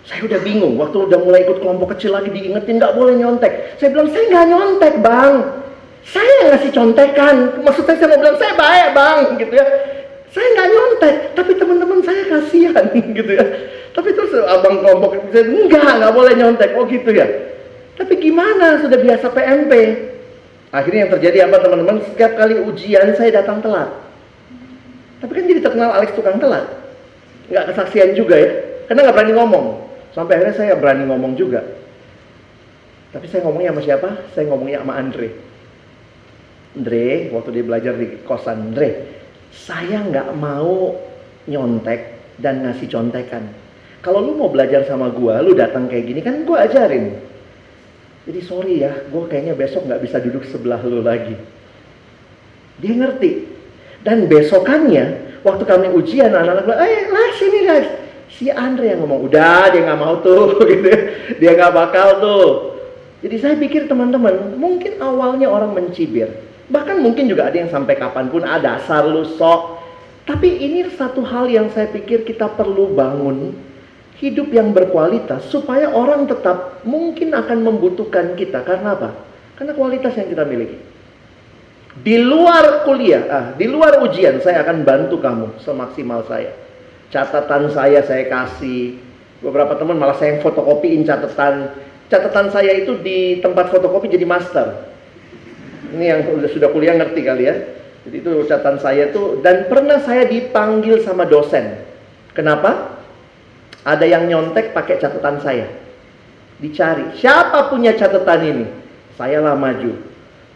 Saya 0.05 0.25
udah 0.29 0.41
bingung, 0.45 0.77
waktu 0.77 1.09
udah 1.09 1.19
mulai 1.21 1.45
ikut 1.47 1.63
kelompok 1.63 1.97
kecil 1.97 2.13
lagi 2.13 2.29
diingetin 2.29 2.77
nggak 2.77 2.97
boleh 2.97 3.17
nyontek. 3.17 3.81
Saya 3.81 3.97
bilang, 3.97 4.09
saya 4.13 4.25
nggak 4.29 4.47
nyontek 4.51 4.95
bang. 5.01 5.35
Saya 6.03 6.35
ngasih 6.51 6.71
contekan, 6.75 7.37
maksud 7.63 7.87
saya, 7.87 7.97
saya 7.97 8.09
mau 8.13 8.21
bilang 8.21 8.37
saya 8.37 8.53
baik 8.59 8.89
bang, 8.93 9.19
gitu 9.41 9.55
ya. 9.55 9.67
Saya 10.33 10.47
nggak 10.53 10.69
nyontek, 10.69 11.15
tapi 11.33 11.53
teman-teman 11.57 12.01
saya 12.05 12.23
kasihan, 12.29 12.85
gitu 13.21 13.33
ya. 13.33 13.47
Tapi 13.93 14.09
terus 14.17 14.33
abang 14.49 14.85
kelompok 14.85 15.17
saya 15.33 15.45
enggak, 15.49 15.93
nggak 15.97 16.13
boleh 16.13 16.33
nyontek, 16.37 16.71
oh 16.77 16.85
gitu 16.85 17.09
ya. 17.09 17.25
Tapi 17.97 18.21
gimana, 18.21 18.85
sudah 18.85 18.99
biasa 19.01 19.33
PMP. 19.33 19.73
Akhirnya 20.73 21.05
yang 21.05 21.13
terjadi 21.13 21.39
apa 21.53 21.61
teman-teman? 21.61 22.01
Setiap 22.09 22.33
kali 22.33 22.57
ujian 22.65 23.13
saya 23.13 23.45
datang 23.45 23.61
telat. 23.61 23.93
Tapi 25.21 25.33
kan 25.37 25.45
jadi 25.45 25.61
terkenal 25.61 25.93
Alex 25.93 26.17
tukang 26.17 26.41
telat. 26.41 26.65
Nggak 27.53 27.77
kesaksian 27.77 28.17
juga 28.17 28.41
ya, 28.41 28.51
karena 28.89 29.05
nggak 29.05 29.17
berani 29.21 29.33
ngomong. 29.37 29.67
Sampai 30.17 30.41
akhirnya 30.41 30.57
saya 30.57 30.73
berani 30.81 31.05
ngomong 31.05 31.37
juga. 31.37 31.61
Tapi 33.13 33.29
saya 33.29 33.45
ngomongnya 33.45 33.77
sama 33.77 33.83
siapa? 33.85 34.09
Saya 34.33 34.45
ngomongnya 34.49 34.81
sama 34.81 34.97
Andre. 34.97 35.29
Andre, 36.73 37.09
waktu 37.29 37.49
dia 37.53 37.65
belajar 37.69 37.93
di 38.01 38.07
kosan, 38.25 38.73
Andre, 38.73 38.89
saya 39.53 40.01
nggak 40.09 40.33
mau 40.41 40.97
nyontek 41.45 42.01
dan 42.41 42.65
ngasih 42.65 42.89
contekan. 42.89 43.45
Kalau 44.01 44.25
lu 44.25 44.41
mau 44.41 44.49
belajar 44.49 44.89
sama 44.89 45.13
gua, 45.13 45.45
lu 45.45 45.53
datang 45.53 45.87
kayak 45.87 46.05
gini 46.09 46.21
kan 46.25 46.49
gua 46.49 46.65
ajarin. 46.65 47.13
Jadi 48.23 48.41
sorry 48.47 48.75
ya, 48.87 48.93
gua 49.11 49.27
kayaknya 49.27 49.59
besok 49.59 49.87
nggak 49.87 50.03
bisa 50.03 50.23
duduk 50.23 50.47
sebelah 50.47 50.79
lu 50.87 51.03
lagi. 51.03 51.35
Dia 52.79 52.95
ngerti. 52.95 53.51
Dan 54.03 54.27
besokannya, 54.27 55.39
waktu 55.47 55.63
kami 55.63 55.91
ujian, 55.95 56.31
anak-anak 56.35 56.65
bilang, 56.67 56.83
eh 56.83 57.07
lah 57.11 57.29
sini 57.39 57.61
guys. 57.67 57.89
Si 58.33 58.51
Andre 58.51 58.95
yang 58.95 59.07
ngomong, 59.07 59.27
udah 59.31 59.71
dia 59.71 59.87
nggak 59.87 60.01
mau 60.01 60.19
tuh, 60.23 60.59
gitu. 60.71 60.91
Dia 61.39 61.51
nggak 61.55 61.75
bakal 61.75 62.09
tuh. 62.23 62.51
Jadi 63.23 63.37
saya 63.39 63.55
pikir 63.55 63.87
teman-teman, 63.87 64.59
mungkin 64.59 64.99
awalnya 64.99 65.47
orang 65.47 65.75
mencibir, 65.79 66.27
Bahkan 66.73 67.05
mungkin 67.05 67.29
juga 67.29 67.53
ada 67.53 67.57
yang 67.61 67.69
sampai 67.69 68.01
kapan 68.01 68.33
pun 68.33 68.49
ada 68.49 68.81
dasar 68.81 69.05
lu 69.05 69.29
sok. 69.29 69.83
Tapi 70.25 70.49
ini 70.63 70.89
satu 70.95 71.21
hal 71.21 71.51
yang 71.53 71.69
saya 71.75 71.91
pikir 71.93 72.25
kita 72.25 72.49
perlu 72.55 72.95
bangun 72.97 73.53
hidup 74.23 74.55
yang 74.55 74.71
berkualitas 74.71 75.51
supaya 75.51 75.91
orang 75.91 76.31
tetap 76.31 76.87
mungkin 76.87 77.35
akan 77.35 77.59
membutuhkan 77.67 78.39
kita 78.39 78.63
karena 78.63 78.95
apa? 78.95 79.11
Karena 79.59 79.75
kualitas 79.75 80.15
yang 80.15 80.31
kita 80.31 80.47
miliki. 80.47 80.79
Di 82.07 82.17
luar 82.23 82.87
kuliah, 82.87 83.23
ah, 83.29 83.47
di 83.53 83.69
luar 83.69 84.01
ujian 84.01 84.41
saya 84.41 84.63
akan 84.65 84.87
bantu 84.87 85.19
kamu 85.19 85.59
semaksimal 85.61 86.25
saya. 86.25 86.55
Catatan 87.11 87.69
saya 87.75 88.01
saya 88.07 88.25
kasih. 88.31 88.97
Beberapa 89.43 89.77
teman 89.77 89.99
malah 89.99 90.17
saya 90.17 90.39
yang 90.39 90.41
fotokopiin 90.41 91.03
catatan. 91.05 91.75
Catatan 92.09 92.49
saya 92.49 92.79
itu 92.79 92.97
di 93.03 93.43
tempat 93.45 93.69
fotokopi 93.69 94.09
jadi 94.09 94.25
master. 94.25 94.89
Ini 95.93 96.05
yang 96.09 96.21
sudah, 96.49 96.73
kuliah 96.73 96.97
ngerti 96.97 97.21
kali 97.21 97.45
ya. 97.45 97.55
Jadi 98.09 98.17
itu 98.25 98.31
catatan 98.49 98.81
saya 98.81 99.13
tuh 99.13 99.45
dan 99.45 99.69
pernah 99.69 100.01
saya 100.01 100.25
dipanggil 100.25 101.05
sama 101.05 101.29
dosen. 101.29 101.77
Kenapa? 102.33 103.02
Ada 103.83 104.07
yang 104.07 104.31
nyontek 104.31 104.71
pakai 104.71 105.03
catatan 105.03 105.43
saya. 105.43 105.67
Dicari, 106.63 107.19
siapa 107.19 107.67
punya 107.67 107.99
catatan 107.99 108.41
ini? 108.47 108.67
Saya 109.19 109.43
lah 109.43 109.59
maju. 109.59 109.99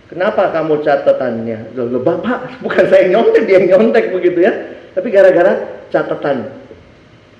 Kenapa 0.06 0.54
kamu 0.54 0.86
catatannya? 0.86 1.74
Loh, 1.74 1.98
Bapak, 1.98 2.50
bukan 2.64 2.84
saya 2.86 3.10
nyontek, 3.10 3.42
dia 3.50 3.60
nyontek 3.66 4.14
begitu 4.14 4.46
ya. 4.46 4.54
Tapi 4.94 5.10
gara-gara 5.10 5.82
catatan. 5.90 6.54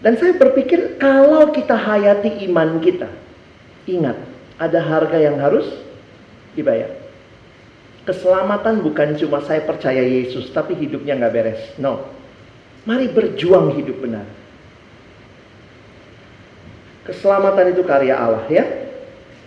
Dan 0.03 0.19
saya 0.19 0.35
berpikir 0.37 0.99
kalau 0.99 1.55
kita 1.55 1.73
hayati 1.73 2.45
iman 2.51 2.83
kita, 2.83 3.09
ingat, 3.89 4.19
ada 4.59 4.83
harga 4.83 5.17
yang 5.17 5.39
harus 5.41 5.65
dibayar. 6.59 6.91
Keselamatan 8.07 8.87
bukan 8.87 9.19
cuma 9.19 9.43
saya 9.43 9.63
percaya 9.67 10.03
Yesus, 10.03 10.51
tapi 10.55 10.79
hidupnya 10.79 11.19
nggak 11.19 11.33
beres. 11.33 11.63
No. 11.79 12.07
Mari 12.87 13.11
berjuang 13.11 13.75
hidup 13.75 13.99
benar. 13.99 14.27
Keselamatan 17.07 17.73
itu 17.73 17.83
karya 17.87 18.19
Allah 18.19 18.45
ya. 18.51 18.67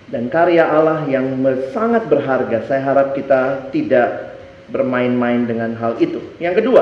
dan 0.10 0.26
karya 0.26 0.66
Allah 0.66 1.06
yang 1.06 1.38
sangat 1.70 2.10
berharga. 2.10 2.66
Saya 2.66 2.82
harap 2.82 3.14
kita 3.14 3.70
tidak 3.70 4.34
bermain-main 4.74 5.46
dengan 5.46 5.78
hal 5.78 6.02
itu. 6.02 6.18
Yang 6.42 6.66
kedua, 6.66 6.82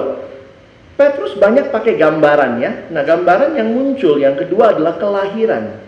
Petrus 0.97 1.37
banyak 1.37 1.69
pakai 1.69 1.99
gambaran 1.99 2.57
ya. 2.57 2.71
Nah, 2.89 3.03
gambaran 3.05 3.53
yang 3.59 3.69
muncul 3.69 4.17
yang 4.17 4.33
kedua 4.33 4.73
adalah 4.73 4.97
kelahiran. 4.97 5.85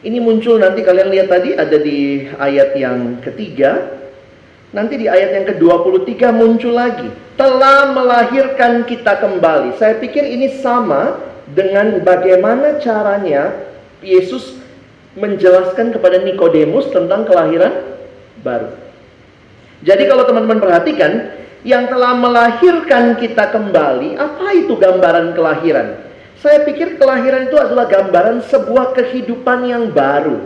Ini 0.00 0.18
muncul 0.18 0.56
nanti 0.56 0.80
kalian 0.80 1.12
lihat 1.12 1.28
tadi 1.28 1.52
ada 1.52 1.76
di 1.76 2.24
ayat 2.32 2.74
yang 2.74 3.20
ketiga. 3.20 4.00
Nanti 4.70 4.96
di 4.96 5.06
ayat 5.10 5.34
yang 5.34 5.46
ke-23 5.54 6.30
muncul 6.34 6.72
lagi. 6.74 7.10
Telah 7.36 7.92
melahirkan 7.92 8.86
kita 8.86 9.18
kembali. 9.20 9.76
Saya 9.76 9.98
pikir 9.98 10.24
ini 10.24 10.62
sama 10.62 11.29
dengan 11.54 12.02
bagaimana 12.04 12.78
caranya 12.78 13.54
Yesus 14.00 14.58
menjelaskan 15.18 15.90
kepada 15.90 16.22
Nikodemus 16.22 16.88
tentang 16.94 17.26
kelahiran 17.26 17.74
baru. 18.46 18.70
Jadi 19.80 20.02
kalau 20.06 20.28
teman-teman 20.28 20.60
perhatikan, 20.60 21.12
yang 21.60 21.88
telah 21.92 22.16
melahirkan 22.16 23.16
kita 23.20 23.52
kembali, 23.52 24.16
apa 24.16 24.46
itu 24.56 24.76
gambaran 24.76 25.36
kelahiran? 25.36 26.08
Saya 26.40 26.64
pikir 26.64 26.96
kelahiran 26.96 27.52
itu 27.52 27.56
adalah 27.60 27.84
gambaran 27.84 28.40
sebuah 28.48 28.96
kehidupan 28.96 29.68
yang 29.68 29.92
baru. 29.92 30.40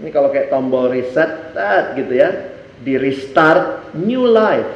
Ini 0.00 0.08
kalau 0.12 0.32
kayak 0.32 0.48
tombol 0.48 0.88
reset, 0.92 1.52
gitu 1.96 2.12
ya, 2.16 2.52
di 2.80 2.96
restart 2.96 3.92
new 3.96 4.24
life. 4.24 4.68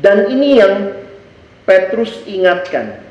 Dan 0.00 0.28
ini 0.32 0.60
yang 0.60 0.92
Petrus 1.64 2.24
ingatkan. 2.28 3.03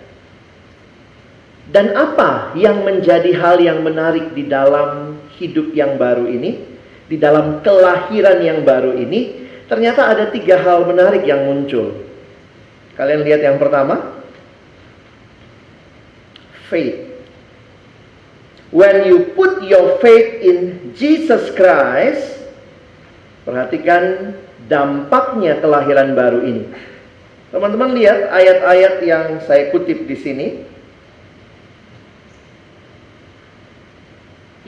Dan 1.71 1.95
apa 1.95 2.51
yang 2.59 2.83
menjadi 2.83 3.31
hal 3.39 3.61
yang 3.63 3.79
menarik 3.85 4.35
di 4.35 4.49
dalam 4.49 5.15
hidup 5.39 5.71
yang 5.71 5.95
baru 5.95 6.27
ini, 6.27 6.59
di 7.07 7.15
dalam 7.15 7.63
kelahiran 7.63 8.43
yang 8.43 8.67
baru 8.67 8.99
ini, 8.99 9.47
ternyata 9.71 10.11
ada 10.11 10.27
tiga 10.27 10.59
hal 10.59 10.83
menarik 10.83 11.23
yang 11.23 11.47
muncul. 11.47 12.03
Kalian 12.99 13.23
lihat 13.25 13.41
yang 13.41 13.57
pertama, 13.57 14.21
faith. 16.67 17.13
When 18.73 19.05
you 19.05 19.37
put 19.37 19.61
your 19.63 20.01
faith 20.01 20.41
in 20.41 20.91
Jesus 20.97 21.53
Christ, 21.53 22.41
perhatikan 23.45 24.33
dampaknya 24.65 25.61
kelahiran 25.61 26.17
baru 26.17 26.41
ini. 26.41 26.63
Teman-teman 27.53 27.93
lihat 27.93 28.33
ayat-ayat 28.33 28.95
yang 29.05 29.25
saya 29.45 29.69
kutip 29.69 30.09
di 30.09 30.17
sini. 30.17 30.47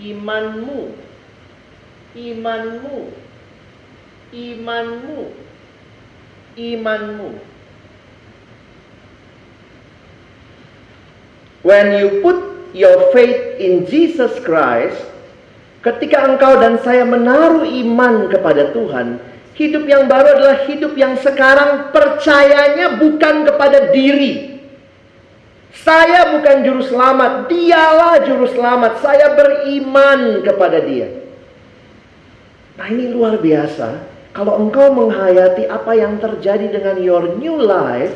Imanmu, 0.05 0.93
imanmu, 2.13 2.97
imanmu, 4.29 5.21
imanmu. 6.53 7.29
When 11.65 11.97
you 11.97 12.21
put 12.21 12.37
your 12.77 13.09
faith 13.09 13.57
in 13.57 13.89
Jesus 13.89 14.37
Christ, 14.45 15.01
ketika 15.81 16.29
engkau 16.29 16.61
dan 16.61 16.77
saya 16.85 17.01
menaruh 17.01 17.65
iman 17.65 18.29
kepada 18.29 18.69
Tuhan, 18.69 19.17
hidup 19.57 19.89
yang 19.89 20.05
baru 20.05 20.37
adalah 20.37 20.57
hidup 20.69 20.93
yang 20.93 21.17
sekarang 21.17 21.89
percayanya 21.89 23.01
bukan 23.01 23.49
kepada 23.49 23.89
diri, 23.89 24.54
saya 25.83 26.37
bukan 26.37 26.63
juru 26.63 26.81
selamat, 26.87 27.51
dialah 27.51 28.23
juru 28.23 28.47
selamat. 28.47 29.03
Saya 29.03 29.35
beriman 29.35 30.39
kepada 30.45 30.79
dia. 30.79 31.11
Nah 32.79 32.87
ini 32.91 33.11
luar 33.11 33.39
biasa. 33.39 34.15
Kalau 34.35 34.59
engkau 34.59 34.91
menghayati 34.91 35.67
apa 35.67 35.95
yang 35.95 36.19
terjadi 36.19 36.67
dengan 36.67 36.99
your 36.99 37.39
new 37.39 37.55
life, 37.55 38.11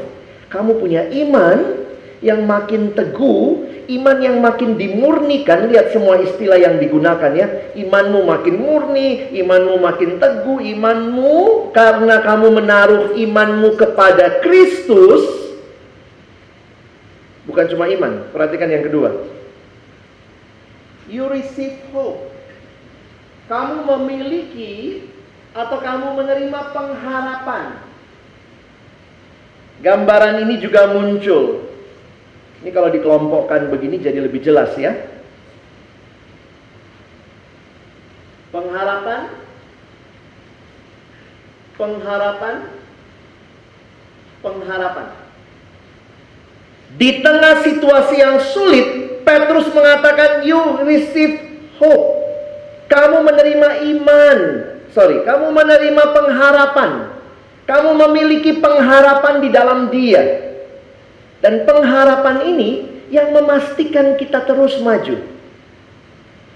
kamu 0.51 0.75
punya 0.75 1.07
iman 1.07 1.79
yang 2.19 2.43
makin 2.43 2.91
teguh, 2.91 3.63
iman 3.87 4.17
yang 4.19 4.43
makin 4.43 4.75
dimurnikan. 4.75 5.71
Lihat 5.71 5.95
semua 5.95 6.19
istilah 6.19 6.59
yang 6.59 6.75
digunakan 6.75 7.31
ya. 7.31 7.47
Imanmu 7.75 8.27
makin 8.27 8.55
murni, 8.59 9.31
imanmu 9.31 9.79
makin 9.79 10.19
teguh, 10.19 10.59
imanmu 10.59 11.71
karena 11.71 12.19
kamu 12.19 12.47
menaruh 12.51 13.03
imanmu 13.15 13.79
kepada 13.79 14.43
Kristus, 14.43 15.48
Bukan 17.49 17.65
cuma 17.73 17.89
iman, 17.89 18.29
perhatikan 18.29 18.69
yang 18.69 18.85
kedua. 18.85 19.25
You 21.09 21.25
receive 21.25 21.81
hope. 21.89 22.29
Kamu 23.49 23.89
memiliki 23.89 25.01
atau 25.57 25.81
kamu 25.81 26.13
menerima 26.21 26.59
pengharapan. 26.69 27.81
Gambaran 29.81 30.45
ini 30.45 30.61
juga 30.61 30.93
muncul. 30.93 31.65
Ini 32.61 32.69
kalau 32.69 32.93
dikelompokkan 32.93 33.73
begini 33.73 33.97
jadi 33.97 34.21
lebih 34.21 34.45
jelas 34.45 34.69
ya. 34.77 34.93
Pengharapan, 38.53 39.33
pengharapan, 41.81 42.55
pengharapan. 44.45 45.18
Di 46.97 47.21
tengah 47.21 47.61
situasi 47.61 48.15
yang 48.17 48.41
sulit, 48.41 49.21
Petrus 49.21 49.69
mengatakan, 49.69 50.41
"You 50.41 50.81
receive 50.81 51.37
hope." 51.77 52.17
Kamu 52.89 53.21
menerima 53.21 53.69
iman. 53.93 54.37
Sorry, 54.89 55.21
kamu 55.21 55.53
menerima 55.53 56.03
pengharapan. 56.17 57.13
Kamu 57.69 57.93
memiliki 57.93 58.57
pengharapan 58.57 59.45
di 59.45 59.49
dalam 59.53 59.93
Dia. 59.93 60.49
Dan 61.45 61.69
pengharapan 61.69 62.49
ini 62.49 62.69
yang 63.13 63.29
memastikan 63.29 64.17
kita 64.17 64.41
terus 64.49 64.81
maju. 64.81 65.21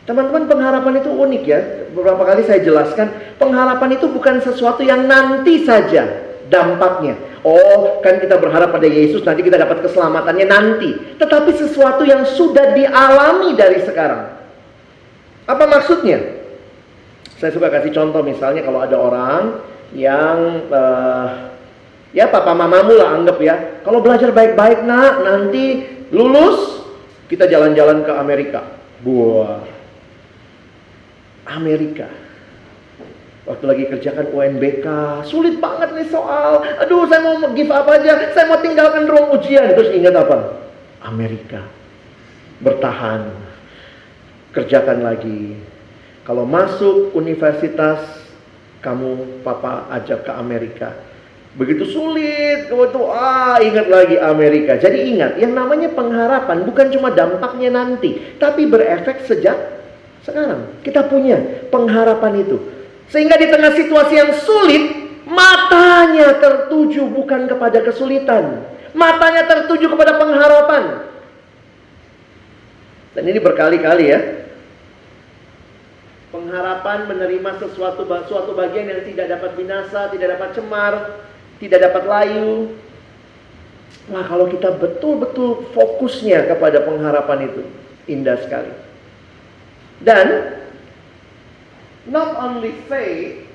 Teman-teman, 0.10 0.50
pengharapan 0.50 1.00
itu 1.00 1.14
unik 1.14 1.44
ya. 1.46 1.62
Beberapa 1.94 2.26
kali 2.26 2.42
saya 2.50 2.66
jelaskan, 2.66 3.14
pengharapan 3.38 4.02
itu 4.02 4.10
bukan 4.10 4.42
sesuatu 4.42 4.82
yang 4.82 5.06
nanti 5.06 5.62
saja 5.62 6.33
dampaknya. 6.48 7.16
Oh, 7.44 8.00
kan 8.00 8.24
kita 8.24 8.40
berharap 8.40 8.72
pada 8.72 8.88
Yesus 8.88 9.24
nanti 9.28 9.44
kita 9.44 9.60
dapat 9.60 9.84
keselamatannya 9.84 10.48
nanti. 10.48 10.92
Tetapi 11.20 11.52
sesuatu 11.56 12.08
yang 12.08 12.24
sudah 12.24 12.72
dialami 12.72 13.56
dari 13.56 13.84
sekarang. 13.84 14.32
Apa 15.44 15.64
maksudnya? 15.68 16.40
Saya 17.36 17.52
suka 17.52 17.68
kasih 17.68 17.92
contoh 17.92 18.24
misalnya 18.24 18.64
kalau 18.64 18.80
ada 18.80 18.96
orang 18.96 19.42
yang 19.92 20.64
uh, 20.72 21.52
ya 22.16 22.32
papa 22.32 22.56
mamamu 22.56 22.96
lah 22.96 23.20
anggap 23.20 23.38
ya. 23.44 23.56
Kalau 23.84 24.00
belajar 24.00 24.32
baik-baik 24.32 24.88
nak, 24.88 25.28
nanti 25.28 25.84
lulus 26.16 26.88
kita 27.28 27.52
jalan-jalan 27.52 28.08
ke 28.08 28.12
Amerika. 28.16 28.64
Buah. 29.04 29.60
Amerika 31.44 32.23
Waktu 33.44 33.66
lagi 33.68 33.84
kerjakan 33.92 34.32
UNBK, 34.32 34.88
sulit 35.28 35.60
banget 35.60 35.92
nih 35.92 36.08
soal. 36.08 36.64
Aduh, 36.80 37.04
saya 37.12 37.20
mau 37.20 37.36
give 37.52 37.76
up 37.76 37.84
aja. 37.92 38.32
Saya 38.32 38.48
mau 38.48 38.64
tinggalkan 38.64 39.04
ruang 39.04 39.36
ujian. 39.36 39.76
Terus 39.76 39.92
ingat 39.92 40.16
apa? 40.16 40.64
Amerika. 41.04 41.68
Bertahan. 42.64 43.28
Kerjakan 44.56 45.04
lagi. 45.04 45.60
Kalau 46.24 46.48
masuk 46.48 47.12
universitas, 47.20 48.00
kamu 48.80 49.44
papa 49.44 49.92
ajak 49.92 50.24
ke 50.24 50.32
Amerika. 50.32 50.96
Begitu 51.60 51.84
sulit, 51.84 52.72
kamu 52.72 52.96
tuh 52.96 53.12
ah 53.12 53.60
ingat 53.60 53.92
lagi 53.92 54.16
Amerika. 54.24 54.80
Jadi 54.80 55.14
ingat, 55.14 55.36
yang 55.36 55.52
namanya 55.52 55.92
pengharapan 55.92 56.64
bukan 56.64 56.90
cuma 56.96 57.12
dampaknya 57.12 57.76
nanti, 57.76 58.40
tapi 58.40 58.66
berefek 58.72 59.28
sejak 59.28 59.84
sekarang. 60.24 60.80
Kita 60.80 61.12
punya 61.12 61.68
pengharapan 61.70 62.42
itu. 62.42 62.58
Sehingga 63.14 63.38
di 63.38 63.46
tengah 63.46 63.78
situasi 63.78 64.14
yang 64.18 64.34
sulit, 64.42 64.84
matanya 65.30 66.34
tertuju 66.42 67.06
bukan 67.14 67.46
kepada 67.46 67.86
kesulitan. 67.86 68.66
Matanya 68.98 69.46
tertuju 69.46 69.86
kepada 69.94 70.18
pengharapan. 70.18 71.06
Dan 73.14 73.24
ini 73.30 73.38
berkali-kali 73.38 74.06
ya. 74.10 74.20
Pengharapan 76.34 77.06
menerima 77.06 77.62
sesuatu 77.62 78.10
suatu 78.10 78.58
bagian 78.58 78.90
yang 78.90 79.06
tidak 79.06 79.38
dapat 79.38 79.62
binasa, 79.62 80.10
tidak 80.10 80.34
dapat 80.34 80.50
cemar, 80.58 80.94
tidak 81.62 81.80
dapat 81.86 82.04
layu. 82.10 82.74
Nah, 84.10 84.26
kalau 84.26 84.50
kita 84.50 84.74
betul-betul 84.74 85.70
fokusnya 85.78 86.50
kepada 86.50 86.82
pengharapan 86.82 87.46
itu, 87.46 87.62
indah 88.10 88.42
sekali. 88.42 88.74
Dan 90.02 90.53
not 92.08 92.36
only 92.36 92.76
faith, 92.92 93.48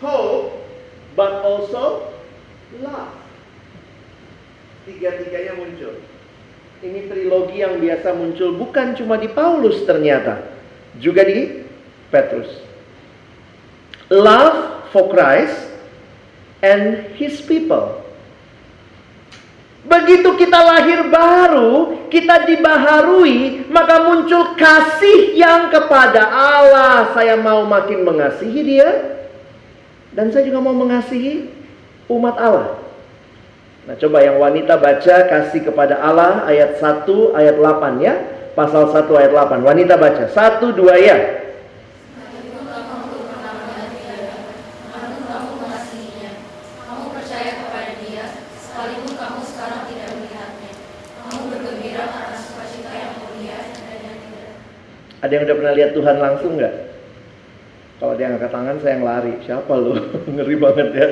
hope, 0.00 0.56
but 1.16 1.44
also 1.44 2.08
love. 2.80 3.12
Tiga-tiganya 4.88 5.60
muncul. 5.60 6.00
Ini 6.80 7.12
trilogi 7.12 7.60
yang 7.60 7.76
biasa 7.76 8.16
muncul 8.16 8.56
bukan 8.56 8.96
cuma 8.96 9.20
di 9.20 9.28
Paulus 9.28 9.84
ternyata. 9.84 10.40
Juga 10.96 11.28
di 11.28 11.60
Petrus. 12.08 12.48
Love 14.08 14.88
for 14.90 15.12
Christ 15.12 15.68
and 16.64 17.12
his 17.20 17.38
people. 17.44 18.00
Begitu 19.80 20.28
kita 20.36 20.60
lahir 20.60 21.08
baru, 21.08 22.04
kita 22.12 22.44
dibaharui, 22.44 23.64
maka 23.72 24.04
muncul 24.04 24.52
kasih 24.52 25.32
yang 25.32 25.72
kepada 25.72 26.28
Allah. 26.28 27.16
Saya 27.16 27.40
mau 27.40 27.64
makin 27.64 28.04
mengasihi 28.04 28.60
dia, 28.60 28.90
dan 30.12 30.28
saya 30.28 30.44
juga 30.44 30.60
mau 30.60 30.76
mengasihi 30.76 31.48
umat 32.12 32.36
Allah. 32.36 32.76
Nah, 33.88 33.96
coba 33.96 34.20
yang 34.20 34.36
wanita 34.36 34.76
baca 34.76 35.16
kasih 35.26 35.64
kepada 35.64 35.96
Allah 35.98 36.44
ayat 36.44 36.76
1 36.76 37.08
ayat 37.32 37.56
8 37.56 38.04
ya. 38.04 38.14
Pasal 38.52 38.92
1 38.92 39.08
ayat 39.16 39.32
8. 39.32 39.64
Wanita 39.64 39.96
baca. 39.96 40.28
1 40.28 40.76
2 40.76 40.94
ya. 41.00 41.16
Ada 55.20 55.32
yang 55.36 55.44
udah 55.48 55.56
pernah 55.56 55.74
lihat 55.76 55.90
Tuhan 55.92 56.16
langsung 56.16 56.52
nggak? 56.56 56.74
Kalau 58.00 58.16
dia 58.16 58.32
angkat 58.32 58.48
tangan 58.48 58.76
saya 58.80 58.92
yang 58.96 59.04
lari. 59.04 59.34
Siapa 59.44 59.72
lu? 59.76 59.92
Ngeri 60.36 60.56
banget 60.56 60.88
ya. 60.96 61.08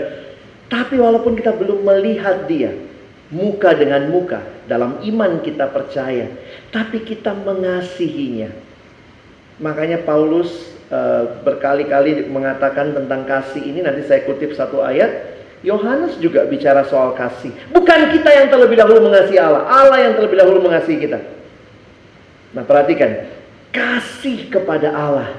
Tapi 0.69 0.97
walaupun 0.97 1.37
kita 1.37 1.53
belum 1.57 1.85
melihat 1.85 2.49
dia 2.49 2.73
muka 3.29 3.77
dengan 3.77 4.09
muka 4.09 4.41
dalam 4.65 5.05
iman 5.05 5.45
kita 5.45 5.69
percaya, 5.69 6.33
tapi 6.73 7.05
kita 7.05 7.37
mengasihinya. 7.37 8.49
Makanya 9.61 10.05
Paulus 10.05 10.73
uh, 10.89 11.45
berkali-kali 11.45 12.29
mengatakan 12.29 12.97
tentang 12.97 13.29
kasih 13.29 13.61
ini 13.65 13.85
nanti 13.85 14.05
saya 14.09 14.25
kutip 14.25 14.57
satu 14.57 14.81
ayat. 14.81 15.37
Yohanes 15.59 16.15
juga 16.23 16.47
bicara 16.47 16.87
soal 16.87 17.19
kasih. 17.19 17.51
Bukan 17.75 18.15
kita 18.15 18.31
yang 18.31 18.47
terlebih 18.47 18.79
dahulu 18.79 19.11
mengasihi 19.11 19.43
Allah, 19.43 19.67
Allah 19.67 19.99
yang 20.07 20.15
terlebih 20.15 20.39
dahulu 20.39 20.63
mengasihi 20.63 21.03
kita. 21.03 21.19
Nah, 22.55 22.63
perhatikan, 22.63 23.27
kasih 23.79 24.51
kepada 24.51 24.91
Allah 24.91 25.39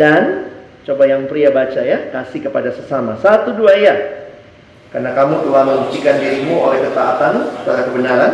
dan 0.00 0.48
coba 0.88 1.04
yang 1.04 1.28
pria 1.28 1.52
baca 1.52 1.76
ya, 1.84 2.08
kasih 2.08 2.40
kepada 2.48 2.72
sesama. 2.72 3.20
Satu 3.20 3.52
dua 3.52 3.76
ya. 3.76 3.94
Karena 4.90 5.14
kamu 5.14 5.46
telah 5.46 5.62
mensucikan 5.68 6.18
dirimu 6.18 6.56
oleh 6.66 6.82
ketaatan 6.82 7.62
pada 7.62 7.86
kebenaran, 7.86 8.32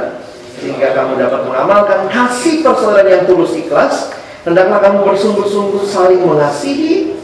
sehingga 0.57 0.97
kamu 0.97 1.21
dapat 1.21 1.41
mengamalkan 1.45 2.09
kasih 2.09 2.65
persaudaraan 2.65 3.13
yang 3.13 3.25
tulus 3.29 3.53
ikhlas. 3.53 4.15
Hendaklah 4.47 4.79
kamu 4.79 4.99
bersungguh-sungguh 5.05 5.83
saling 5.85 6.23
mengasihi 6.23 7.19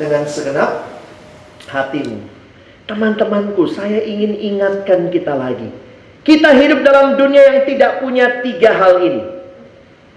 dengan 0.00 0.24
segenap 0.24 0.86
hatimu. 1.68 2.24
Teman-temanku, 2.88 3.68
saya 3.68 4.00
ingin 4.00 4.32
ingatkan 4.38 5.10
kita 5.10 5.34
lagi. 5.34 5.68
Kita 6.24 6.56
hidup 6.56 6.80
dalam 6.86 7.20
dunia 7.20 7.42
yang 7.52 7.60
tidak 7.68 8.00
punya 8.00 8.40
tiga 8.40 8.70
hal 8.80 9.02
ini. 9.02 9.43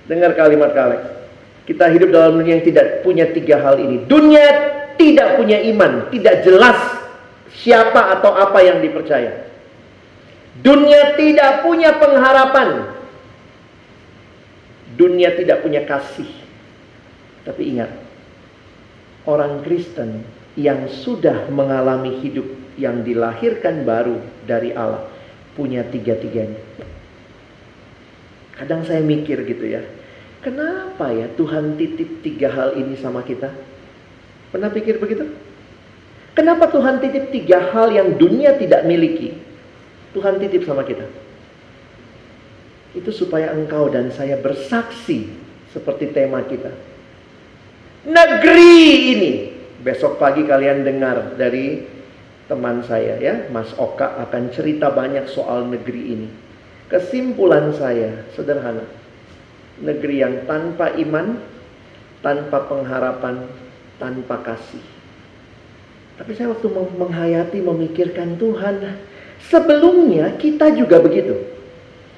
Dengar 0.08 0.34
kalimat 0.34 0.72
kalian. 0.72 1.03
Kita 1.68 1.91
hidup 1.91 2.16
dalam 2.16 2.39
dunia 2.39 2.60
yang 2.60 2.66
tidak 2.66 3.03
punya 3.03 3.28
tiga 3.36 3.60
hal 3.60 3.76
ini. 3.76 4.08
Dunia 4.08 4.45
tidak 4.95 5.36
punya 5.36 5.60
iman, 5.68 6.08
tidak 6.10 6.47
jelas 6.47 6.80
siapa 7.51 8.16
atau 8.18 8.32
apa 8.32 8.60
yang 8.64 8.80
dipercaya. 8.80 9.51
Dunia 10.64 11.20
tidak 11.20 11.62
punya 11.62 11.91
pengharapan. 11.99 12.97
Dunia 14.95 15.36
tidak 15.36 15.62
punya 15.62 15.84
kasih. 15.86 16.32
Tapi 17.45 17.78
ingat, 17.78 17.91
orang 19.28 19.62
Kristen 19.62 20.24
yang 20.58 20.89
sudah 20.89 21.51
mengalami 21.53 22.18
hidup 22.24 22.47
yang 22.80 23.05
dilahirkan 23.05 23.86
baru 23.86 24.18
dari 24.49 24.74
Allah 24.74 25.05
punya 25.53 25.86
tiga-tiganya. 25.86 26.58
Kadang 28.58 28.82
saya 28.89 29.05
mikir 29.05 29.45
gitu 29.45 29.70
ya, 29.70 29.86
kenapa 30.48 31.12
ya 31.12 31.28
Tuhan 31.36 31.76
titip 31.76 32.24
tiga 32.24 32.48
hal 32.48 32.80
ini 32.80 32.95
sama 32.95 33.20
kita? 33.28 33.52
Pernah 34.56 34.72
pikir 34.72 34.95
begitu? 35.04 35.28
Kenapa 36.32 36.72
Tuhan 36.72 37.04
titip 37.04 37.36
tiga 37.36 37.68
hal 37.76 37.91
yang 37.91 38.16
dunia 38.16 38.56
tidak 38.56 38.88
miliki? 38.88 39.36
Tuhan 40.16 40.39
titip 40.39 40.64
sama 40.64 40.88
kita. 40.88 41.04
Itu 42.95 43.12
supaya 43.12 43.52
engkau 43.52 43.91
dan 43.91 44.08
saya 44.16 44.39
bersaksi 44.39 45.28
seperti 45.76 46.16
tema 46.16 46.39
kita. 46.48 46.72
Negeri 48.08 48.80
ini 49.12 49.32
Besok 49.78 50.18
pagi 50.18 50.41
kalian 50.41 50.82
dengar 50.82 51.38
dari 51.38 51.86
teman 52.50 52.82
saya 52.82 53.16
ya, 53.22 53.45
Mas 53.54 53.70
Oka 53.78 54.20
akan 54.26 54.50
cerita 54.50 54.89
banyak 54.89 55.30
soal 55.30 55.70
negeri 55.70 56.18
ini. 56.18 56.30
Kesimpulan 56.89 57.72
saya 57.78 58.26
sederhana. 58.34 58.84
Negeri 59.78 60.25
yang 60.25 60.45
tanpa 60.49 60.93
iman, 60.97 61.38
tanpa 62.25 62.65
pengharapan, 62.65 63.45
tanpa 64.01 64.41
kasih. 64.41 64.82
Tapi 66.17 66.34
saya 66.34 66.49
waktu 66.49 66.65
menghayati, 66.73 67.61
memikirkan 67.61 68.41
Tuhan, 68.41 68.97
sebelumnya 69.45 70.34
kita 70.41 70.73
juga 70.73 70.97
begitu. 70.97 71.38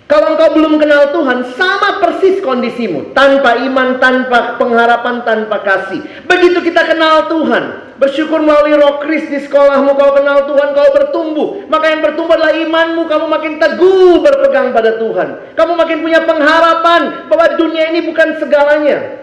Kalau 0.10 0.34
engkau 0.34 0.55
belum 0.57 0.82
kenal 0.82 1.14
Tuhan, 1.14 1.53
sama 1.53 2.01
persis 2.01 2.41
kondisimu. 2.41 3.14
Tanpa 3.14 3.60
iman, 3.62 4.01
tanpa 4.01 4.57
pengharapan, 4.57 5.22
tanpa 5.22 5.62
kasih. 5.62 6.01
Begitu 6.26 6.66
kita 6.66 6.82
kenal 6.88 7.30
Tuhan. 7.30 7.89
Bersyukur 8.00 8.39
melalui 8.39 8.80
roh 8.80 9.04
kris 9.04 9.28
di 9.28 9.43
sekolahmu 9.43 9.91
kau 10.00 10.16
kenal 10.16 10.47
Tuhan, 10.47 10.72
kau 10.72 10.89
bertumbuh. 10.95 11.68
Maka 11.68 11.91
yang 11.91 12.00
bertumbuh 12.00 12.32
adalah 12.32 12.56
imanmu, 12.56 13.04
kamu 13.12 13.26
makin 13.28 13.54
teguh 13.60 14.24
berpegang 14.24 14.72
pada 14.72 14.95
Tuhan. 14.95 15.52
Kamu 15.60 15.76
makin 15.76 16.00
punya 16.00 16.24
pengharapan 16.24 17.28
bahwa 17.28 17.45
dunia 17.60 17.91
ini 17.91 18.08
bukan 18.08 18.39
segalanya. 18.39 19.20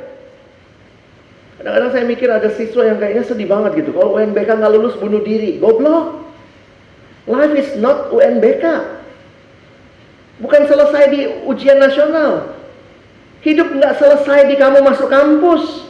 Kadang-kadang 1.57 1.91
saya 1.97 2.05
mikir 2.05 2.29
ada 2.29 2.53
siswa 2.53 2.85
yang 2.85 3.01
kayaknya 3.01 3.25
sedih 3.25 3.49
banget 3.49 3.81
gitu. 3.81 3.97
Kalau 3.97 4.21
UNBK 4.21 4.45
nggak 4.45 4.73
lulus 4.77 4.95
bunuh 5.01 5.25
diri, 5.25 5.57
goblok. 5.57 6.29
Life 7.25 7.57
is 7.57 7.81
not 7.81 8.13
UNBK. 8.13 8.65
Bukan 10.37 10.63
selesai 10.69 11.05
di 11.17 11.21
ujian 11.49 11.81
nasional. 11.81 12.53
Hidup 13.41 13.73
nggak 13.73 13.97
selesai 13.97 14.53
di 14.53 14.61
kamu 14.61 14.85
masuk 14.85 15.09
kampus. 15.09 15.89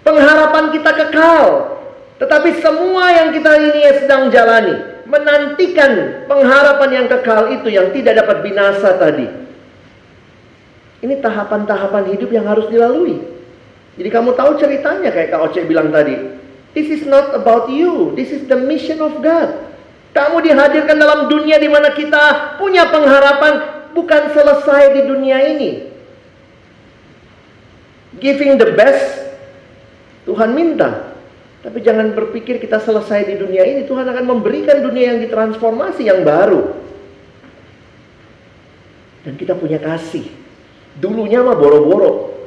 Pengharapan 0.00 0.72
kita 0.72 0.96
kekal. 0.96 1.76
Tetapi 2.16 2.64
semua 2.64 3.12
yang 3.12 3.28
kita 3.32 3.52
ini 3.60 3.80
sedang 4.00 4.32
jalani. 4.32 4.96
Menantikan 5.06 6.24
pengharapan 6.26 6.90
yang 6.90 7.06
kekal 7.06 7.54
itu 7.54 7.68
yang 7.70 7.94
tidak 7.94 8.24
dapat 8.24 8.42
binasa 8.42 8.96
tadi. 8.98 9.28
Ini 11.04 11.22
tahapan-tahapan 11.22 12.10
hidup 12.16 12.30
yang 12.32 12.48
harus 12.48 12.66
dilalui. 12.72 13.20
Jadi 13.96 14.08
kamu 14.12 14.34
tahu 14.34 14.58
ceritanya 14.60 15.12
kayak 15.12 15.32
Kak 15.32 15.40
Oce 15.46 15.62
bilang 15.64 15.94
tadi. 15.94 16.16
This 16.76 16.92
is 16.92 17.08
not 17.08 17.32
about 17.32 17.72
you. 17.72 18.12
This 18.12 18.28
is 18.28 18.44
the 18.48 18.58
mission 18.58 19.00
of 19.00 19.24
God. 19.24 19.72
Kamu 20.12 20.44
dihadirkan 20.44 20.96
dalam 20.96 21.28
dunia 21.28 21.56
di 21.56 21.68
mana 21.68 21.92
kita 21.92 22.56
punya 22.60 22.88
pengharapan 22.88 23.84
bukan 23.96 24.32
selesai 24.32 24.92
di 24.92 25.02
dunia 25.08 25.38
ini. 25.56 25.70
Giving 28.20 28.56
the 28.60 28.72
best 28.76 29.24
Tuhan 30.28 30.52
minta. 30.52 31.15
Tapi 31.66 31.82
jangan 31.82 32.14
berpikir 32.14 32.62
kita 32.62 32.78
selesai 32.78 33.26
di 33.26 33.42
dunia 33.42 33.66
ini. 33.66 33.90
Tuhan 33.90 34.06
akan 34.06 34.38
memberikan 34.38 34.86
dunia 34.86 35.18
yang 35.18 35.20
ditransformasi 35.26 36.06
yang 36.06 36.22
baru. 36.22 36.78
Dan 39.26 39.34
kita 39.34 39.58
punya 39.58 39.82
kasih. 39.82 40.30
Dulunya 41.02 41.42
mah 41.42 41.58
boro-boro. 41.58 42.38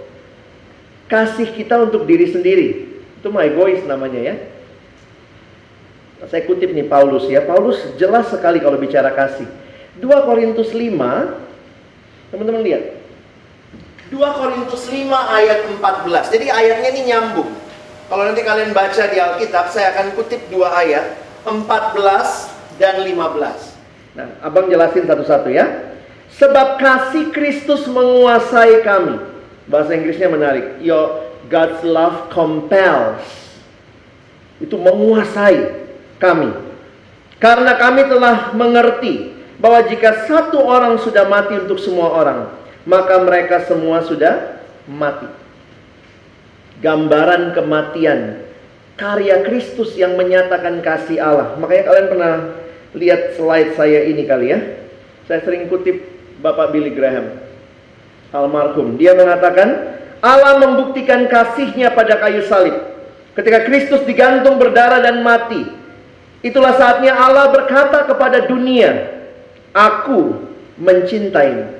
Kasih 1.11 1.51
kita 1.51 1.84
untuk 1.84 2.07
diri 2.07 2.32
sendiri. 2.32 2.67
Itu 3.20 3.28
mah 3.28 3.43
egois 3.43 3.84
namanya 3.84 4.24
ya. 4.24 4.36
Saya 6.32 6.47
kutip 6.47 6.72
nih 6.72 6.88
Paulus 6.88 7.28
ya. 7.28 7.43
Paulus 7.43 7.76
jelas 7.99 8.32
sekali 8.32 8.63
kalau 8.63 8.80
bicara 8.80 9.11
kasih. 9.11 9.51
2 9.99 10.07
Korintus 10.24 10.72
5 10.72 10.95
teman-teman 12.32 12.63
lihat. 12.63 13.03
2 14.15 14.15
Korintus 14.15 14.88
5 14.88 15.11
ayat 15.11 15.59
14. 15.76 16.32
Jadi 16.39 16.47
ayatnya 16.47 16.89
ini 16.95 17.01
nyambung. 17.11 17.51
Kalau 18.10 18.26
nanti 18.26 18.41
kalian 18.41 18.74
baca 18.74 19.03
di 19.05 19.22
Alkitab, 19.22 19.70
saya 19.70 19.93
akan 19.93 20.18
kutip 20.18 20.41
dua 20.49 20.74
ayat, 20.82 21.14
14 21.45 21.62
dan 22.82 23.05
15. 23.05 24.18
Nah, 24.18 24.28
Abang 24.41 24.66
jelasin 24.66 25.05
satu-satu 25.05 25.53
ya. 25.53 25.93
Sebab 26.34 26.82
kasih 26.82 27.30
Kristus 27.30 27.86
menguasai 27.86 28.82
kami. 28.82 29.22
Bahasa 29.70 29.93
Inggrisnya 29.93 30.26
menarik. 30.26 30.82
Your 30.82 31.30
God's 31.53 31.86
love 31.86 32.34
compels. 32.34 33.22
Itu 34.57 34.82
menguasai 34.82 35.86
kami. 36.18 36.49
Karena 37.38 37.78
kami 37.78 38.10
telah 38.10 38.51
mengerti 38.57 39.38
bahwa 39.62 39.86
jika 39.86 40.26
satu 40.26 40.60
orang 40.66 40.97
sudah 40.97 41.30
mati 41.30 41.55
untuk 41.62 41.78
semua 41.78 42.10
orang, 42.12 42.39
maka 42.84 43.22
mereka 43.22 43.64
semua 43.70 44.01
sudah 44.01 44.60
mati. 44.89 45.30
Gambaran 46.80 47.51
kematian, 47.55 48.43
karya 48.99 49.43
Kristus 49.47 49.95
yang 49.95 50.15
menyatakan 50.19 50.84
kasih 50.84 51.19
Allah. 51.19 51.55
Makanya 51.59 51.84
kalian 51.88 52.07
pernah 52.11 52.34
lihat 52.95 53.39
slide 53.39 53.75
saya 53.75 54.07
ini 54.07 54.23
kali 54.27 54.51
ya. 54.51 54.59
Saya 55.27 55.45
sering 55.45 55.69
kutip 55.69 56.03
Bapak 56.41 56.73
Billy 56.73 56.91
Graham, 56.91 57.38
almarhum. 58.34 58.97
Dia 58.97 59.13
mengatakan, 59.13 59.99
Allah 60.19 60.59
membuktikan 60.59 61.27
kasihnya 61.32 61.95
pada 61.95 62.19
kayu 62.19 62.43
salib. 62.47 62.75
Ketika 63.38 63.63
Kristus 63.63 64.03
digantung 64.03 64.59
berdarah 64.59 64.99
dan 64.99 65.23
mati, 65.23 65.63
itulah 66.43 66.75
saatnya 66.75 67.15
Allah 67.15 67.47
berkata 67.53 68.03
kepada 68.03 68.47
dunia, 68.49 69.21
Aku 69.71 70.49
mencintaimu. 70.82 71.77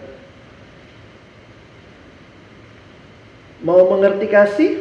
Mau 3.60 3.91
mengerti 3.91 4.28
kasih? 4.30 4.72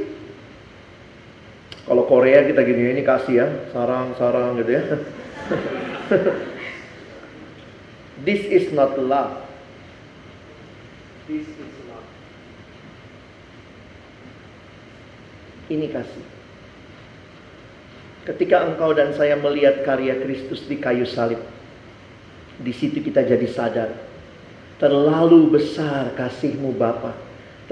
Kalau 1.88 2.04
Korea 2.04 2.44
kita 2.44 2.60
gini 2.68 2.92
ini 2.92 3.00
kasih 3.00 3.34
ya, 3.40 3.48
sarang-sarang 3.72 4.60
gitu 4.60 4.76
ya. 4.76 4.84
This 8.28 8.44
is 8.44 8.76
not 8.76 9.00
love. 9.00 9.40
This 11.24 11.48
is 11.48 11.74
love. 11.88 12.04
Ini 15.72 15.88
kasih. 15.88 16.24
Ketika 18.28 18.68
engkau 18.68 18.92
dan 18.92 19.16
saya 19.16 19.40
melihat 19.40 19.80
karya 19.88 20.20
Kristus 20.20 20.68
di 20.68 20.76
kayu 20.76 21.08
salib, 21.08 21.40
di 22.60 22.72
situ 22.76 23.00
kita 23.00 23.24
jadi 23.24 23.48
sadar. 23.48 23.96
Terlalu 24.76 25.56
besar 25.56 26.12
kasihmu 26.20 26.76
Bapa. 26.76 27.16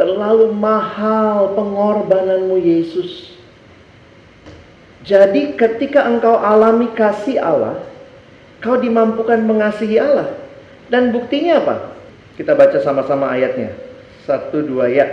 Terlalu 0.01 0.57
mahal 0.57 1.53
pengorbananmu 1.53 2.57
Yesus. 2.65 3.36
Jadi 5.07 5.55
ketika 5.55 6.03
engkau 6.03 6.35
alami 6.35 6.91
kasih 6.91 7.39
Allah, 7.39 7.79
kau 8.59 8.75
dimampukan 8.75 9.39
mengasihi 9.39 10.03
Allah. 10.03 10.35
Dan 10.91 11.15
buktinya 11.15 11.63
apa? 11.63 11.77
Kita 12.35 12.59
baca 12.59 12.83
sama-sama 12.83 13.31
ayatnya. 13.31 13.71
Satu 14.27 14.67
dua 14.67 14.91
ya. 14.91 15.07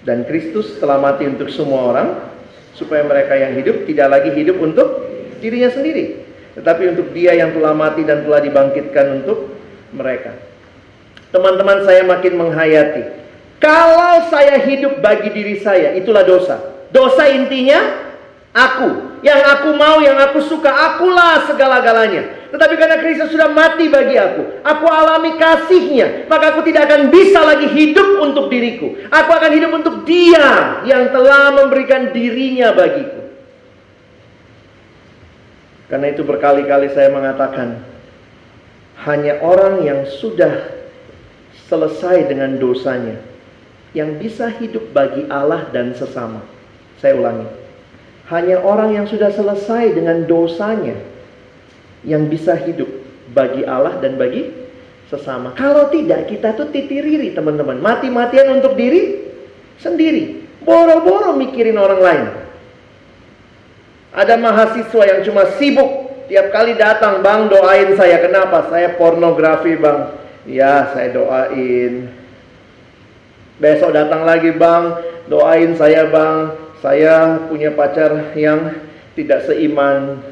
Dan 0.00 0.24
Kristus 0.24 0.80
telah 0.80 0.96
mati 0.96 1.28
untuk 1.28 1.52
semua 1.52 1.92
orang, 1.92 2.08
supaya 2.72 3.04
mereka 3.04 3.36
yang 3.36 3.52
hidup 3.60 3.84
tidak 3.84 4.08
lagi 4.08 4.32
hidup 4.32 4.56
untuk 4.56 5.04
dirinya 5.44 5.68
sendiri, 5.68 6.24
tetapi 6.56 6.96
untuk 6.96 7.12
Dia 7.12 7.36
yang 7.36 7.52
telah 7.52 7.76
mati 7.76 8.08
dan 8.08 8.24
telah 8.24 8.40
dibangkitkan 8.40 9.20
untuk 9.20 9.52
mereka. 9.92 10.32
Teman-teman 11.28 11.84
saya 11.84 12.02
makin 12.08 12.40
menghayati, 12.40 13.02
kalau 13.60 14.24
saya 14.32 14.56
hidup 14.64 15.04
bagi 15.04 15.28
diri 15.36 15.60
saya, 15.60 15.92
itulah 15.92 16.24
dosa. 16.24 16.56
Dosa 16.88 17.28
intinya 17.28 17.78
aku, 18.56 19.09
yang 19.20 19.40
aku 19.44 19.76
mau, 19.76 20.00
yang 20.00 20.16
aku 20.16 20.40
suka, 20.40 20.72
akulah 20.72 21.44
segala-galanya. 21.44 22.48
Tetapi 22.50 22.74
karena 22.80 22.96
Kristus 22.98 23.30
sudah 23.30 23.52
mati 23.52 23.86
bagi 23.92 24.16
aku, 24.16 24.64
aku 24.64 24.86
alami 24.88 25.36
kasihnya, 25.36 26.26
maka 26.26 26.56
aku 26.56 26.64
tidak 26.66 26.88
akan 26.88 27.12
bisa 27.12 27.38
lagi 27.44 27.68
hidup 27.68 28.18
untuk 28.24 28.48
diriku. 28.48 28.96
Aku 29.12 29.30
akan 29.30 29.50
hidup 29.52 29.70
untuk 29.76 30.08
dia 30.08 30.80
yang 30.88 31.12
telah 31.12 31.52
memberikan 31.52 32.10
dirinya 32.10 32.72
bagiku. 32.72 33.20
Karena 35.92 36.06
itu 36.10 36.22
berkali-kali 36.24 36.90
saya 36.96 37.12
mengatakan, 37.12 37.82
hanya 39.04 39.38
orang 39.44 39.84
yang 39.84 40.00
sudah 40.08 40.74
selesai 41.68 42.30
dengan 42.30 42.56
dosanya, 42.56 43.20
yang 43.92 44.16
bisa 44.16 44.48
hidup 44.48 44.90
bagi 44.96 45.28
Allah 45.28 45.68
dan 45.70 45.92
sesama. 45.94 46.42
Saya 46.98 47.18
ulangi, 47.18 47.59
hanya 48.30 48.62
orang 48.62 48.94
yang 48.94 49.06
sudah 49.10 49.34
selesai 49.34 49.98
dengan 49.98 50.22
dosanya, 50.24 50.94
yang 52.06 52.30
bisa 52.30 52.54
hidup 52.54 52.86
bagi 53.34 53.66
Allah 53.66 53.98
dan 53.98 54.14
bagi 54.14 54.54
sesama. 55.10 55.50
Kalau 55.58 55.90
tidak, 55.90 56.30
kita 56.30 56.54
tuh 56.54 56.70
titiriri 56.70 57.34
teman-teman. 57.34 57.82
Mati-matian 57.82 58.62
untuk 58.62 58.78
diri 58.78 59.26
sendiri. 59.82 60.46
Boro-boro 60.62 61.34
mikirin 61.34 61.74
orang 61.74 62.00
lain. 62.00 62.24
Ada 64.14 64.38
mahasiswa 64.38 65.02
yang 65.10 65.20
cuma 65.26 65.50
sibuk. 65.58 65.90
Tiap 66.30 66.54
kali 66.54 66.78
datang, 66.78 67.26
bang 67.26 67.50
doain 67.50 67.98
saya. 67.98 68.22
Kenapa? 68.22 68.70
Saya 68.70 68.94
pornografi 68.94 69.74
bang. 69.74 70.14
Ya, 70.46 70.94
saya 70.94 71.10
doain. 71.10 72.06
Besok 73.58 73.90
datang 73.92 74.22
lagi 74.22 74.54
bang, 74.54 75.02
doain 75.26 75.74
saya 75.74 76.06
bang. 76.06 76.69
Saya 76.80 77.44
punya 77.48 77.76
pacar 77.76 78.32
yang 78.36 78.80
tidak 79.12 79.44
seiman 79.44 80.24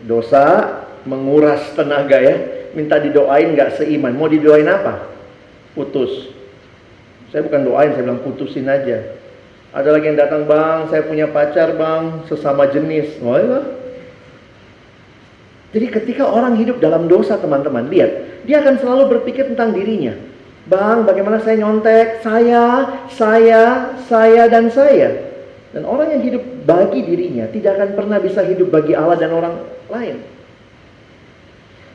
Dosa 0.00 0.80
menguras 1.04 1.60
tenaga 1.76 2.18
ya. 2.18 2.36
Minta 2.72 2.96
didoain 3.02 3.52
nggak 3.52 3.78
seiman. 3.78 4.16
Mau 4.16 4.30
didoain 4.30 4.66
apa? 4.66 5.06
Putus. 5.76 6.32
Saya 7.30 7.46
bukan 7.46 7.62
doain, 7.62 7.94
saya 7.94 8.02
bilang 8.02 8.22
putusin 8.26 8.66
aja. 8.66 9.20
Ada 9.70 9.94
lagi 9.94 10.10
yang 10.10 10.18
datang, 10.18 10.50
bang, 10.50 10.90
saya 10.90 11.06
punya 11.06 11.30
pacar, 11.30 11.78
bang, 11.78 12.26
sesama 12.26 12.66
jenis. 12.66 13.22
Oh, 13.22 13.38
iya. 13.38 13.60
Jadi 15.70 15.86
ketika 15.94 16.26
orang 16.26 16.58
hidup 16.58 16.82
dalam 16.82 17.06
dosa, 17.06 17.38
teman-teman, 17.38 17.86
lihat, 17.86 18.42
dia 18.42 18.58
akan 18.58 18.82
selalu 18.82 19.02
berpikir 19.18 19.46
tentang 19.46 19.70
dirinya. 19.70 20.10
Bang, 20.70 21.02
bagaimana 21.02 21.42
saya 21.42 21.58
nyontek? 21.58 22.22
Saya, 22.22 22.86
saya, 23.10 23.90
saya, 24.06 24.46
dan 24.46 24.70
saya. 24.70 25.34
Dan 25.74 25.82
orang 25.82 26.14
yang 26.14 26.22
hidup 26.22 26.42
bagi 26.62 27.02
dirinya 27.02 27.50
tidak 27.50 27.78
akan 27.78 27.90
pernah 27.98 28.18
bisa 28.22 28.46
hidup 28.46 28.70
bagi 28.70 28.94
Allah 28.94 29.18
dan 29.18 29.34
orang 29.34 29.66
lain. 29.90 30.22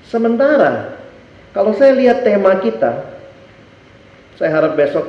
Sementara 0.03 0.99
kalau 1.55 1.71
saya 1.71 1.95
lihat 1.95 2.27
tema 2.27 2.59
kita, 2.59 3.15
saya 4.35 4.51
harap 4.51 4.75
besok 4.75 5.07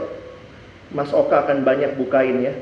Mas 0.95 1.11
Oka 1.11 1.43
akan 1.43 1.67
banyak 1.67 1.99
bukain 1.99 2.47
ya. 2.47 2.55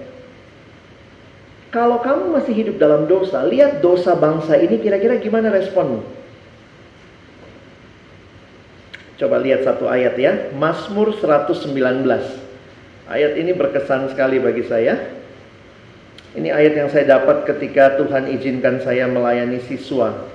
Kalau 1.69 2.01
kamu 2.01 2.33
masih 2.33 2.55
hidup 2.57 2.81
dalam 2.81 3.05
dosa, 3.05 3.45
lihat 3.45 3.85
dosa 3.85 4.17
bangsa 4.17 4.57
ini 4.57 4.81
kira-kira 4.81 5.21
gimana 5.21 5.53
responmu? 5.53 6.24
Coba 9.25 9.41
lihat 9.41 9.65
satu 9.65 9.89
ayat 9.89 10.21
ya, 10.21 10.53
Mazmur 10.53 11.17
119. 11.17 11.73
Ayat 13.09 13.33
ini 13.41 13.57
berkesan 13.57 14.13
sekali 14.13 14.37
bagi 14.37 14.69
saya. 14.69 15.01
Ini 16.37 16.53
ayat 16.53 16.77
yang 16.77 16.93
saya 16.93 17.17
dapat 17.17 17.49
ketika 17.49 17.97
Tuhan 17.97 18.29
izinkan 18.37 18.85
saya 18.85 19.09
melayani 19.09 19.65
siswa. 19.65 20.29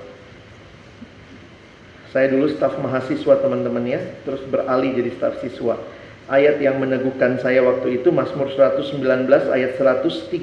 Saya 2.10 2.34
dulu 2.34 2.50
staf 2.50 2.82
mahasiswa 2.82 3.38
teman-teman 3.38 3.86
ya, 3.86 4.02
terus 4.26 4.42
beralih 4.50 4.90
jadi 4.98 5.14
staf 5.14 5.38
siswa. 5.38 5.78
Ayat 6.26 6.58
yang 6.58 6.82
meneguhkan 6.82 7.38
saya 7.38 7.62
waktu 7.62 8.02
itu 8.02 8.10
Mazmur 8.10 8.50
119 8.58 9.06
ayat 9.54 9.78
136. 9.78 10.34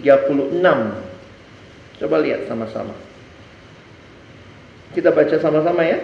Coba 2.00 2.16
lihat 2.24 2.48
sama-sama. 2.48 2.96
Kita 4.96 5.12
baca 5.12 5.36
sama-sama 5.36 5.84
ya. 5.84 6.00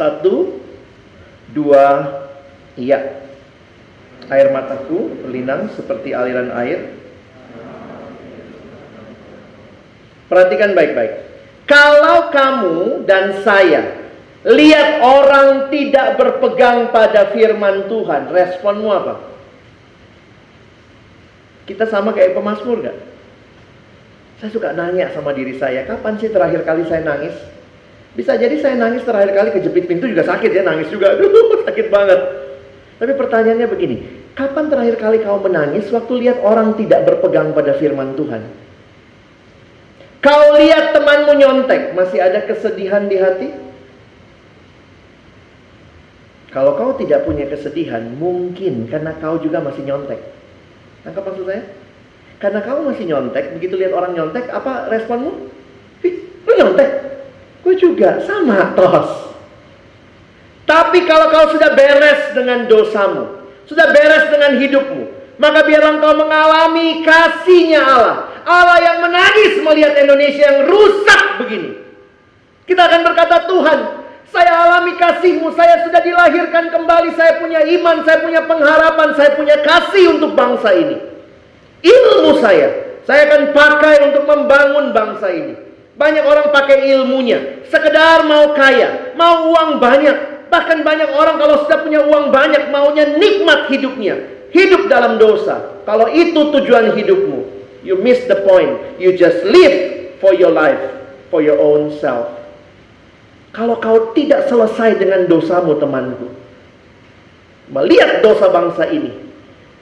Satu, 0.00 0.56
dua, 1.52 2.08
iya. 2.80 3.20
Air 4.32 4.48
mataku 4.48 5.12
berlinang 5.20 5.68
seperti 5.76 6.16
aliran 6.16 6.48
air 6.56 6.96
Perhatikan 10.30 10.78
baik-baik. 10.78 11.26
Kalau 11.66 12.30
kamu 12.30 13.02
dan 13.02 13.42
saya 13.42 13.98
lihat 14.46 15.02
orang 15.02 15.68
tidak 15.74 16.16
berpegang 16.16 16.94
pada 16.94 17.34
firman 17.34 17.90
Tuhan, 17.90 18.30
responmu 18.30 18.88
apa? 18.94 19.14
Kita 21.66 21.90
sama 21.90 22.14
kayak 22.14 22.38
pemasmur 22.38 22.78
gak? 22.86 22.94
Saya 24.38 24.50
suka 24.54 24.70
nanya 24.70 25.10
sama 25.10 25.34
diri 25.34 25.58
saya, 25.58 25.82
kapan 25.82 26.14
sih 26.22 26.30
terakhir 26.30 26.62
kali 26.62 26.86
saya 26.86 27.02
nangis? 27.02 27.34
Bisa 28.18 28.34
jadi 28.34 28.58
saya 28.58 28.74
nangis 28.74 29.06
terakhir 29.06 29.30
kali 29.30 29.50
kejepit 29.54 29.86
pintu 29.86 30.10
juga 30.10 30.26
sakit 30.26 30.50
ya, 30.50 30.66
nangis 30.66 30.90
juga. 30.90 31.12
Aduh, 31.14 31.62
sakit 31.62 31.86
banget. 31.94 32.20
Tapi 33.00 33.12
pertanyaannya 33.16 33.68
begini, 33.70 33.96
kapan 34.34 34.68
terakhir 34.68 34.96
kali 35.00 35.22
kau 35.22 35.40
menangis 35.40 35.88
waktu 35.88 36.12
lihat 36.26 36.42
orang 36.42 36.76
tidak 36.76 37.06
berpegang 37.06 37.54
pada 37.56 37.78
firman 37.78 38.12
Tuhan? 38.18 38.42
Kau 40.20 40.44
lihat 40.60 40.92
temanmu 40.92 41.32
nyontek, 41.32 41.96
masih 41.96 42.20
ada 42.20 42.44
kesedihan 42.44 43.08
di 43.08 43.16
hati? 43.16 43.48
Kalau 46.52 46.76
kau 46.76 46.92
tidak 46.98 47.24
punya 47.24 47.48
kesedihan, 47.48 48.04
mungkin 48.18 48.90
karena 48.90 49.16
kau 49.16 49.40
juga 49.40 49.64
masih 49.64 49.86
nyontek. 49.86 50.20
Tangkap 51.06 51.24
maksud 51.24 51.46
saya? 51.48 51.62
Karena 52.36 52.60
kau 52.60 52.84
masih 52.84 53.08
nyontek, 53.08 53.56
begitu 53.56 53.80
lihat 53.80 53.96
orang 53.96 54.12
nyontek, 54.12 54.44
apa 54.52 54.92
responmu? 54.92 55.48
Ih, 56.04 56.14
lu 56.44 56.52
nyontek? 56.58 56.90
Gue 57.70 57.78
juga, 57.78 58.18
sama, 58.26 58.74
tos. 58.74 59.30
Tapi 60.66 61.06
kalau 61.06 61.30
kau 61.30 61.54
sudah 61.54 61.70
beres 61.78 62.34
dengan 62.34 62.66
dosamu, 62.66 63.46
sudah 63.70 63.94
beres 63.94 64.26
dengan 64.26 64.58
hidupmu, 64.58 65.02
Maka 65.38 65.62
biarlah 65.62 66.02
engkau 66.02 66.18
mengalami 66.18 67.06
kasihnya 67.06 67.78
Allah. 67.78 68.16
Allah 68.42 68.78
yang 68.82 68.98
menangis 69.06 69.62
melihat 69.62 69.94
Indonesia 70.02 70.50
yang 70.50 70.58
rusak 70.66 71.22
begini. 71.38 71.78
Kita 72.66 72.90
akan 72.90 73.06
berkata, 73.06 73.46
Tuhan, 73.46 73.78
saya 74.34 74.52
alami 74.66 74.98
kasihmu, 74.98 75.54
saya 75.54 75.86
sudah 75.86 76.02
dilahirkan 76.02 76.74
kembali, 76.74 77.14
saya 77.14 77.38
punya 77.38 77.62
iman, 77.62 78.02
saya 78.02 78.18
punya 78.18 78.50
pengharapan, 78.50 79.14
saya 79.14 79.30
punya 79.38 79.62
kasih 79.62 80.18
untuk 80.18 80.34
bangsa 80.34 80.74
ini. 80.74 80.98
Ilmu 81.86 82.34
saya, 82.42 82.98
saya 83.06 83.30
akan 83.30 83.54
pakai 83.54 83.96
untuk 84.10 84.26
membangun 84.26 84.90
bangsa 84.90 85.30
ini. 85.30 85.69
Banyak 85.98 86.24
orang 86.24 86.48
pakai 86.54 86.90
ilmunya, 86.96 87.66
sekedar 87.68 88.24
mau 88.24 88.52
kaya, 88.56 89.14
mau 89.18 89.50
uang 89.52 89.82
banyak. 89.82 90.48
Bahkan 90.50 90.82
banyak 90.82 91.10
orang 91.14 91.38
kalau 91.38 91.62
sudah 91.62 91.78
punya 91.86 92.02
uang 92.02 92.34
banyak, 92.34 92.74
maunya 92.74 93.14
nikmat 93.14 93.70
hidupnya. 93.70 94.18
Hidup 94.50 94.90
dalam 94.90 95.14
dosa. 95.22 95.78
Kalau 95.86 96.10
itu 96.10 96.50
tujuan 96.50 96.90
hidupmu, 96.98 97.40
you 97.86 97.94
miss 98.02 98.26
the 98.26 98.42
point. 98.42 98.98
You 98.98 99.14
just 99.14 99.46
live 99.46 100.18
for 100.18 100.34
your 100.34 100.50
life, 100.50 100.82
for 101.30 101.38
your 101.38 101.54
own 101.58 101.94
self. 102.02 102.34
Kalau 103.54 103.78
kau 103.78 104.14
tidak 104.14 104.50
selesai 104.50 104.98
dengan 104.98 105.26
dosamu 105.26 105.78
temanku. 105.78 106.30
Melihat 107.70 108.22
dosa 108.22 108.50
bangsa 108.50 108.90
ini. 108.90 109.14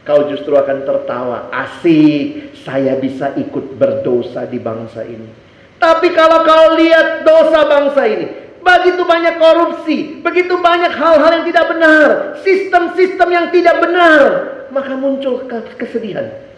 Kau 0.05 0.29
justru 0.29 0.57
akan 0.57 0.85
tertawa. 0.85 1.53
Asik, 1.53 2.53
saya 2.65 2.97
bisa 2.97 3.33
ikut 3.37 3.77
berdosa 3.77 4.45
di 4.49 4.61
bangsa 4.61 5.05
ini. 5.05 5.48
Tapi 5.79 6.11
kalau 6.11 6.43
kau 6.43 6.75
lihat 6.75 7.23
dosa 7.23 7.67
bangsa 7.67 8.03
ini. 8.07 8.27
Begitu 8.59 9.03
banyak 9.07 9.35
korupsi. 9.39 9.97
Begitu 10.21 10.59
banyak 10.59 10.93
hal-hal 10.93 11.31
yang 11.41 11.47
tidak 11.47 11.67
benar. 11.71 12.09
Sistem-sistem 12.43 13.29
yang 13.31 13.47
tidak 13.55 13.79
benar. 13.79 14.21
Maka 14.69 14.93
muncul 14.99 15.49
kesedihan 15.79 16.49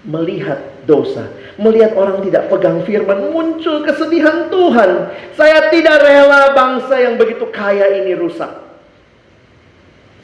melihat 0.00 0.80
dosa, 0.88 1.28
melihat 1.60 1.92
orang 1.92 2.24
tidak 2.24 2.48
pegang 2.48 2.80
firman, 2.88 3.28
muncul 3.32 3.84
kesedihan 3.84 4.48
Tuhan. 4.48 5.12
Saya 5.36 5.68
tidak 5.68 6.00
rela 6.00 6.56
bangsa 6.56 6.94
yang 7.04 7.20
begitu 7.20 7.44
kaya 7.52 8.00
ini 8.00 8.16
rusak. 8.16 8.48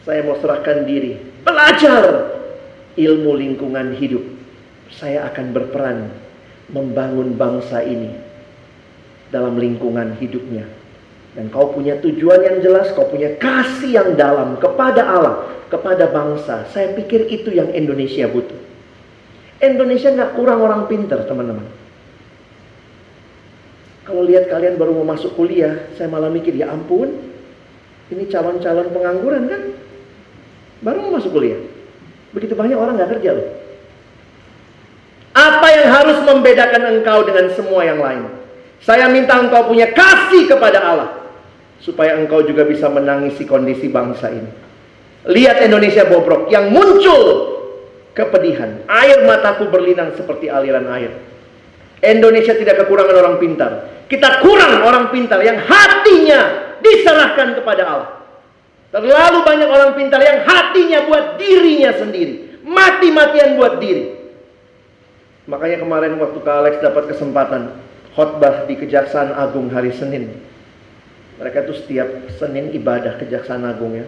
Saya 0.07 0.23
mau 0.23 0.39
serahkan 0.39 0.87
diri, 0.87 1.19
belajar 1.43 2.31
ilmu 2.95 3.37
lingkungan 3.37 3.99
hidup. 3.99 4.23
Saya 4.97 5.29
akan 5.29 5.47
berperan 5.53 5.99
membangun 6.71 7.39
bangsa 7.39 7.83
ini 7.83 8.15
dalam 9.31 9.59
lingkungan 9.59 10.19
hidupnya. 10.19 10.67
Dan 11.37 11.53
kau 11.53 11.69
punya 11.69 12.01
tujuan 12.01 12.41
yang 12.41 12.59
jelas, 12.65 12.97
kau 12.97 13.13
punya 13.13 13.37
kasih 13.37 13.93
yang 13.93 14.11
dalam 14.17 14.57
kepada 14.57 15.05
Allah, 15.05 15.37
kepada 15.69 16.09
bangsa. 16.09 16.65
Saya 16.73 16.97
pikir 16.97 17.29
itu 17.29 17.53
yang 17.53 17.69
Indonesia 17.77 18.25
butuh. 18.25 18.57
Indonesia 19.61 20.09
nggak 20.17 20.33
kurang 20.33 20.65
orang 20.65 20.89
pinter, 20.89 21.21
teman-teman. 21.29 21.69
Kalau 24.09 24.23
lihat 24.25 24.49
kalian 24.49 24.81
baru 24.81 24.97
mau 24.97 25.13
masuk 25.13 25.37
kuliah, 25.37 25.93
saya 25.99 26.09
malah 26.09 26.33
mikir, 26.33 26.57
ya 26.57 26.73
ampun, 26.73 27.11
ini 28.09 28.25
calon-calon 28.31 28.95
pengangguran 28.95 29.45
kan? 29.51 29.63
Baru 30.81 31.05
mau 31.05 31.19
masuk 31.19 31.35
kuliah. 31.35 31.59
Begitu 32.33 32.55
banyak 32.55 32.79
orang 32.79 32.97
nggak 32.97 33.19
kerja 33.19 33.31
loh. 33.35 33.49
Apa 35.37 35.69
yang 35.69 35.87
harus 35.93 36.19
membedakan 36.25 36.97
engkau 36.97 37.29
dengan 37.29 37.53
semua 37.53 37.85
yang 37.85 38.01
lain? 38.01 38.25
Saya 38.81 39.05
minta 39.13 39.37
engkau 39.37 39.69
punya 39.69 39.93
kasih 39.93 40.49
kepada 40.49 40.81
Allah. 40.81 41.11
Supaya 41.77 42.17
engkau 42.17 42.41
juga 42.41 42.65
bisa 42.65 42.89
menangisi 42.89 43.45
kondisi 43.45 43.93
bangsa 43.93 44.33
ini. 44.33 44.49
Lihat 45.29 45.61
Indonesia 45.61 46.09
bobrok 46.09 46.49
yang 46.49 46.73
muncul 46.73 47.53
kepedihan. 48.17 48.81
Air 48.89 49.29
mataku 49.29 49.69
berlinang 49.69 50.17
seperti 50.17 50.49
aliran 50.49 50.89
air. 50.97 51.13
Indonesia 52.01 52.57
tidak 52.57 52.89
kekurangan 52.89 53.17
orang 53.21 53.37
pintar. 53.37 53.73
Kita 54.09 54.41
kurang 54.41 54.89
orang 54.89 55.13
pintar 55.13 55.45
yang 55.45 55.61
hatinya 55.61 56.41
diserahkan 56.81 57.61
kepada 57.61 57.83
Allah. 57.85 58.11
Terlalu 58.89 59.45
banyak 59.45 59.69
orang 59.69 59.93
pintar 59.93 60.25
yang 60.25 60.49
hatinya 60.49 61.05
buat 61.05 61.37
dirinya 61.37 61.93
sendiri. 61.93 62.65
Mati-matian 62.65 63.61
buat 63.61 63.77
diri. 63.85 64.16
Makanya 65.47 65.79
kemarin 65.79 66.19
waktu 66.19 66.39
Kak 66.43 66.57
Alex 66.59 66.75
dapat 66.83 67.07
kesempatan 67.15 67.71
khotbah 68.19 68.67
di 68.67 68.75
Kejaksaan 68.75 69.31
Agung 69.31 69.71
hari 69.71 69.95
Senin. 69.95 70.43
Mereka 71.39 71.71
tuh 71.71 71.79
setiap 71.79 72.09
Senin 72.35 72.75
ibadah 72.75 73.15
Kejaksaan 73.15 73.63
Agung 73.63 73.95
ya. 73.95 74.07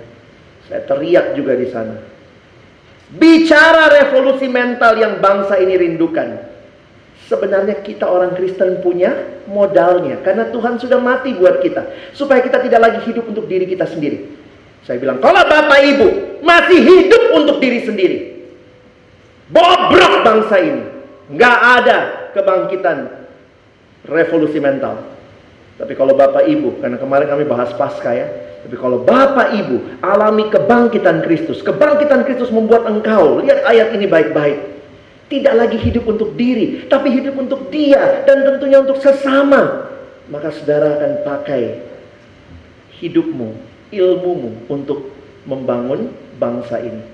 Saya 0.67 0.83
teriak 0.83 1.39
juga 1.39 1.55
di 1.55 1.71
sana. 1.71 2.03
Bicara 3.15 3.89
revolusi 4.03 4.51
mental 4.51 4.99
yang 4.99 5.23
bangsa 5.23 5.63
ini 5.63 5.79
rindukan. 5.79 6.45
Sebenarnya 7.31 7.87
kita 7.87 8.09
orang 8.09 8.35
Kristen 8.35 8.83
punya 8.83 9.15
modalnya. 9.47 10.19
Karena 10.27 10.51
Tuhan 10.51 10.83
sudah 10.83 10.99
mati 10.99 11.39
buat 11.39 11.63
kita. 11.63 12.13
Supaya 12.19 12.43
kita 12.43 12.59
tidak 12.67 12.81
lagi 12.83 13.01
hidup 13.07 13.31
untuk 13.31 13.47
diri 13.47 13.65
kita 13.65 13.87
sendiri. 13.87 14.27
Saya 14.83 14.99
bilang, 14.99 15.23
kalau 15.23 15.45
Bapak 15.47 15.81
Ibu 15.87 16.09
masih 16.43 16.81
hidup 16.83 17.23
untuk 17.37 17.63
diri 17.63 17.85
sendiri. 17.87 18.19
Bobrok 19.53 20.27
bangsa 20.27 20.57
ini. 20.59 20.98
Nggak 21.29 21.59
ada 21.81 21.99
kebangkitan 22.33 22.99
revolusi 24.09 24.59
mental. 24.59 25.05
Tapi 25.79 25.95
kalau 25.95 26.17
Bapak 26.17 26.49
Ibu, 26.49 26.83
karena 26.83 26.99
kemarin 26.99 27.29
kami 27.31 27.45
bahas 27.47 27.71
pasca 27.77 28.11
ya. 28.11 28.27
Tapi 28.67 28.75
kalau 28.75 29.07
Bapak 29.07 29.55
Ibu 29.55 30.03
alami 30.03 30.51
kebangkitan 30.51 31.23
Kristus, 31.23 31.63
kebangkitan 31.63 32.27
Kristus 32.27 32.51
membuat 32.51 32.91
engkau, 32.91 33.39
lihat 33.39 33.63
ayat 33.63 33.95
ini 33.95 34.11
baik-baik. 34.11 34.59
Tidak 35.29 35.55
lagi 35.55 35.77
hidup 35.77 36.09
untuk 36.09 36.35
diri, 36.35 36.89
tapi 36.89 37.13
hidup 37.13 37.37
untuk 37.37 37.69
dia 37.69 38.25
dan 38.25 38.49
tentunya 38.49 38.81
untuk 38.81 38.99
sesama. 38.99 39.93
Maka 40.33 40.53
saudara 40.57 40.99
akan 40.99 41.13
pakai 41.23 41.63
hidupmu, 42.99 43.49
ilmumu 43.93 44.67
untuk 44.73 45.13
membangun 45.45 46.13
bangsa 46.41 46.81
ini. 46.81 47.05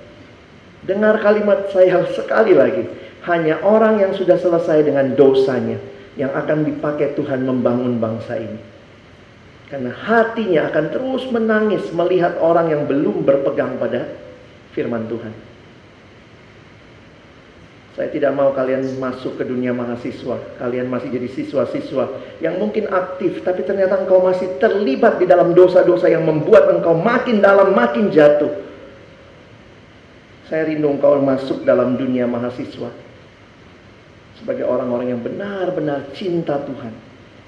Dengar 0.87 1.21
kalimat 1.21 1.69
saya 1.75 2.07
sekali 2.15 2.55
lagi. 2.55 2.85
Hanya 3.25 3.65
orang 3.65 4.05
yang 4.05 4.13
sudah 4.13 4.37
selesai 4.37 4.85
dengan 4.85 5.17
dosanya 5.17 5.81
yang 6.15 6.31
akan 6.37 6.69
dipakai 6.69 7.17
Tuhan 7.17 7.43
membangun 7.43 7.99
bangsa 7.99 8.37
ini. 8.39 8.61
Karena 9.73 9.91
hatinya 9.91 10.71
akan 10.71 10.85
terus 10.93 11.25
menangis 11.33 11.89
melihat 11.91 12.37
orang 12.39 12.71
yang 12.71 12.83
belum 12.85 13.25
berpegang 13.25 13.81
pada 13.81 14.13
firman 14.77 15.09
Tuhan. 15.09 15.33
Saya 17.95 18.11
tidak 18.11 18.35
mau 18.35 18.51
kalian 18.51 18.99
masuk 18.99 19.39
ke 19.39 19.47
dunia 19.47 19.71
mahasiswa. 19.71 20.59
Kalian 20.59 20.91
masih 20.91 21.15
jadi 21.15 21.31
siswa-siswa 21.31 22.11
yang 22.43 22.59
mungkin 22.59 22.91
aktif, 22.91 23.47
tapi 23.47 23.63
ternyata 23.63 24.03
engkau 24.03 24.19
masih 24.19 24.59
terlibat 24.59 25.23
di 25.23 25.31
dalam 25.31 25.55
dosa-dosa 25.55 26.11
yang 26.11 26.27
membuat 26.27 26.75
engkau 26.75 26.99
makin 26.99 27.39
dalam, 27.39 27.71
makin 27.71 28.11
jatuh. 28.11 28.51
Saya 30.51 30.67
rindu 30.67 30.91
engkau 30.91 31.23
masuk 31.23 31.63
dalam 31.63 31.95
dunia 31.95 32.27
mahasiswa. 32.27 33.04
Sebagai 34.45 34.69
orang-orang 34.69 35.17
yang 35.17 35.25
benar-benar 35.25 36.13
cinta 36.13 36.61
Tuhan. 36.69 36.93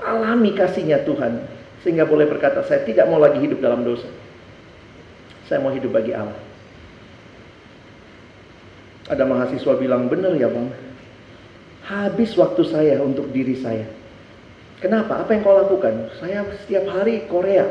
Alami 0.00 0.56
kasihnya 0.56 1.04
Tuhan. 1.04 1.44
Sehingga 1.84 2.08
boleh 2.08 2.24
berkata, 2.24 2.64
saya 2.64 2.88
tidak 2.88 3.04
mau 3.12 3.20
lagi 3.20 3.36
hidup 3.36 3.60
dalam 3.60 3.84
dosa. 3.84 4.08
Saya 5.44 5.60
mau 5.60 5.76
hidup 5.76 5.92
bagi 5.92 6.16
Allah. 6.16 6.40
Ada 9.12 9.28
mahasiswa 9.28 9.76
bilang, 9.76 10.08
benar 10.08 10.40
ya 10.40 10.48
bang. 10.48 10.72
Habis 11.84 12.32
waktu 12.32 12.64
saya 12.64 12.96
untuk 13.04 13.28
diri 13.28 13.60
saya. 13.60 13.84
Kenapa? 14.80 15.20
Apa 15.20 15.36
yang 15.36 15.44
kau 15.44 15.52
lakukan? 15.52 16.16
Saya 16.16 16.48
setiap 16.64 16.88
hari 16.96 17.28
Korea. 17.28 17.68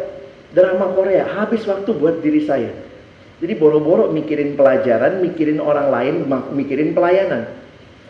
Drama 0.53 0.93
Korea. 0.93 1.25
Habis 1.33 1.65
waktu 1.65 1.97
buat 1.97 2.21
diri 2.21 2.45
saya. 2.45 2.69
Jadi 3.41 3.57
boro-boro 3.57 4.05
mikirin 4.13 4.53
pelajaran, 4.53 5.17
mikirin 5.25 5.57
orang 5.57 5.89
lain, 5.89 6.29
mikirin 6.53 6.93
pelayanan. 6.93 7.64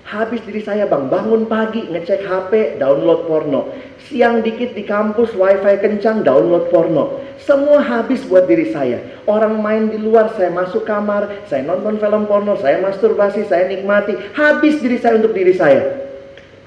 Habis 0.06 0.46
diri 0.46 0.62
saya 0.62 0.86
bang, 0.86 1.10
bangun 1.10 1.50
pagi, 1.50 1.82
ngecek 1.90 2.30
HP, 2.30 2.78
download 2.78 3.26
porno. 3.26 3.74
Siang 4.06 4.46
dikit 4.46 4.78
di 4.78 4.86
kampus, 4.86 5.34
wifi 5.34 5.82
kencang, 5.82 6.22
download 6.22 6.70
porno. 6.70 7.26
Semua 7.42 7.82
habis 7.82 8.22
buat 8.30 8.46
diri 8.46 8.70
saya. 8.70 9.02
Orang 9.26 9.66
main 9.66 9.90
di 9.90 9.98
luar, 9.98 10.30
saya 10.38 10.54
masuk 10.54 10.86
kamar, 10.86 11.50
saya 11.50 11.66
nonton 11.66 11.98
film 11.98 12.30
porno, 12.30 12.54
saya 12.62 12.86
masturbasi, 12.86 13.50
saya 13.50 13.66
nikmati. 13.66 14.14
Habis 14.38 14.78
diri 14.78 15.02
saya 15.02 15.18
untuk 15.18 15.34
diri 15.34 15.58
saya. 15.58 16.05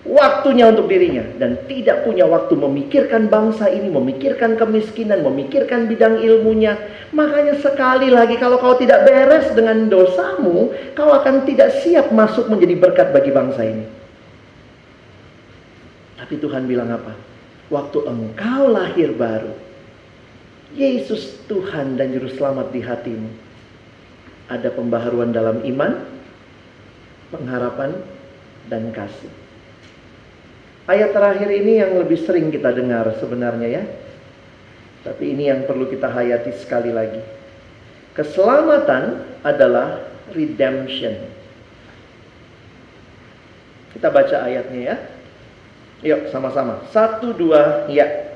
Waktunya 0.09 0.73
untuk 0.73 0.89
dirinya. 0.89 1.21
Dan 1.37 1.69
tidak 1.69 2.09
punya 2.09 2.25
waktu 2.25 2.57
memikirkan 2.57 3.29
bangsa 3.29 3.69
ini, 3.69 3.93
memikirkan 3.93 4.57
kemiskinan, 4.57 5.21
memikirkan 5.21 5.85
bidang 5.85 6.25
ilmunya. 6.25 6.81
Makanya 7.13 7.61
sekali 7.61 8.09
lagi 8.09 8.41
kalau 8.41 8.57
kau 8.57 8.73
tidak 8.81 9.05
beres 9.05 9.53
dengan 9.53 9.93
dosamu, 9.93 10.73
kau 10.97 11.13
akan 11.13 11.45
tidak 11.45 11.85
siap 11.85 12.09
masuk 12.09 12.49
menjadi 12.49 12.81
berkat 12.81 13.13
bagi 13.13 13.29
bangsa 13.29 13.61
ini. 13.69 13.85
Tapi 16.17 16.35
Tuhan 16.41 16.65
bilang 16.65 16.89
apa? 16.89 17.13
Waktu 17.69 17.99
engkau 18.09 18.73
lahir 18.73 19.13
baru, 19.13 19.53
Yesus 20.73 21.45
Tuhan 21.53 22.01
dan 22.01 22.17
Juru 22.17 22.33
Selamat 22.33 22.73
di 22.73 22.81
hatimu. 22.81 23.29
Ada 24.49 24.73
pembaharuan 24.73 25.37
dalam 25.37 25.61
iman, 25.69 26.01
pengharapan, 27.29 27.93
dan 28.73 28.89
kasih. 28.97 29.48
Ayat 30.89 31.13
terakhir 31.13 31.53
ini 31.53 31.85
yang 31.85 32.01
lebih 32.01 32.17
sering 32.25 32.49
kita 32.49 32.73
dengar 32.73 33.13
sebenarnya 33.21 33.69
ya. 33.69 33.85
Tapi 35.05 35.37
ini 35.37 35.53
yang 35.53 35.69
perlu 35.69 35.85
kita 35.85 36.09
hayati 36.09 36.49
sekali 36.57 36.89
lagi. 36.89 37.21
Keselamatan 38.17 39.21
adalah 39.45 40.09
redemption. 40.33 41.29
Kita 43.93 44.09
baca 44.09 44.37
ayatnya 44.49 44.81
ya. 44.81 44.97
Yuk 46.09 46.33
sama-sama. 46.33 46.89
Satu, 46.89 47.37
dua, 47.37 47.85
ya. 47.93 48.33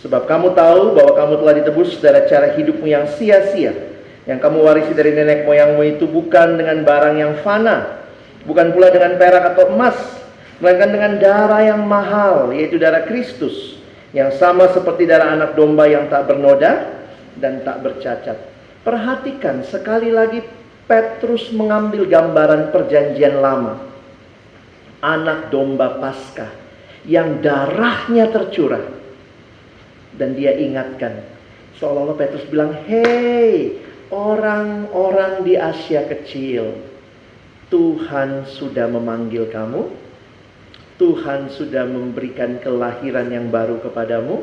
Sebab 0.00 0.24
kamu 0.24 0.56
tahu 0.56 0.96
bahwa 0.96 1.12
kamu 1.12 1.34
telah 1.44 1.54
ditebus 1.60 2.00
dari 2.00 2.24
cara 2.24 2.56
hidupmu 2.56 2.88
yang 2.88 3.04
sia-sia. 3.20 3.76
Yang 4.24 4.38
kamu 4.42 4.58
warisi 4.64 4.92
dari 4.96 5.12
nenek 5.12 5.44
moyangmu 5.44 5.82
itu 5.86 6.08
bukan 6.08 6.56
dengan 6.56 6.88
barang 6.88 7.14
yang 7.20 7.32
fana. 7.44 8.00
Bukan 8.48 8.72
pula 8.72 8.88
dengan 8.88 9.20
perak 9.20 9.54
atau 9.54 9.70
emas. 9.76 10.25
Melainkan 10.56 10.90
dengan 10.92 11.12
darah 11.20 11.62
yang 11.62 11.84
mahal, 11.84 12.48
yaitu 12.52 12.80
darah 12.80 13.04
Kristus. 13.04 13.76
Yang 14.16 14.40
sama 14.40 14.72
seperti 14.72 15.04
darah 15.04 15.36
anak 15.36 15.52
domba 15.52 15.84
yang 15.84 16.08
tak 16.08 16.24
bernoda 16.24 17.04
dan 17.36 17.60
tak 17.60 17.84
bercacat. 17.84 18.38
Perhatikan 18.80 19.60
sekali 19.66 20.08
lagi 20.08 20.40
Petrus 20.86 21.52
mengambil 21.52 22.08
gambaran 22.08 22.72
perjanjian 22.72 23.42
lama. 23.42 23.82
Anak 25.04 25.52
domba 25.52 26.00
Paskah 26.00 26.48
yang 27.04 27.44
darahnya 27.44 28.32
tercurah. 28.32 28.96
Dan 30.16 30.32
dia 30.32 30.56
ingatkan, 30.56 31.20
seolah-olah 31.76 32.16
Petrus 32.16 32.48
bilang, 32.48 32.72
"Hei, 32.88 33.76
orang-orang 34.08 35.44
di 35.44 35.60
Asia 35.60 36.06
kecil, 36.08 36.78
Tuhan 37.68 38.46
sudah 38.46 38.86
memanggil 38.86 39.50
kamu. 39.50 40.05
Tuhan 40.96 41.52
sudah 41.52 41.84
memberikan 41.84 42.56
kelahiran 42.56 43.28
yang 43.28 43.52
baru 43.52 43.76
kepadamu 43.84 44.40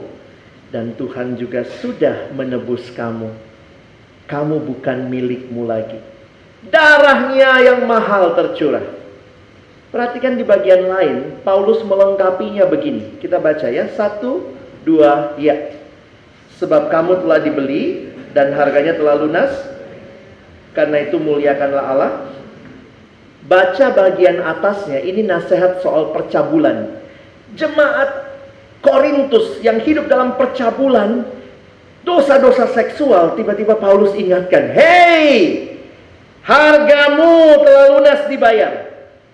dan 0.69 0.93
Tuhan 0.93 1.37
juga 1.37 1.65
sudah 1.65 2.29
menebus 2.33 2.93
kamu. 2.93 3.29
Kamu 4.29 4.61
bukan 4.61 5.09
milikmu 5.09 5.65
lagi. 5.65 5.97
Darahnya 6.69 7.59
yang 7.61 7.85
mahal 7.89 8.37
tercurah. 8.37 8.85
Perhatikan 9.93 10.33
di 10.33 10.41
bagian 10.41 10.89
lain, 10.89 11.45
Paulus 11.45 11.85
melengkapinya 11.85 12.65
begini. 12.65 13.21
Kita 13.21 13.37
baca 13.37 13.69
ya, 13.69 13.93
satu, 13.93 14.49
dua, 14.81 15.37
ya. 15.37 15.77
Sebab 16.57 16.89
kamu 16.89 17.21
telah 17.21 17.39
dibeli 17.45 18.09
dan 18.33 18.57
harganya 18.57 18.97
telah 18.97 19.21
lunas. 19.21 19.53
Karena 20.73 21.05
itu 21.05 21.21
muliakanlah 21.21 21.85
Allah. 21.85 22.11
Baca 23.43 23.91
bagian 23.91 24.39
atasnya, 24.39 25.03
ini 25.03 25.27
nasihat 25.27 25.83
soal 25.83 26.15
percabulan. 26.15 26.95
Jemaat 27.59 28.31
Korintus 28.79 29.59
yang 29.59 29.83
hidup 29.83 30.07
dalam 30.07 30.39
percabulan, 30.39 31.27
dosa-dosa 32.07 32.71
seksual, 32.71 33.35
tiba-tiba 33.35 33.75
Paulus 33.75 34.15
ingatkan, 34.15 34.71
Hei, 34.71 35.67
hargamu 36.47 37.59
telah 37.67 37.87
lunas 37.99 38.21
dibayar. 38.31 38.73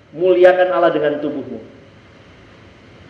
Muliakan 0.10 0.74
Allah 0.74 0.90
dengan 0.90 1.22
tubuhmu. 1.22 1.62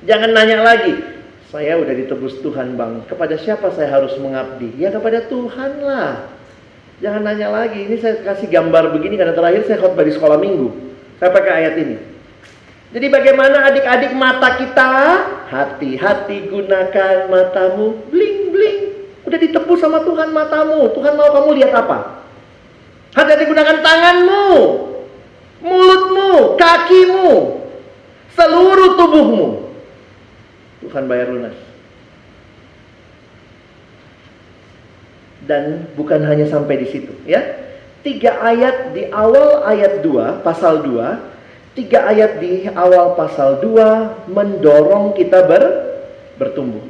Jangan 0.04 0.36
nanya 0.36 0.64
lagi, 0.64 1.00
saya 1.48 1.80
udah 1.80 1.96
ditebus 1.96 2.44
Tuhan 2.44 2.76
bang. 2.76 3.08
Kepada 3.08 3.40
siapa 3.40 3.72
saya 3.72 3.88
harus 3.88 4.20
mengabdi? 4.20 4.76
Ya 4.76 4.92
kepada 4.92 5.24
Tuhan 5.32 5.80
lah. 5.80 6.28
Jangan 7.00 7.24
nanya 7.24 7.48
lagi. 7.50 7.88
Ini 7.88 7.96
saya 8.04 8.20
kasih 8.20 8.52
gambar 8.52 8.92
begini 8.94 9.16
karena 9.16 9.32
terakhir 9.32 9.64
saya 9.66 9.80
khotbah 9.80 10.04
di 10.04 10.14
sekolah 10.14 10.38
minggu. 10.38 10.89
Saya 11.20 11.30
pakai 11.36 11.52
ayat 11.52 11.76
ini. 11.76 11.96
Jadi 12.90 13.08
bagaimana 13.12 13.70
adik-adik 13.70 14.16
mata 14.18 14.58
kita? 14.58 14.92
Hati-hati 15.52 16.50
gunakan 16.50 17.30
matamu. 17.30 18.08
Bling 18.10 18.50
bling. 18.50 18.80
Udah 19.28 19.38
ditebus 19.38 19.84
sama 19.84 20.02
Tuhan 20.02 20.32
matamu. 20.34 20.90
Tuhan 20.96 21.14
mau 21.14 21.30
kamu 21.30 21.60
lihat 21.62 21.76
apa? 21.76 22.24
Hati-hati 23.14 23.46
gunakan 23.46 23.78
tanganmu. 23.84 24.48
Mulutmu, 25.60 26.56
kakimu, 26.56 27.60
seluruh 28.32 28.96
tubuhmu. 28.96 29.48
Tuhan 30.88 31.04
bayar 31.04 31.28
lunas. 31.36 31.58
Dan 35.44 35.92
bukan 36.00 36.24
hanya 36.24 36.48
sampai 36.48 36.80
di 36.80 36.88
situ, 36.88 37.12
ya. 37.28 37.44
Tiga 38.00 38.40
ayat 38.40 38.96
di 38.96 39.12
awal 39.12 39.68
ayat 39.68 40.00
2, 40.00 40.40
pasal 40.40 40.88
2, 40.88 41.76
tiga 41.76 42.08
ayat 42.08 42.40
di 42.40 42.64
awal 42.72 43.20
pasal 43.20 43.60
2 43.60 44.32
mendorong 44.32 45.12
kita 45.20 45.44
ber, 45.44 45.64
bertumbuh. 46.40 46.84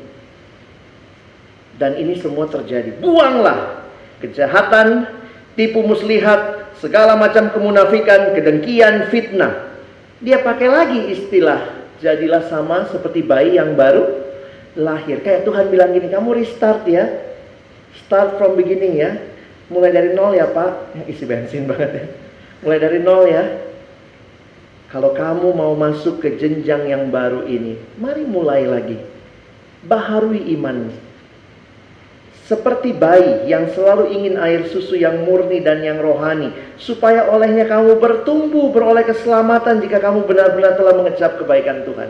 Dan 1.81 1.97
ini 1.97 2.13
semua 2.19 2.45
terjadi. 2.45 2.93
Buanglah 3.01 3.89
kejahatan, 4.21 5.09
tipu 5.57 5.81
muslihat, 5.81 6.75
segala 6.77 7.17
macam 7.17 7.49
kemunafikan, 7.49 8.35
kedengkian, 8.37 9.09
fitnah. 9.09 9.71
Dia 10.19 10.43
pakai 10.43 10.67
lagi 10.67 10.99
istilah 11.15 11.79
jadilah 12.03 12.45
sama 12.51 12.85
seperti 12.91 13.23
bayi 13.23 13.57
yang 13.57 13.73
baru 13.73 14.05
lahir. 14.77 15.23
Kayak 15.23 15.47
Tuhan 15.47 15.71
bilang 15.71 15.91
gini, 15.95 16.11
kamu 16.11 16.37
restart 16.37 16.85
ya. 16.85 17.07
Start 18.05 18.37
from 18.37 18.59
beginning 18.59 18.99
ya. 18.99 19.28
Mulai 19.69 19.91
dari 19.93 20.09
nol 20.17 20.33
ya 20.33 20.49
Pak. 20.49 20.71
Ya, 20.97 21.03
isi 21.05 21.23
bensin 21.29 21.69
banget 21.69 21.91
ya. 21.93 22.05
Mulai 22.65 22.79
dari 22.81 22.99
nol 22.99 23.23
ya. 23.29 23.43
Kalau 24.89 25.13
kamu 25.13 25.53
mau 25.53 25.77
masuk 25.77 26.17
ke 26.17 26.41
jenjang 26.41 26.89
yang 26.89 27.13
baru 27.13 27.45
ini, 27.45 27.77
mari 28.01 28.25
mulai 28.25 28.65
lagi. 28.65 28.97
Baharui 29.85 30.49
iman. 30.57 30.89
Seperti 32.49 32.97
bayi 32.97 33.45
yang 33.45 33.69
selalu 33.77 34.09
ingin 34.09 34.41
air 34.41 34.65
susu 34.65 34.97
yang 34.97 35.21
murni 35.21 35.61
dan 35.61 35.85
yang 35.85 36.01
rohani. 36.01 36.49
Supaya 36.81 37.29
olehnya 37.29 37.69
kamu 37.69 38.01
bertumbuh, 38.01 38.73
beroleh 38.73 39.05
keselamatan 39.05 39.85
jika 39.85 40.01
kamu 40.01 40.25
benar-benar 40.25 40.73
telah 40.73 40.97
mengecap 40.97 41.37
kebaikan 41.37 41.85
Tuhan. 41.85 42.09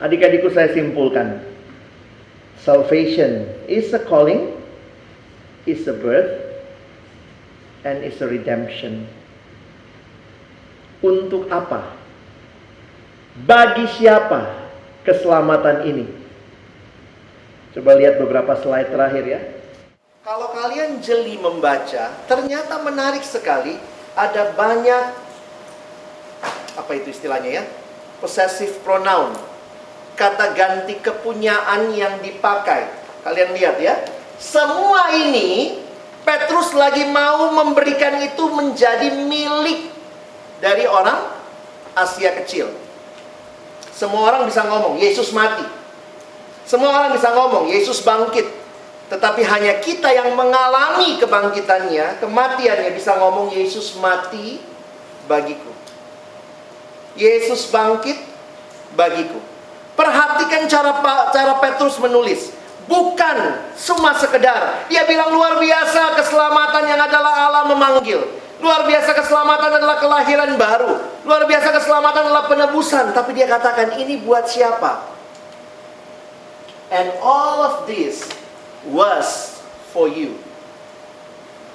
Adik-adikku 0.00 0.48
saya 0.48 0.72
simpulkan. 0.72 1.44
Salvation 2.64 3.44
is 3.68 3.92
a 3.92 4.00
calling, 4.00 4.55
is 5.66 5.84
a 5.90 5.94
birth, 5.94 6.32
and 7.82 8.06
is 8.06 8.18
a 8.22 8.26
redemption. 8.30 9.10
Untuk 11.02 11.50
apa? 11.52 11.92
Bagi 13.44 13.84
siapa 14.00 14.72
keselamatan 15.04 15.84
ini? 15.84 16.06
Coba 17.76 17.92
lihat 18.00 18.16
beberapa 18.16 18.56
slide 18.56 18.88
terakhir 18.88 19.24
ya. 19.28 19.40
Kalau 20.24 20.50
kalian 20.56 20.98
jeli 21.04 21.36
membaca, 21.36 22.10
ternyata 22.24 22.80
menarik 22.80 23.22
sekali. 23.22 23.76
Ada 24.16 24.56
banyak 24.56 25.04
apa 26.80 26.92
itu 26.96 27.12
istilahnya 27.12 27.60
ya? 27.60 27.64
Possessive 28.24 28.80
pronoun. 28.80 29.36
Kata 30.16 30.56
ganti 30.56 30.96
kepunyaan 30.96 31.92
yang 31.92 32.24
dipakai. 32.24 32.88
Kalian 33.28 33.52
lihat 33.52 33.76
ya. 33.76 33.94
Semua 34.36 35.16
ini 35.16 35.80
Petrus 36.26 36.74
lagi 36.74 37.06
mau 37.06 37.54
memberikan 37.54 38.18
itu 38.18 38.50
menjadi 38.50 39.14
milik 39.14 39.94
dari 40.58 40.84
orang 40.84 41.22
Asia 41.94 42.34
kecil. 42.42 42.68
Semua 43.94 44.28
orang 44.28 44.44
bisa 44.44 44.66
ngomong, 44.66 45.00
Yesus 45.00 45.32
mati. 45.32 45.64
Semua 46.68 46.92
orang 46.92 47.16
bisa 47.16 47.32
ngomong, 47.32 47.70
Yesus 47.70 48.04
bangkit. 48.04 48.44
Tetapi 49.06 49.40
hanya 49.46 49.78
kita 49.78 50.10
yang 50.10 50.34
mengalami 50.34 51.16
kebangkitannya, 51.16 52.18
kematiannya 52.18 52.90
bisa 52.92 53.16
ngomong 53.22 53.54
Yesus 53.54 53.94
mati 53.96 54.58
bagiku. 55.30 55.70
Yesus 57.14 57.70
bangkit 57.70 58.18
bagiku. 58.98 59.38
Perhatikan 59.96 60.68
cara 60.68 61.00
cara 61.32 61.54
Petrus 61.62 61.96
menulis. 62.02 62.52
Bukan 62.86 63.36
cuma 63.74 64.14
sekedar. 64.14 64.86
Dia 64.86 65.02
bilang 65.10 65.34
luar 65.34 65.58
biasa 65.58 66.14
keselamatan 66.22 66.86
yang 66.86 67.02
adalah 67.02 67.50
Allah 67.50 67.64
memanggil. 67.66 68.22
Luar 68.62 68.86
biasa 68.86 69.12
keselamatan 69.12 69.82
adalah 69.82 69.98
kelahiran 69.98 70.54
baru. 70.54 70.94
Luar 71.26 71.44
biasa 71.50 71.74
keselamatan 71.74 72.30
adalah 72.30 72.46
penebusan. 72.46 73.10
Tapi 73.10 73.34
dia 73.34 73.50
katakan 73.50 73.98
ini 73.98 74.22
buat 74.22 74.46
siapa? 74.46 75.02
And 76.94 77.10
all 77.18 77.66
of 77.66 77.74
this 77.90 78.22
was 78.86 79.58
for 79.90 80.06
you. 80.06 80.38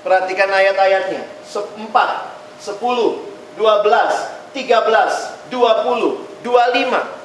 Perhatikan 0.02 0.48
ayat-ayatnya. 0.48 1.28
4, 1.46 1.92
10, 2.64 2.80
12, 3.60 3.60
13, 3.60 5.44
20, 5.52 5.52
25. 6.40 7.20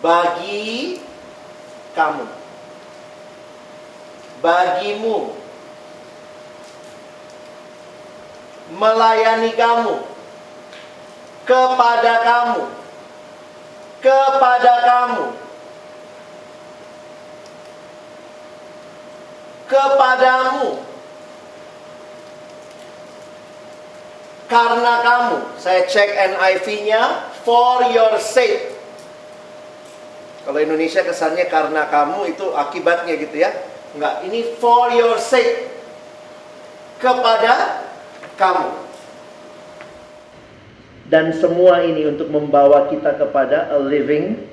Bagi 0.00 0.98
kamu. 1.92 2.26
Bagimu. 4.40 5.40
melayani 8.70 9.50
kamu, 9.58 9.98
kepada 11.42 12.14
kamu, 12.22 12.62
kepada 13.98 14.74
kamu, 14.86 15.24
kepadamu, 19.66 20.70
karena 24.46 24.94
kamu. 25.02 25.36
Saya 25.58 25.86
cek 25.90 26.10
NIV-nya, 26.38 27.02
for 27.42 27.82
your 27.90 28.14
sake. 28.22 28.79
Kalau 30.40 30.56
Indonesia 30.56 31.04
kesannya 31.04 31.44
karena 31.52 31.84
kamu 31.92 32.32
itu 32.32 32.56
akibatnya 32.56 33.12
gitu 33.20 33.36
ya. 33.36 33.52
Enggak, 33.92 34.24
ini 34.24 34.56
for 34.56 34.88
your 34.94 35.20
sake. 35.20 35.68
Kepada 36.96 37.84
kamu. 38.40 38.68
Dan 41.10 41.34
semua 41.36 41.82
ini 41.84 42.06
untuk 42.06 42.30
membawa 42.30 42.88
kita 42.88 43.18
kepada 43.20 43.68
a 43.72 43.78
living 43.82 44.46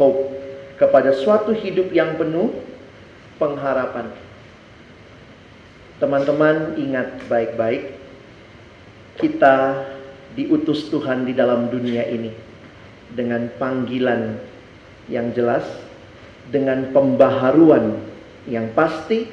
hope. 0.00 0.32
Kepada 0.80 1.12
suatu 1.12 1.52
hidup 1.52 1.92
yang 1.92 2.16
penuh 2.16 2.54
pengharapan. 3.36 4.14
Teman-teman 6.00 6.78
ingat 6.80 7.24
baik-baik. 7.28 8.00
Kita 9.20 9.86
diutus 10.34 10.88
Tuhan 10.90 11.28
di 11.28 11.36
dalam 11.36 11.68
dunia 11.68 12.08
ini. 12.08 12.32
Dengan 13.14 13.46
panggilan 13.60 14.53
yang 15.08 15.32
jelas. 15.32 15.64
Dengan 16.48 16.92
pembaharuan 16.92 18.00
yang 18.48 18.72
pasti. 18.76 19.28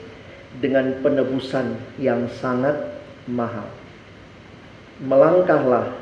Dengan 0.59 0.99
penebusan 0.99 1.95
yang 1.95 2.27
sangat 2.39 2.75
mahal. 3.27 3.67
Melangkahlah 4.99 5.95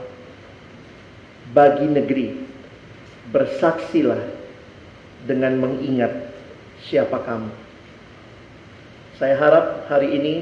bagi 1.53 1.85
negeri. 1.85 2.27
Bersaksilah 3.29 4.39
dengan 5.29 5.59
mengingat 5.59 6.33
siapa 6.81 7.21
kamu. 7.21 7.51
Saya 9.19 9.35
harap 9.35 9.91
hari 9.91 10.15
ini 10.15 10.33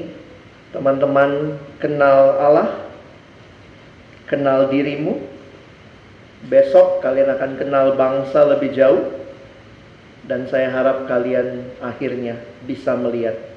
teman-teman 0.70 1.58
kenal 1.82 2.38
Allah, 2.38 2.70
kenal 4.30 4.70
dirimu. 4.70 5.18
Besok 6.46 7.02
kalian 7.02 7.34
akan 7.34 7.58
kenal 7.58 7.98
bangsa 7.98 8.46
lebih 8.46 8.70
jauh. 8.70 9.17
Dan 10.28 10.44
saya 10.52 10.68
harap 10.68 11.08
kalian 11.08 11.72
akhirnya 11.80 12.36
bisa 12.68 12.92
melihat 12.92 13.48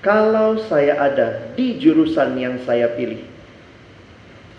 kalau 0.00 0.56
saya 0.64 0.96
ada 0.96 1.52
di 1.52 1.76
jurusan 1.76 2.32
yang 2.40 2.56
saya 2.64 2.88
pilih, 2.96 3.20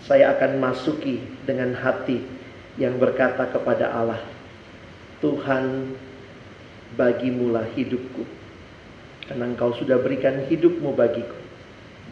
saya 0.06 0.38
akan 0.38 0.62
masuki 0.62 1.18
dengan 1.42 1.74
hati 1.74 2.22
yang 2.78 2.94
berkata 2.94 3.50
kepada 3.50 3.90
Allah, 3.90 4.22
Tuhan 5.18 5.98
bagimulah 6.94 7.66
hidupku. 7.74 8.22
Karena 9.26 9.50
engkau 9.50 9.74
sudah 9.74 9.98
berikan 9.98 10.46
hidupmu 10.46 10.94
bagiku. 10.94 11.34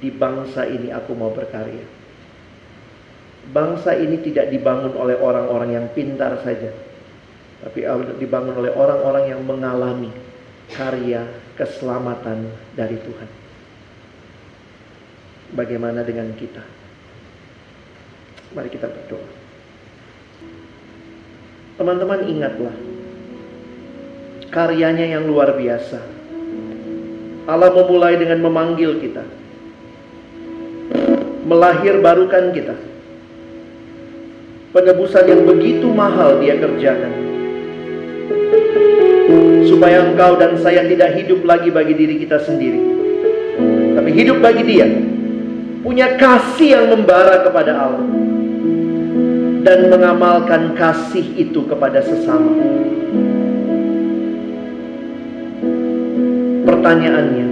Di 0.02 0.10
bangsa 0.10 0.66
ini 0.66 0.90
aku 0.90 1.14
mau 1.14 1.30
berkarya. 1.30 1.86
Bangsa 3.54 3.94
ini 3.94 4.18
tidak 4.26 4.50
dibangun 4.50 4.98
oleh 4.98 5.14
orang-orang 5.14 5.70
yang 5.78 5.86
pintar 5.94 6.34
saja. 6.42 6.74
Tapi 7.60 7.84
dibangun 8.16 8.56
oleh 8.56 8.72
orang-orang 8.72 9.36
yang 9.36 9.40
mengalami 9.44 10.08
karya 10.72 11.28
keselamatan 11.60 12.48
dari 12.72 12.96
Tuhan. 12.96 13.30
Bagaimana 15.52 16.00
dengan 16.06 16.32
kita? 16.38 16.62
Mari 18.56 18.68
kita 18.72 18.88
berdoa. 18.88 19.28
Teman-teman 21.76 22.20
ingatlah 22.28 22.76
karyanya 24.48 25.06
yang 25.16 25.28
luar 25.28 25.52
biasa. 25.56 26.00
Allah 27.44 27.70
memulai 27.76 28.14
dengan 28.16 28.40
memanggil 28.40 29.00
kita. 29.04 29.24
Melahir 31.44 31.98
barukan 31.98 32.54
kita. 32.54 32.76
Penebusan 34.70 35.24
yang 35.26 35.42
begitu 35.50 35.90
mahal 35.90 36.38
dia 36.38 36.54
kerjakan. 36.62 37.29
Supaya 39.66 40.04
engkau 40.10 40.36
dan 40.36 40.58
saya 40.58 40.84
tidak 40.86 41.14
hidup 41.16 41.46
lagi 41.46 41.70
bagi 41.70 41.94
diri 41.94 42.18
kita 42.20 42.42
sendiri. 42.42 42.80
Tapi 43.96 44.10
hidup 44.12 44.42
bagi 44.42 44.62
dia. 44.66 44.88
Punya 45.80 46.18
kasih 46.20 46.76
yang 46.76 46.86
membara 46.92 47.40
kepada 47.46 47.72
Allah. 47.72 48.06
Dan 49.60 49.92
mengamalkan 49.92 50.72
kasih 50.74 51.24
itu 51.36 51.64
kepada 51.68 52.00
sesama. 52.00 52.52
Pertanyaannya, 56.64 57.48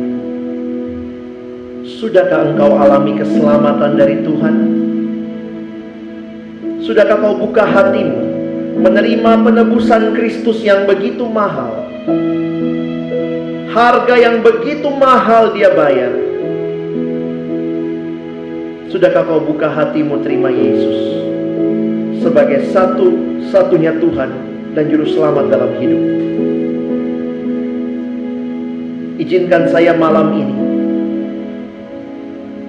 sudahkah 1.85 2.49
engkau 2.49 2.71
alami 2.81 3.13
keselamatan 3.21 3.93
dari 4.01 4.17
Tuhan? 4.25 4.57
Sudahkah 6.81 7.21
kau 7.21 7.37
buka 7.37 7.69
hatimu 7.69 8.38
menerima 8.79 9.43
penebusan 9.43 10.15
Kristus 10.15 10.63
yang 10.63 10.87
begitu 10.87 11.27
mahal? 11.27 11.87
Harga 13.75 14.15
yang 14.17 14.41
begitu 14.41 14.89
mahal 14.89 15.53
dia 15.53 15.75
bayar. 15.75 16.15
Sudahkah 18.89 19.29
kau 19.29 19.45
buka 19.45 19.69
hatimu 19.69 20.25
terima 20.25 20.49
Yesus 20.49 21.21
sebagai 22.25 22.73
satu-satunya 22.73 24.01
Tuhan 24.01 24.31
dan 24.73 24.85
Juru 24.89 25.05
Selamat 25.13 25.53
dalam 25.53 25.77
hidup? 25.77 26.03
Izinkan 29.19 29.67
saya 29.69 29.99
malam 29.99 30.31
ini 30.31 30.57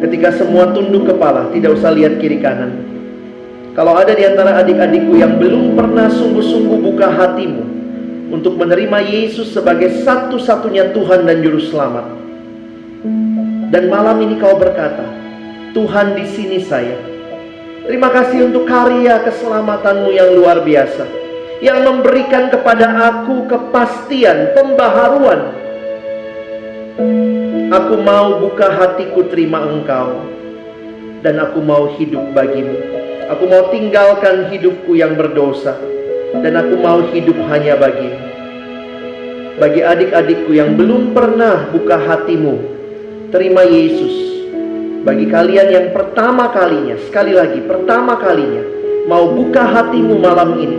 Ketika 0.02 0.34
semua 0.34 0.74
tunduk 0.74 1.06
kepala 1.06 1.54
Tidak 1.54 1.78
usah 1.78 1.94
lihat 1.94 2.18
kiri 2.18 2.42
kanan 2.42 2.99
Kalau 3.78 3.94
ada 3.94 4.18
di 4.18 4.26
antara 4.26 4.58
adik-adikku 4.66 5.14
yang 5.14 5.38
belum 5.38 5.78
pernah 5.78 6.10
sungguh-sungguh 6.10 6.80
buka 6.90 7.06
hatimu 7.06 7.64
Untuk 8.34 8.58
menerima 8.58 8.98
Yesus 9.06 9.54
sebagai 9.54 10.06
satu-satunya 10.06 10.94
Tuhan 10.94 11.26
dan 11.26 11.42
Juru 11.42 11.62
Selamat. 11.62 12.06
Dan 13.70 13.90
malam 13.90 14.22
ini 14.22 14.38
kau 14.42 14.58
berkata 14.58 15.06
Tuhan 15.74 16.18
di 16.18 16.26
sini 16.26 16.58
saya. 16.62 16.98
Terima 17.86 18.10
kasih 18.10 18.50
untuk 18.50 18.70
karya 18.70 19.22
keselamatanmu 19.26 20.10
yang 20.14 20.30
luar 20.38 20.62
biasa 20.62 21.06
Yang 21.62 21.80
memberikan 21.90 22.54
kepada 22.54 22.86
aku 23.10 23.50
kepastian, 23.50 24.54
pembaharuan. 24.54 25.58
Aku 27.70 27.96
mau 28.02 28.42
buka 28.42 28.66
hatiku 28.66 29.30
terima 29.30 29.62
engkau 29.62 30.26
Dan 31.22 31.38
aku 31.38 31.62
mau 31.62 31.90
hidup 31.96 32.34
bagimu 32.34 33.09
Aku 33.30 33.46
mau 33.46 33.70
tinggalkan 33.70 34.50
hidupku 34.50 34.98
yang 34.98 35.14
berdosa 35.14 35.78
Dan 36.42 36.58
aku 36.58 36.82
mau 36.82 36.98
hidup 37.14 37.38
hanya 37.54 37.78
bagimu 37.78 38.18
Bagi 39.62 39.86
adik-adikku 39.86 40.50
yang 40.56 40.74
belum 40.74 41.14
pernah 41.14 41.70
buka 41.70 42.00
hatimu. 42.00 42.58
Terima 43.30 43.62
Yesus. 43.70 44.16
Bagi 45.06 45.30
kalian 45.30 45.68
yang 45.70 45.88
pertama 45.94 46.50
kalinya 46.50 46.98
Sekali 47.06 47.38
lagi 47.38 47.62
pertama 47.62 48.18
kalinya 48.18 48.66
Mau 49.06 49.30
buka 49.38 49.62
hatimu 49.62 50.18
malam 50.18 50.58
ini 50.58 50.78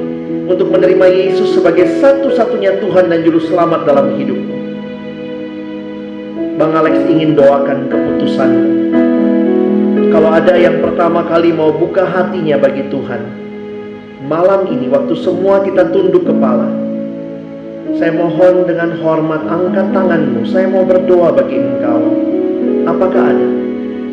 Untuk 0.51 0.75
menerima 0.75 1.07
Yesus 1.07 1.55
sebagai 1.55 2.03
satu-satunya 2.03 2.83
Tuhan 2.83 3.15
dan 3.15 3.23
Juru 3.23 3.39
Selamat 3.47 3.87
dalam 3.87 4.19
hidupmu. 4.19 4.61
Bang 6.61 6.77
Alex 6.77 7.09
ingin 7.09 7.39
doakan 7.39 7.89
keputusan. 7.89 8.53
Kalau 10.11 10.31
ada 10.35 10.59
yang 10.59 10.83
pertama 10.83 11.23
kali 11.23 11.55
mau 11.55 11.71
buka 11.71 12.03
hatinya 12.03 12.59
bagi 12.59 12.83
Tuhan, 12.91 13.23
malam 14.27 14.67
ini 14.67 14.91
waktu 14.91 15.15
semua 15.23 15.63
kita 15.63 15.87
tunduk 15.95 16.27
kepala, 16.27 16.67
saya 17.95 18.19
mohon 18.19 18.67
dengan 18.67 18.91
hormat 18.99 19.47
angkat 19.47 19.87
tanganmu. 19.95 20.43
Saya 20.51 20.67
mau 20.67 20.83
berdoa 20.83 21.31
bagi 21.31 21.63
engkau. 21.63 22.03
Apakah 22.91 23.23
ada 23.23 23.49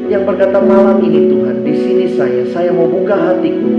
yang 0.07 0.21
berkata 0.21 0.61
malam 0.61 1.01
ini 1.01 1.33
Tuhan, 1.33 1.65
di 1.65 1.73
sini 1.75 2.05
saya, 2.13 2.45
saya 2.53 2.69
mau 2.69 2.85
buka 2.85 3.17
hatiku. 3.17 3.69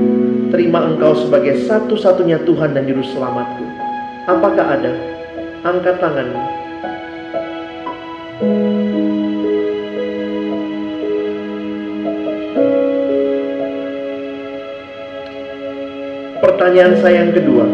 Terima 0.49 0.91
engkau 0.91 1.13
sebagai 1.13 1.61
satu-satunya 1.71 2.43
Tuhan 2.43 2.75
dan 2.75 2.83
Juru 2.89 3.05
Selamatku. 3.15 3.63
Apakah 4.27 4.81
ada? 4.81 4.93
Angkat 5.63 6.03
tanganmu. 6.03 6.68
Pertanyaan 16.79 17.03
saya 17.03 17.27
yang 17.27 17.35
kedua. 17.35 17.67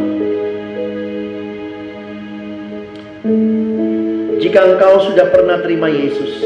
Jika 4.40 4.60
engkau 4.64 4.94
sudah 5.12 5.28
pernah 5.28 5.60
terima 5.60 5.92
Yesus, 5.92 6.40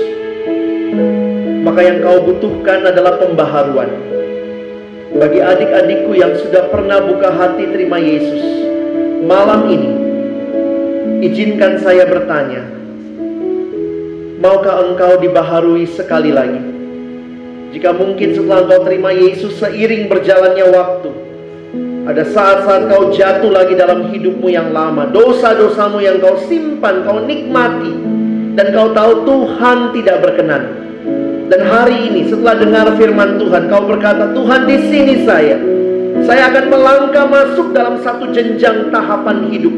maka 1.63 1.87
yang 1.87 2.03
kau 2.03 2.19
butuhkan 2.19 2.83
adalah 2.83 3.15
pembaharuan. 3.23 3.95
Bagi 5.23 5.39
adik-adikku 5.39 6.19
yang 6.19 6.35
sudah 6.35 6.67
pernah 6.75 6.99
buka 6.99 7.31
hati 7.31 7.63
terima 7.71 8.03
Yesus, 8.03 8.43
malam 9.23 9.71
ini 9.71 9.91
izinkan 11.31 11.79
saya 11.79 12.11
bertanya, 12.11 12.67
maukah 14.43 14.83
engkau 14.83 15.15
dibaharui 15.23 15.87
sekali 15.95 16.35
lagi? 16.35 16.59
Jika 17.71 17.95
mungkin 17.95 18.35
setelah 18.35 18.67
engkau 18.67 18.83
terima 18.83 19.15
Yesus 19.15 19.63
seiring 19.63 20.11
berjalannya 20.11 20.67
waktu, 20.75 21.18
ada 22.09 22.25
saat-saat 22.25 22.89
kau 22.89 23.13
jatuh 23.13 23.53
lagi 23.53 23.77
dalam 23.77 24.09
hidupmu 24.09 24.49
yang 24.49 24.73
lama, 24.73 25.13
dosa-dosamu 25.13 26.01
yang 26.01 26.17
kau 26.25 26.41
simpan, 26.49 27.05
kau 27.05 27.21
nikmati, 27.21 27.93
dan 28.57 28.73
kau 28.73 28.97
tahu 28.97 29.29
Tuhan 29.29 29.93
tidak 29.93 30.25
berkenan. 30.25 30.89
Dan 31.53 31.69
hari 31.69 32.09
ini 32.09 32.33
setelah 32.33 32.57
dengar 32.57 32.97
firman 32.97 33.37
Tuhan, 33.37 33.69
kau 33.69 33.85
berkata, 33.85 34.33
"Tuhan, 34.33 34.65
di 34.65 34.77
sini 34.89 35.15
saya. 35.29 35.61
Saya 36.25 36.49
akan 36.49 36.65
melangkah 36.73 37.29
masuk 37.29 37.77
dalam 37.77 38.01
satu 38.01 38.33
jenjang 38.33 38.89
tahapan 38.89 39.53
hidup. 39.53 39.77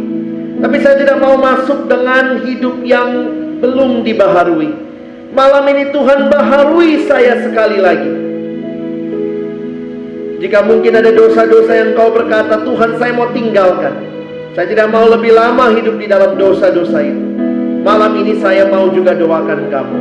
Tapi 0.62 0.76
saya 0.86 1.02
tidak 1.02 1.18
mau 1.18 1.34
masuk 1.34 1.90
dengan 1.90 2.46
hidup 2.46 2.78
yang 2.86 3.10
belum 3.58 4.06
dibaharui. 4.06 4.70
Malam 5.34 5.66
ini 5.66 5.90
Tuhan 5.90 6.30
baharui 6.30 7.10
saya 7.10 7.42
sekali 7.42 7.82
lagi." 7.82 8.29
Jika 10.40 10.64
mungkin 10.64 10.96
ada 10.96 11.12
dosa-dosa 11.12 11.72
yang 11.76 11.92
kau 11.92 12.08
berkata, 12.16 12.64
"Tuhan, 12.64 12.96
saya 12.96 13.12
mau 13.12 13.28
tinggalkan." 13.28 13.92
Saya 14.56 14.66
tidak 14.66 14.88
mau 14.88 15.04
lebih 15.06 15.36
lama 15.36 15.68
hidup 15.76 16.00
di 16.00 16.08
dalam 16.08 16.34
dosa-dosa 16.34 17.04
itu. 17.04 17.22
Malam 17.84 18.18
ini 18.18 18.40
saya 18.40 18.66
mau 18.66 18.88
juga 18.88 19.12
doakan 19.14 19.68
kamu. 19.68 19.98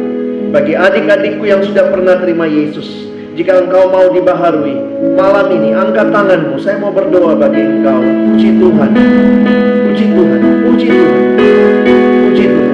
Bagi 0.49 0.73
adik-adikku 0.73 1.45
yang 1.45 1.61
sudah 1.61 1.91
pernah 1.93 2.17
terima 2.17 2.49
Yesus, 2.49 3.07
jika 3.37 3.61
engkau 3.61 3.93
mau 3.93 4.09
dibaharui, 4.09 4.79
malam 5.13 5.47
ini 5.53 5.75
angkat 5.75 6.09
tanganmu. 6.09 6.57
Saya 6.57 6.81
mau 6.81 6.89
berdoa 6.89 7.37
bagi 7.37 7.61
engkau. 7.61 8.01
Puji 8.33 8.49
Tuhan. 8.57 8.89
Puji 9.85 10.05
Tuhan. 10.17 10.39
Puji 10.65 10.87
Tuhan. 10.87 11.23
Puji 12.19 12.45
Tuhan. 12.47 12.73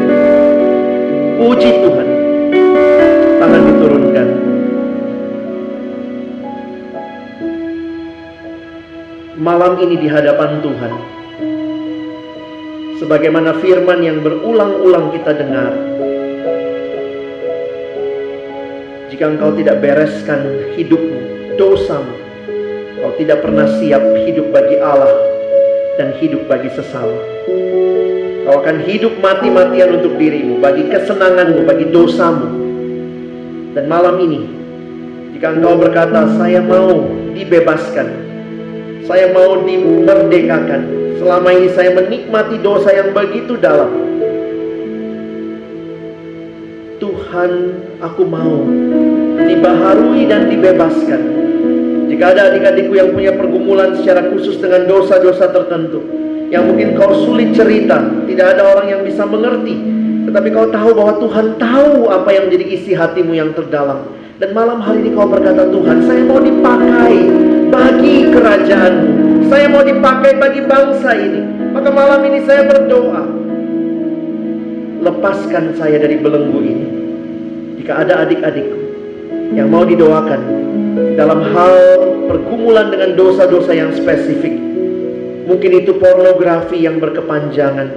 Puji 1.42 1.70
Tuhan. 1.82 2.08
Tangan 3.42 3.62
diturunkan. 3.68 4.55
Malam 9.36 9.84
ini 9.84 10.00
di 10.00 10.08
hadapan 10.08 10.64
Tuhan. 10.64 10.94
Sebagaimana 13.04 13.60
firman 13.60 14.00
yang 14.00 14.24
berulang-ulang 14.24 15.12
kita 15.12 15.36
dengar, 15.36 15.76
Jika 19.16 19.32
engkau 19.32 19.56
tidak 19.56 19.80
bereskan 19.80 20.44
hidupmu, 20.76 21.56
dosamu, 21.56 22.20
kau 23.00 23.16
tidak 23.16 23.48
pernah 23.48 23.64
siap 23.80 24.04
hidup 24.28 24.52
bagi 24.52 24.76
Allah 24.76 25.16
dan 25.96 26.12
hidup 26.20 26.44
bagi 26.52 26.68
sesama. 26.76 27.16
Kau 28.44 28.60
akan 28.60 28.84
hidup 28.84 29.16
mati-matian 29.24 30.04
untuk 30.04 30.20
dirimu, 30.20 30.60
bagi 30.60 30.92
kesenanganmu, 30.92 31.64
bagi 31.64 31.96
dosamu. 31.96 32.48
Dan 33.72 33.88
malam 33.88 34.20
ini, 34.20 34.42
jika 35.32 35.64
engkau 35.64 35.80
berkata, 35.80 36.28
saya 36.36 36.60
mau 36.60 37.08
dibebaskan, 37.32 38.35
saya 39.06 39.30
mau 39.32 39.62
dimerdekakan, 39.62 40.82
selama 41.22 41.50
ini 41.54 41.70
saya 41.78 41.94
menikmati 41.94 42.58
dosa 42.60 42.90
yang 42.90 43.14
begitu 43.14 43.54
dalam, 43.58 43.90
Tuhan 46.98 47.52
aku 48.02 48.24
mau 48.26 48.66
dibaharui 49.46 50.26
dan 50.26 50.50
dibebaskan. 50.50 51.22
Jika 52.10 52.32
ada 52.34 52.54
adik-adikku 52.54 52.94
yang 52.96 53.14
punya 53.14 53.34
pergumulan 53.34 53.98
secara 53.98 54.30
khusus 54.34 54.58
dengan 54.58 54.90
dosa-dosa 54.90 55.54
tertentu, 55.54 56.02
yang 56.50 56.70
mungkin 56.70 56.98
kau 56.98 57.12
sulit 57.26 57.54
cerita, 57.54 58.02
tidak 58.30 58.58
ada 58.58 58.62
orang 58.74 58.88
yang 58.90 59.02
bisa 59.06 59.26
mengerti, 59.26 59.76
tetapi 60.30 60.50
kau 60.50 60.70
tahu 60.74 60.96
bahwa 60.98 61.14
Tuhan 61.22 61.48
tahu 61.62 62.10
apa 62.10 62.30
yang 62.34 62.50
menjadi 62.50 62.66
isi 62.74 62.92
hatimu 62.98 63.34
yang 63.38 63.52
terdalam. 63.54 64.06
Dan 64.36 64.52
malam 64.52 64.84
hari 64.84 65.00
ini 65.00 65.16
kau 65.16 65.32
berkata, 65.32 65.72
Tuhan, 65.72 66.04
saya 66.04 66.28
mau 66.28 66.44
dipakai 66.44 67.14
bagi 67.72 68.28
kerajaanmu. 68.36 69.12
Saya 69.48 69.72
mau 69.72 69.80
dipakai 69.80 70.36
bagi 70.36 70.60
bangsa 70.68 71.16
ini. 71.16 71.72
Maka 71.72 71.88
malam 71.88 72.20
ini 72.28 72.44
saya 72.44 72.68
berdoa, 72.68 73.24
lepaskan 75.08 75.80
saya 75.80 76.04
dari 76.04 76.20
belenggu 76.20 76.60
ini. 76.60 76.88
Jika 77.80 78.04
ada 78.04 78.28
adik-adikku 78.28 78.80
yang 79.56 79.72
mau 79.72 79.88
didoakan 79.88 80.42
dalam 81.16 81.40
hal 81.56 81.76
pergumulan 82.28 82.92
dengan 82.92 83.16
dosa-dosa 83.16 83.72
yang 83.72 83.96
spesifik, 83.96 84.52
mungkin 85.48 85.80
itu 85.80 85.96
pornografi 85.96 86.84
yang 86.84 87.00
berkepanjangan, 87.00 87.88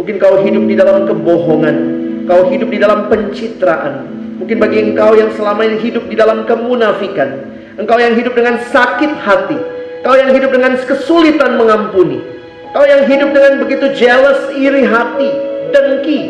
mungkin 0.00 0.16
kau 0.16 0.40
hidup 0.40 0.64
di 0.64 0.72
dalam 0.72 1.04
kebohongan, 1.04 1.76
kau 2.24 2.48
hidup 2.48 2.68
di 2.72 2.78
dalam 2.80 3.12
pencitraan, 3.12 4.21
mungkin 4.42 4.58
bagi 4.58 4.90
engkau 4.90 5.14
yang 5.14 5.30
selama 5.38 5.62
ini 5.62 5.78
hidup 5.78 6.10
di 6.10 6.18
dalam 6.18 6.42
kemunafikan, 6.42 7.46
engkau 7.78 7.94
yang 8.02 8.18
hidup 8.18 8.34
dengan 8.34 8.58
sakit 8.58 9.14
hati, 9.22 9.54
kau 10.02 10.18
yang 10.18 10.34
hidup 10.34 10.50
dengan 10.50 10.74
kesulitan 10.82 11.54
mengampuni, 11.54 12.18
kau 12.74 12.82
yang 12.82 13.06
hidup 13.06 13.30
dengan 13.30 13.62
begitu 13.62 13.94
jealous, 13.94 14.50
iri 14.58 14.82
hati, 14.82 15.30
dengki, 15.70 16.20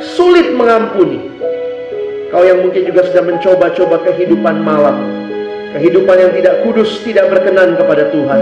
sulit 0.00 0.56
mengampuni. 0.56 1.28
Kau 2.32 2.44
yang 2.44 2.64
mungkin 2.64 2.88
juga 2.88 3.08
sudah 3.08 3.24
mencoba-coba 3.24 4.04
kehidupan 4.04 4.60
malam. 4.60 5.00
Kehidupan 5.72 6.16
yang 6.16 6.32
tidak 6.32 6.64
kudus, 6.64 7.00
tidak 7.04 7.28
berkenan 7.28 7.76
kepada 7.76 8.08
Tuhan. 8.08 8.40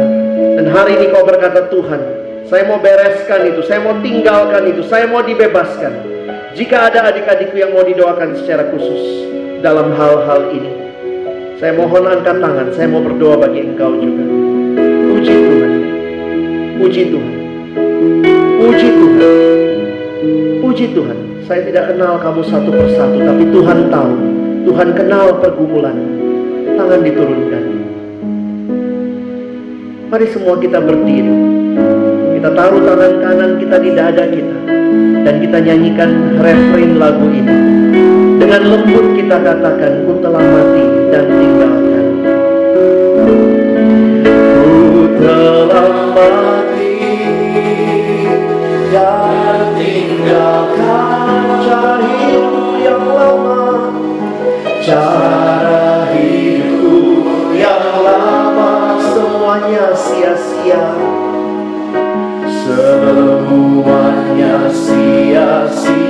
Dan 0.59 0.67
hari 0.71 0.99
ini 0.99 1.11
kau 1.15 1.23
berkata, 1.27 1.71
Tuhan, 1.71 1.99
saya 2.47 2.67
mau 2.67 2.79
bereskan 2.79 3.47
itu, 3.47 3.63
saya 3.67 3.83
mau 3.83 3.95
tinggalkan 4.03 4.71
itu, 4.71 4.83
saya 4.87 5.11
mau 5.11 5.23
dibebaskan. 5.23 6.16
Jika 6.57 6.89
ada 6.89 7.13
adik-adikku 7.13 7.61
yang 7.61 7.77
mau 7.77 7.85
didoakan 7.85 8.33
secara 8.41 8.73
khusus 8.73 9.29
dalam 9.61 9.93
hal-hal 9.93 10.57
ini, 10.57 10.73
saya 11.61 11.77
mohon 11.77 12.09
angkat 12.09 12.41
tangan, 12.41 12.73
saya 12.73 12.89
mau 12.89 13.05
berdoa 13.05 13.37
bagi 13.45 13.61
engkau 13.61 13.93
juga. 14.01 14.25
Puji 14.81 15.35
Tuhan, 15.37 15.73
puji 16.81 17.03
Tuhan, 17.13 17.35
puji 18.57 18.89
Tuhan, 18.89 19.21
puji 20.65 20.87
Tuhan. 20.97 21.19
Saya 21.45 21.61
tidak 21.69 21.93
kenal 21.93 22.17
kamu 22.25 22.41
satu 22.49 22.73
persatu, 22.73 23.17
tapi 23.21 23.45
Tuhan 23.53 23.79
tahu. 23.93 24.13
Tuhan 24.65 24.89
kenal 24.97 25.37
pergumulan. 25.37 25.97
Tangan 26.73 27.01
diturunkan. 27.05 27.65
Mari 30.09 30.27
semua 30.33 30.57
kita 30.57 30.81
berdiri. 30.81 31.37
Kita 32.41 32.49
taruh 32.57 32.81
tangan 32.81 33.13
kanan 33.21 33.51
kita 33.61 33.77
di 33.77 33.91
dada 33.93 34.25
kita. 34.25 34.86
Dan 35.27 35.43
kita 35.43 35.59
nyanyikan 35.59 36.39
refrain 36.39 37.03
lagu 37.03 37.27
ini. 37.27 37.51
Dengan 38.39 38.63
lembut 38.63 39.19
kita 39.19 39.43
katakan, 39.43 40.07
ku 40.07 40.23
telah 40.23 40.39
mati 40.39 40.87
dan 41.11 41.27
tinggalkan. 41.27 42.07
Ku 44.23 45.19
telah 45.19 45.91
mati 46.15 46.95
dan 48.95 49.75
tinggalkan 49.75 51.43
cara 51.67 51.99
hidup 52.07 52.79
yang 52.79 53.03
lama, 53.11 53.63
cara 54.79 56.07
hidup 56.15 57.27
yang 57.51 57.83
lama 57.99 58.95
semuanya 59.11 59.91
sia-sia, 59.91 60.87
sia-sia 65.69 66.06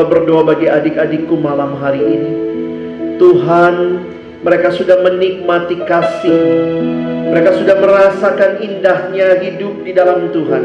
Hamba 0.00 0.16
berdoa 0.16 0.48
bagi 0.48 0.64
adik-adikku 0.64 1.36
malam 1.36 1.76
hari 1.76 2.00
ini. 2.00 2.32
Tuhan, 3.20 4.00
mereka 4.40 4.72
sudah 4.72 5.04
menikmati 5.04 5.76
kasih. 5.84 6.40
Mereka 7.28 7.60
sudah 7.60 7.76
merasakan 7.76 8.64
indahnya 8.64 9.44
hidup 9.44 9.84
di 9.84 9.92
dalam 9.92 10.32
Tuhan. 10.32 10.64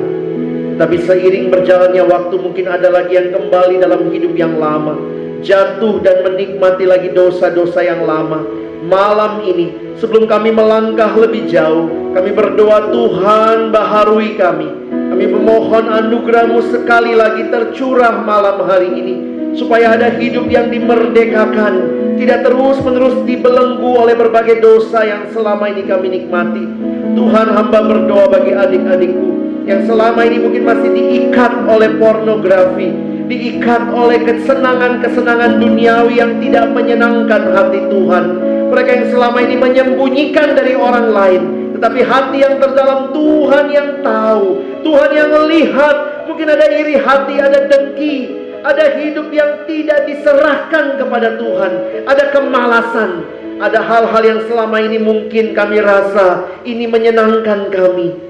Tapi 0.79 1.03
seiring 1.03 1.51
berjalannya 1.51 2.07
waktu 2.07 2.35
mungkin 2.39 2.63
ada 2.71 2.87
lagi 2.87 3.19
yang 3.19 3.35
kembali 3.35 3.75
dalam 3.75 4.07
hidup 4.07 4.39
yang 4.39 4.55
lama. 4.55 4.95
Jatuh 5.43 5.99
dan 5.99 6.23
menikmati 6.23 6.87
lagi 6.87 7.11
dosa-dosa 7.11 7.83
yang 7.83 8.07
lama. 8.07 8.39
Malam 8.87 9.43
ini 9.43 9.99
sebelum 9.99 10.31
kami 10.31 10.55
melangkah 10.55 11.11
lebih 11.11 11.51
jauh. 11.51 12.15
Kami 12.15 12.31
berdoa 12.31 12.87
Tuhan 12.87 13.75
baharui 13.75 14.39
kami. 14.39 14.84
Kami 15.15 15.31
memohon 15.31 15.87
anugerahmu 15.87 16.75
sekali 16.75 17.15
lagi 17.15 17.47
tercurah 17.47 18.19
malam 18.27 18.67
hari 18.67 18.91
ini. 18.99 19.15
Supaya 19.55 19.95
ada 19.95 20.11
hidup 20.11 20.51
yang 20.51 20.67
dimerdekakan. 20.67 22.03
Tidak 22.19 22.43
terus 22.43 22.83
menerus 22.83 23.23
dibelenggu 23.23 23.95
oleh 23.95 24.11
berbagai 24.11 24.59
dosa 24.59 25.07
yang 25.07 25.31
selama 25.31 25.71
ini 25.71 25.87
kami 25.87 26.19
nikmati. 26.19 26.67
Tuhan 27.15 27.47
hamba 27.47 27.79
berdoa 27.87 28.27
bagi 28.27 28.59
adik-adikku 28.59 29.29
yang 29.63 29.87
selama 29.87 30.19
ini 30.27 30.37
mungkin 30.43 30.67
masih 30.67 30.91
diikat 30.91 31.63
oleh 31.63 31.95
pornografi, 31.95 32.91
diikat 33.31 33.95
oleh 33.95 34.19
kesenangan-kesenangan 34.19 35.63
duniawi 35.63 36.19
yang 36.19 36.43
tidak 36.43 36.75
menyenangkan 36.75 37.55
hati 37.55 37.87
Tuhan. 37.87 38.25
Mereka 38.67 38.89
yang 38.91 39.07
selama 39.15 39.39
ini 39.47 39.55
menyembunyikan 39.55 40.59
dari 40.59 40.75
orang 40.75 41.07
lain, 41.07 41.41
tetapi 41.75 41.99
hati 42.07 42.39
yang 42.39 42.55
terdalam 42.63 43.11
Tuhan 43.11 43.65
yang 43.67 43.89
tahu, 43.99 44.63
Tuhan 44.79 45.11
yang 45.11 45.29
melihat. 45.43 45.95
Mungkin 46.25 46.47
ada 46.47 46.65
iri 46.71 46.95
hati, 46.95 47.35
ada 47.37 47.67
dengki, 47.67 48.17
ada 48.63 48.95
hidup 48.97 49.27
yang 49.29 49.67
tidak 49.67 50.07
diserahkan 50.09 50.97
kepada 50.97 51.35
Tuhan, 51.35 51.71
ada 52.07 52.23
kemalasan, 52.31 53.11
ada 53.59 53.83
hal-hal 53.83 54.23
yang 54.23 54.41
selama 54.47 54.81
ini 54.81 54.97
mungkin 55.03 55.51
kami 55.51 55.83
rasa 55.83 56.47
ini 56.63 56.87
menyenangkan 56.87 57.69
kami. 57.69 58.23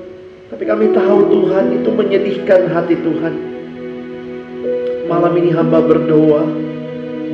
Tapi 0.50 0.64
kami 0.66 0.92
tahu 0.92 1.30
Tuhan 1.30 1.66
itu 1.72 1.90
menyedihkan 1.94 2.68
hati 2.74 2.98
Tuhan. 2.98 3.34
Malam 5.06 5.34
ini 5.38 5.54
hamba 5.54 5.86
berdoa, 5.86 6.50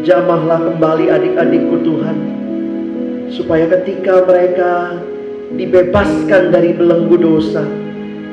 jamahlah 0.04 0.60
kembali 0.60 1.08
adik-adikku 1.08 1.76
Tuhan. 1.88 2.18
Supaya 3.32 3.64
ketika 3.80 4.28
mereka 4.28 5.00
dibebaskan 5.56 6.52
dari 6.54 6.72
belenggu 6.76 7.18
dosa, 7.20 7.64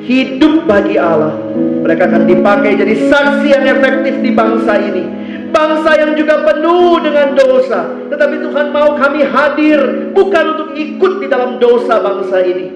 hidup 0.04 0.66
bagi 0.68 0.96
Allah, 0.96 1.34
mereka 1.82 2.06
akan 2.08 2.24
dipakai 2.28 2.78
jadi 2.78 2.94
saksi 3.10 3.46
yang 3.50 3.64
efektif 3.66 4.14
di 4.22 4.30
bangsa 4.32 4.78
ini. 4.78 5.04
Bangsa 5.48 5.96
yang 5.96 6.12
juga 6.12 6.44
penuh 6.44 7.00
dengan 7.00 7.32
dosa, 7.32 7.88
tetapi 8.12 8.36
Tuhan 8.44 8.68
mau 8.68 9.00
kami 9.00 9.24
hadir 9.24 10.12
bukan 10.12 10.44
untuk 10.54 10.68
ikut 10.76 11.12
di 11.24 11.26
dalam 11.26 11.56
dosa 11.56 12.04
bangsa 12.04 12.44
ini, 12.44 12.68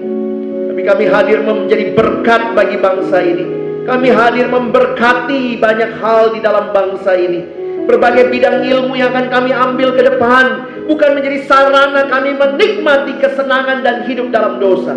tapi 0.73 0.81
kami 0.81 1.05
hadir 1.05 1.45
menjadi 1.45 1.93
berkat 1.93 2.57
bagi 2.57 2.81
bangsa 2.81 3.21
ini. 3.21 3.45
Kami 3.83 4.09
hadir 4.09 4.47
memberkati 4.47 5.59
banyak 5.59 5.99
hal 5.99 6.31
di 6.33 6.39
dalam 6.39 6.71
bangsa 6.71 7.19
ini. 7.19 7.43
Berbagai 7.83 8.31
bidang 8.31 8.63
ilmu 8.63 8.95
yang 8.95 9.11
akan 9.11 9.27
kami 9.27 9.51
ambil 9.51 9.91
ke 9.91 10.07
depan 10.07 10.72
bukan 10.85 11.09
menjadi 11.19 11.47
sarana 11.47 12.07
kami 12.07 12.35
menikmati 12.35 13.17
kesenangan 13.19 13.83
dan 13.83 14.07
hidup 14.07 14.29
dalam 14.29 14.59
dosa. 14.59 14.95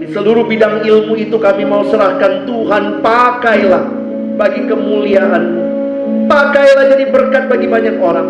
Di 0.00 0.06
seluruh 0.10 0.48
bidang 0.48 0.82
ilmu 0.84 1.14
itu 1.18 1.36
kami 1.36 1.68
mau 1.68 1.84
serahkan 1.88 2.48
Tuhan 2.48 3.04
pakailah 3.04 3.84
bagi 4.40 4.64
kemuliaan. 4.64 5.44
Pakailah 6.26 6.84
jadi 6.96 7.04
berkat 7.12 7.50
bagi 7.50 7.66
banyak 7.68 7.96
orang. 8.00 8.28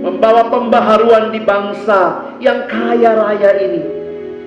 Membawa 0.00 0.48
pembaharuan 0.48 1.28
di 1.28 1.40
bangsa 1.44 2.32
yang 2.40 2.64
kaya 2.64 3.12
raya 3.12 3.52
ini 3.60 4.00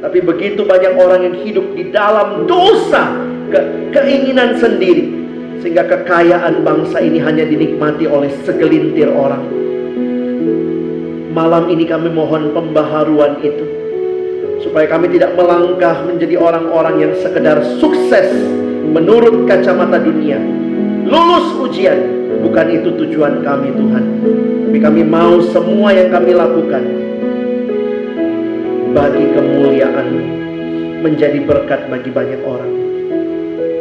tapi 0.03 0.19
begitu 0.19 0.67
banyak 0.67 0.99
orang 0.99 1.31
yang 1.31 1.35
hidup 1.47 1.63
di 1.79 1.87
dalam 1.87 2.43
dosa, 2.43 3.15
ke 3.47 3.87
keinginan 3.95 4.59
sendiri, 4.59 5.07
sehingga 5.63 5.87
kekayaan 5.87 6.59
bangsa 6.59 6.99
ini 6.99 7.23
hanya 7.23 7.47
dinikmati 7.47 8.03
oleh 8.03 8.27
segelintir 8.43 9.07
orang. 9.07 9.62
Malam 11.33 11.65
ini 11.73 11.89
kami 11.89 12.13
mohon 12.13 12.53
pembaharuan 12.53 13.41
itu, 13.41 13.65
supaya 14.61 14.85
kami 14.85 15.09
tidak 15.17 15.33
melangkah 15.33 16.05
menjadi 16.05 16.37
orang-orang 16.37 17.01
yang 17.01 17.13
sekedar 17.25 17.57
sukses 17.81 18.29
menurut 18.85 19.49
kacamata 19.49 19.97
dunia, 19.97 20.37
lulus 21.09 21.57
ujian. 21.57 22.21
Bukan 22.45 22.67
itu 22.69 22.93
tujuan 23.01 23.41
kami 23.41 23.73
Tuhan. 23.73 24.05
Tapi 24.69 24.77
kami 24.77 25.01
mau 25.01 25.41
semua 25.49 25.89
yang 25.89 26.13
kami 26.13 26.37
lakukan 26.37 26.83
bagi 28.93 29.25
kemuliaan 29.33 30.07
menjadi 31.01 31.39
berkat 31.49 31.89
bagi 31.89 32.13
banyak 32.13 32.41
orang. 32.45 32.71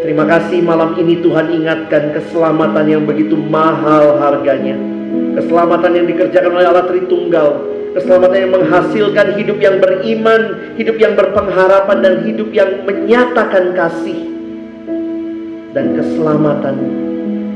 Terima 0.00 0.24
kasih 0.24 0.64
malam 0.64 0.96
ini 0.96 1.20
Tuhan 1.20 1.52
ingatkan 1.52 2.16
keselamatan 2.16 2.86
yang 2.88 3.02
begitu 3.04 3.36
mahal 3.36 4.16
harganya. 4.24 5.01
Keselamatan 5.32 5.90
yang 5.96 6.06
dikerjakan 6.08 6.52
oleh 6.52 6.66
Allah 6.68 6.86
Tritunggal. 6.88 7.48
Keselamatan 7.92 8.38
yang 8.48 8.52
menghasilkan 8.56 9.26
hidup 9.36 9.58
yang 9.60 9.76
beriman, 9.76 10.72
hidup 10.80 10.96
yang 10.96 11.12
berpengharapan 11.12 11.98
dan 12.00 12.14
hidup 12.24 12.48
yang 12.52 12.88
menyatakan 12.88 13.76
kasih. 13.76 14.32
Dan 15.72 15.96
keselamatan 15.96 16.76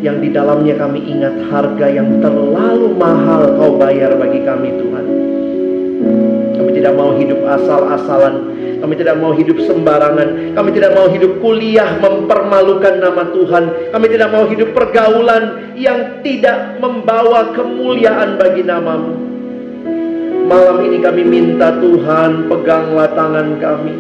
yang 0.05 0.21
di 0.21 0.29
dalamnya 0.33 0.77
kami 0.77 1.05
ingat 1.09 1.37
harga 1.49 1.87
yang 1.89 2.21
terlalu 2.21 2.93
mahal 2.97 3.49
kau 3.57 3.81
bayar 3.81 4.17
bagi 4.17 4.45
kami 4.45 4.77
Tuhan. 4.77 5.36
Tidak 6.77 6.93
mau 6.93 7.17
hidup 7.17 7.41
asal-asalan. 7.41 8.53
Kami 8.85 8.93
tidak 9.01 9.17
mau 9.17 9.33
hidup 9.33 9.57
sembarangan. 9.65 10.53
Kami 10.53 10.71
tidak 10.77 10.93
mau 10.93 11.09
hidup 11.09 11.41
kuliah 11.41 11.97
mempermalukan 11.97 13.01
nama 13.01 13.33
Tuhan. 13.33 13.65
Kami 13.97 14.07
tidak 14.13 14.29
mau 14.29 14.45
hidup 14.45 14.77
pergaulan 14.77 15.73
yang 15.73 16.21
tidak 16.21 16.77
membawa 16.77 17.57
kemuliaan 17.57 18.37
bagi 18.37 18.61
namamu. 18.61 19.17
Malam 20.47 20.85
ini 20.85 21.01
kami 21.01 21.25
minta 21.25 21.81
Tuhan 21.81 22.45
peganglah 22.53 23.09
tangan 23.17 23.57
kami. 23.57 23.97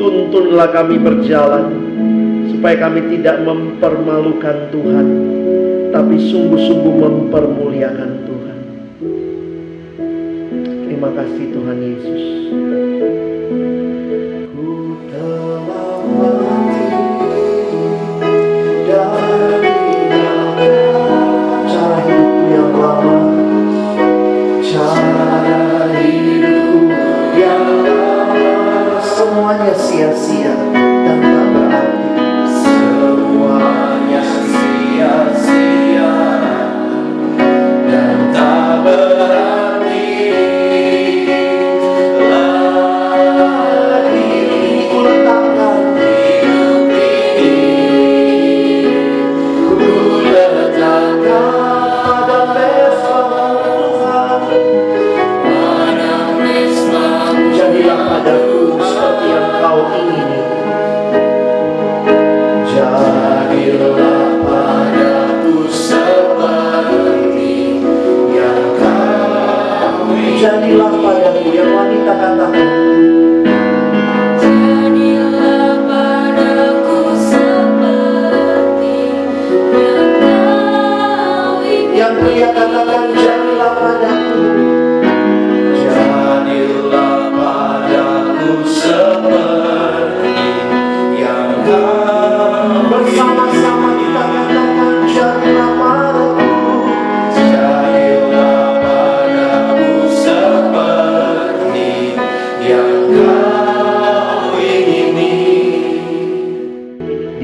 Tuntunlah 0.00 0.72
kami 0.72 0.96
berjalan. 0.96 1.68
Supaya 2.48 2.80
kami 2.80 3.12
tidak 3.12 3.44
mempermalukan 3.44 4.72
Tuhan. 4.72 5.06
Tapi 5.92 6.16
sungguh-sungguh 6.32 6.94
mempermuliakan 6.96 8.10
Tuhan. 8.24 8.29
Terima 11.00 11.16
kasih 11.16 11.46
Tuhan 11.56 11.78
Yesus. 11.80 13.39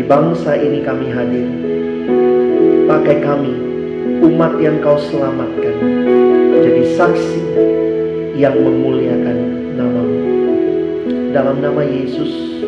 Bangsa 0.06 0.54
ini 0.54 0.86
kami 0.86 1.10
hadir. 1.10 1.46
Pakai 2.86 3.18
kami, 3.18 3.54
umat 4.22 4.54
yang 4.62 4.78
kau 4.78 4.94
selamatkan, 4.94 5.76
jadi 6.62 6.82
saksi 6.94 7.42
yang 8.38 8.54
memuliakan 8.54 9.38
namamu. 9.74 10.20
Dalam 11.34 11.58
nama 11.58 11.82
Yesus 11.82 12.62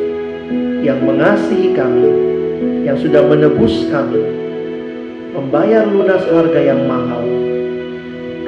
yang 0.82 0.98
mengasihi 1.06 1.78
kami, 1.78 2.10
yang 2.82 2.98
sudah 2.98 3.22
menebus 3.22 3.86
kami, 3.86 4.18
membayar 5.38 5.86
lunas 5.86 6.26
harga 6.26 6.60
yang 6.60 6.82
mahal, 6.90 7.22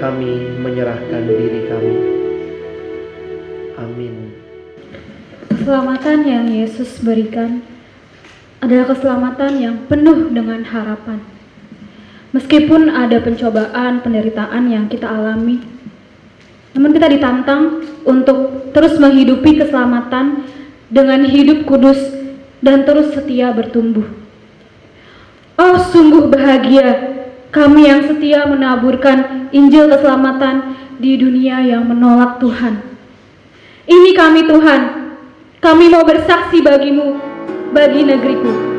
kami 0.03 0.59
menyerahkan 0.59 1.23
diri 1.31 1.71
kami. 1.71 1.97
Amin. 3.79 4.35
Keselamatan 5.55 6.19
yang 6.27 6.47
Yesus 6.51 6.99
berikan 6.99 7.63
adalah 8.61 8.93
keselamatan 8.93 9.53
yang 9.57 9.77
penuh 9.89 10.29
dengan 10.29 10.65
harapan. 10.69 11.21
Meskipun 12.31 12.93
ada 12.93 13.19
pencobaan, 13.19 14.05
penderitaan 14.05 14.71
yang 14.71 14.87
kita 14.87 15.11
alami, 15.11 15.59
namun 16.77 16.95
kita 16.95 17.11
ditantang 17.11 17.83
untuk 18.07 18.71
terus 18.71 18.95
menghidupi 19.03 19.59
keselamatan 19.59 20.47
dengan 20.87 21.27
hidup 21.27 21.67
kudus 21.67 21.99
dan 22.63 22.87
terus 22.87 23.11
setia 23.17 23.51
bertumbuh. 23.51 24.07
Oh, 25.59 25.77
sungguh 25.91 26.31
bahagia 26.31 27.19
kami 27.51 27.91
yang 27.91 28.07
setia 28.07 28.47
menaburkan 28.47 29.51
Injil 29.51 29.91
keselamatan 29.91 30.79
di 31.03 31.19
dunia 31.19 31.67
yang 31.67 31.83
menolak 31.83 32.39
Tuhan. 32.39 32.79
Ini 33.91 34.11
kami 34.15 34.47
Tuhan, 34.47 34.81
kami 35.59 35.91
mau 35.91 36.07
bersaksi 36.07 36.63
bagimu, 36.63 37.30
bagi 37.71 38.03
negeriku. 38.03 38.70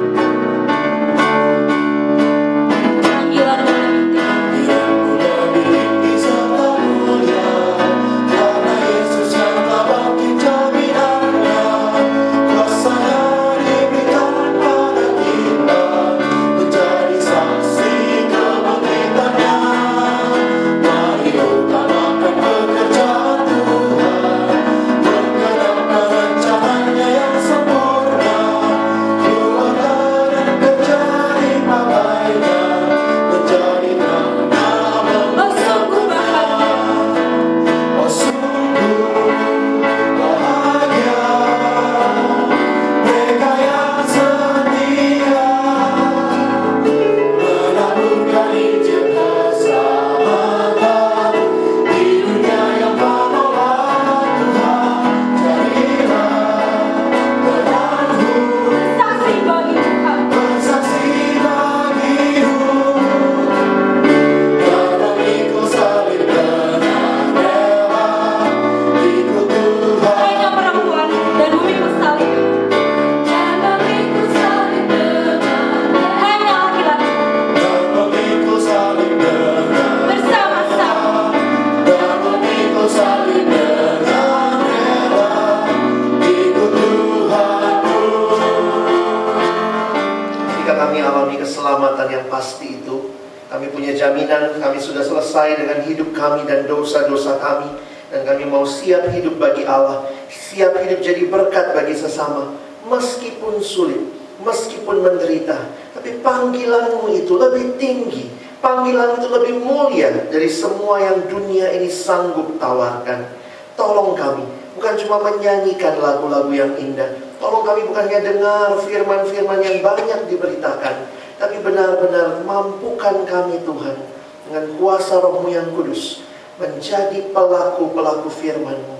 Menyanyikan 115.41 115.97
lagu-lagu 115.97 116.53
yang 116.53 116.77
indah. 116.77 117.18
Tolong 117.41 117.65
kami 117.65 117.89
bukannya 117.89 118.22
dengar 118.22 118.77
firman-firman 118.85 119.57
yang 119.65 119.81
banyak 119.81 120.30
diberitakan. 120.30 121.09
Tapi 121.41 121.57
benar-benar 121.65 122.45
mampukan 122.45 123.26
kami 123.26 123.57
Tuhan 123.65 123.97
dengan 124.45 124.63
kuasa 124.77 125.18
rohmu 125.18 125.49
yang 125.49 125.73
kudus. 125.73 126.22
Menjadi 126.61 127.34
pelaku-pelaku 127.34 128.30
firmanmu 128.30 128.95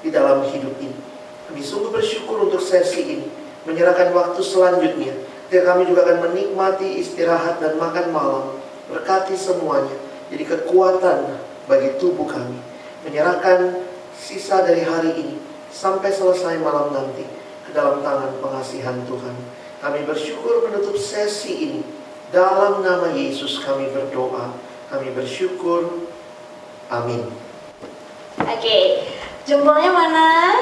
di 0.00 0.08
dalam 0.08 0.40
hidup 0.48 0.72
ini. 0.80 0.96
Kami 1.52 1.60
sungguh 1.60 1.92
bersyukur 1.92 2.48
untuk 2.48 2.64
sesi 2.64 3.04
ini. 3.04 3.28
Menyerahkan 3.68 4.16
waktu 4.16 4.40
selanjutnya. 4.40 5.12
Ketika 5.52 5.76
kami 5.76 5.84
juga 5.84 6.08
akan 6.08 6.32
menikmati 6.32 7.04
istirahat 7.04 7.60
dan 7.60 7.76
makan 7.76 8.08
malam. 8.08 8.56
Berkati 8.88 9.36
semuanya. 9.36 9.92
Jadi 10.32 10.48
kekuatan 10.48 11.36
bagi 11.68 12.00
tubuh 12.00 12.24
kami. 12.24 12.56
Menyerahkan 13.04 13.84
sisa 14.16 14.64
dari 14.64 14.80
hari 14.80 15.12
ini 15.20 15.41
sampai 15.72 16.12
selesai 16.12 16.60
malam 16.60 16.92
nanti 16.92 17.24
ke 17.64 17.72
dalam 17.72 18.04
tangan 18.04 18.36
pengasihan 18.44 19.00
Tuhan. 19.08 19.34
Kami 19.80 20.04
bersyukur 20.04 20.68
menutup 20.68 20.94
sesi 20.94 21.52
ini. 21.66 21.82
Dalam 22.30 22.84
nama 22.84 23.10
Yesus 23.10 23.64
kami 23.64 23.90
berdoa. 23.90 24.52
Kami 24.92 25.08
bersyukur. 25.16 26.06
Amin. 26.92 27.24
Oke, 28.38 28.56
okay. 28.60 28.84
jempolnya 29.48 29.88
mana? 29.88 30.60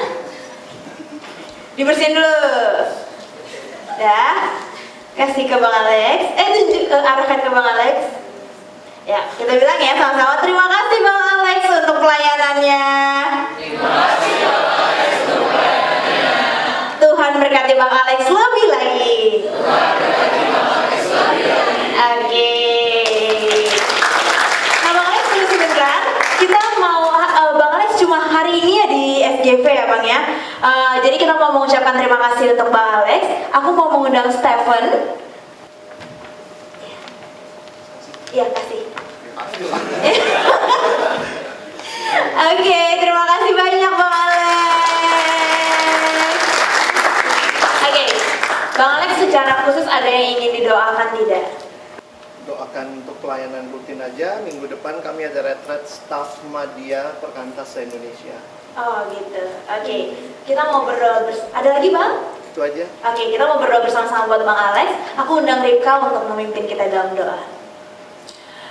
Dibersihin 1.74 2.14
dulu. 2.14 2.38
Ya, 3.98 4.54
kasih 5.18 5.44
ke 5.50 5.56
Bang 5.58 5.74
Alex. 5.74 6.18
Eh, 6.38 6.48
tunjuk 6.54 6.84
ke 6.88 6.96
arahkan 6.96 7.38
ke 7.44 7.50
Bang 7.50 7.66
Alex. 7.66 7.96
Ya, 9.04 9.26
kita 9.34 9.52
bilang 9.58 9.78
ya 9.82 9.98
sama-sama 9.98 10.38
terima 10.40 10.64
kasih 10.70 10.98
Bang 11.02 11.18
Alex 11.18 11.60
untuk 11.82 11.96
pelayanannya. 11.98 12.84
Terima 13.58 13.90
kasih 13.90 14.39
Tuhan 17.40 17.56
berkati 17.56 17.72
Bang 17.72 17.88
Alex 17.88 18.20
lebih 18.28 18.66
lagi. 18.68 19.16
Oke. 21.96 22.20
Okay. 22.20 23.64
Nah 24.84 24.92
Bang 24.92 25.08
Alex 25.08 25.24
tunggu 25.32 25.48
sebentar. 25.48 26.04
Kita 26.36 26.60
mau 26.84 27.08
uh, 27.08 27.56
Bang 27.56 27.80
Alex 27.80 27.96
cuma 27.96 28.20
hari 28.20 28.60
ini 28.60 28.72
ya 28.76 28.86
di 28.92 29.24
FGV 29.40 29.64
ya 29.64 29.88
Bang 29.88 30.04
ya. 30.04 30.20
Uh, 30.60 31.00
jadi 31.00 31.16
kita 31.16 31.32
mau 31.40 31.56
mengucapkan 31.56 31.96
terima 31.96 32.20
kasih 32.28 32.60
untuk 32.60 32.68
Bang 32.68 33.08
Alex. 33.08 33.24
Aku 33.56 33.72
mau 33.72 33.88
mengundang 33.88 34.28
Stephen. 34.28 35.16
Iya 38.36 38.52
kasih. 38.52 38.84
Oke, 42.52 42.82
terima 43.00 43.24
kasih 43.24 43.52
banyak 43.56 43.92
Bang 43.96 44.14
Alex. 44.28 44.79
Secara 49.30 49.62
khusus 49.62 49.86
ada 49.86 50.10
yang 50.10 50.34
ingin 50.34 50.58
didoakan 50.58 51.14
tidak? 51.14 51.54
Doakan 52.50 52.86
untuk 52.98 53.14
pelayanan 53.22 53.70
rutin 53.70 54.02
aja. 54.02 54.42
Minggu 54.42 54.66
depan 54.66 54.98
kami 55.06 55.22
ada 55.22 55.46
retret 55.46 55.86
staff 55.86 56.42
media 56.50 57.14
Perkantas 57.22 57.78
Indonesia. 57.78 58.34
Oh 58.74 59.06
gitu. 59.14 59.54
Oke, 59.70 59.96
kita 60.46 60.62
mau 60.66 60.82
berdoa 60.82 61.30
bers 61.30 61.46
Ada 61.54 61.78
lagi 61.78 61.94
bang? 61.94 62.12
Itu 62.50 62.58
aja. 62.66 62.84
Oke, 63.06 63.22
kita 63.30 63.46
mau 63.46 63.62
berdoa 63.62 63.86
bersama-sama 63.86 64.26
buat 64.26 64.42
Bang 64.42 64.58
Alex. 64.58 64.98
Aku 65.14 65.38
undang 65.38 65.62
Rika 65.62 66.02
untuk 66.02 66.26
memimpin 66.34 66.66
kita 66.66 66.90
dalam 66.90 67.14
doa. 67.14 67.38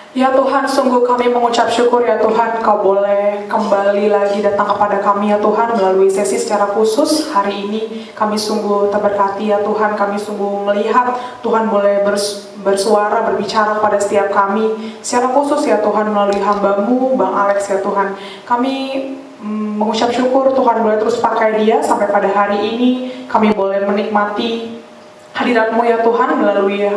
Ya 0.09 0.33
Tuhan, 0.33 0.65
sungguh 0.65 1.05
kami 1.05 1.29
mengucap 1.29 1.69
syukur 1.69 2.01
ya 2.01 2.17
Tuhan 2.17 2.65
Kau 2.65 2.81
boleh 2.81 3.45
kembali 3.45 4.09
lagi 4.09 4.41
datang 4.41 4.73
kepada 4.73 4.97
kami 5.05 5.29
ya 5.29 5.37
Tuhan 5.37 5.77
Melalui 5.77 6.09
sesi 6.09 6.33
secara 6.33 6.65
khusus 6.73 7.29
hari 7.29 7.69
ini. 7.69 8.09
Kami 8.17 8.33
sungguh 8.33 8.89
terberkati 8.89 9.53
ya 9.53 9.61
Tuhan 9.61 9.93
Kami 9.93 10.17
sungguh 10.17 10.65
melihat 10.65 11.13
Tuhan 11.45 11.69
boleh 11.69 12.01
bers- 12.01 12.49
bersuara, 12.65 13.21
berbicara 13.29 13.77
pada 13.77 14.01
setiap 14.01 14.33
kami. 14.33 14.97
Secara 15.05 15.29
khusus 15.29 15.69
ya 15.69 15.77
Tuhan 15.77 16.09
melalui 16.09 16.41
hambamu 16.41 17.13
Bang 17.13 17.45
Alex 17.45 17.69
ya 17.69 17.77
Tuhan. 17.77 18.17
Kami 18.49 18.73
mm, 19.45 19.77
mengucap 19.77 20.09
syukur 20.09 20.57
Tuhan 20.57 20.81
boleh 20.81 20.97
terus 20.97 21.21
pakai 21.21 21.61
dia 21.61 21.85
Sampai 21.85 22.09
pada 22.09 22.33
hari 22.33 22.65
ini. 22.65 22.89
Kami 23.29 23.53
boleh 23.53 23.85
menikmati 23.85 24.73
hadiratmu 25.37 25.85
ya 25.85 26.01
Tuhan 26.01 26.33
melalui 26.41 26.89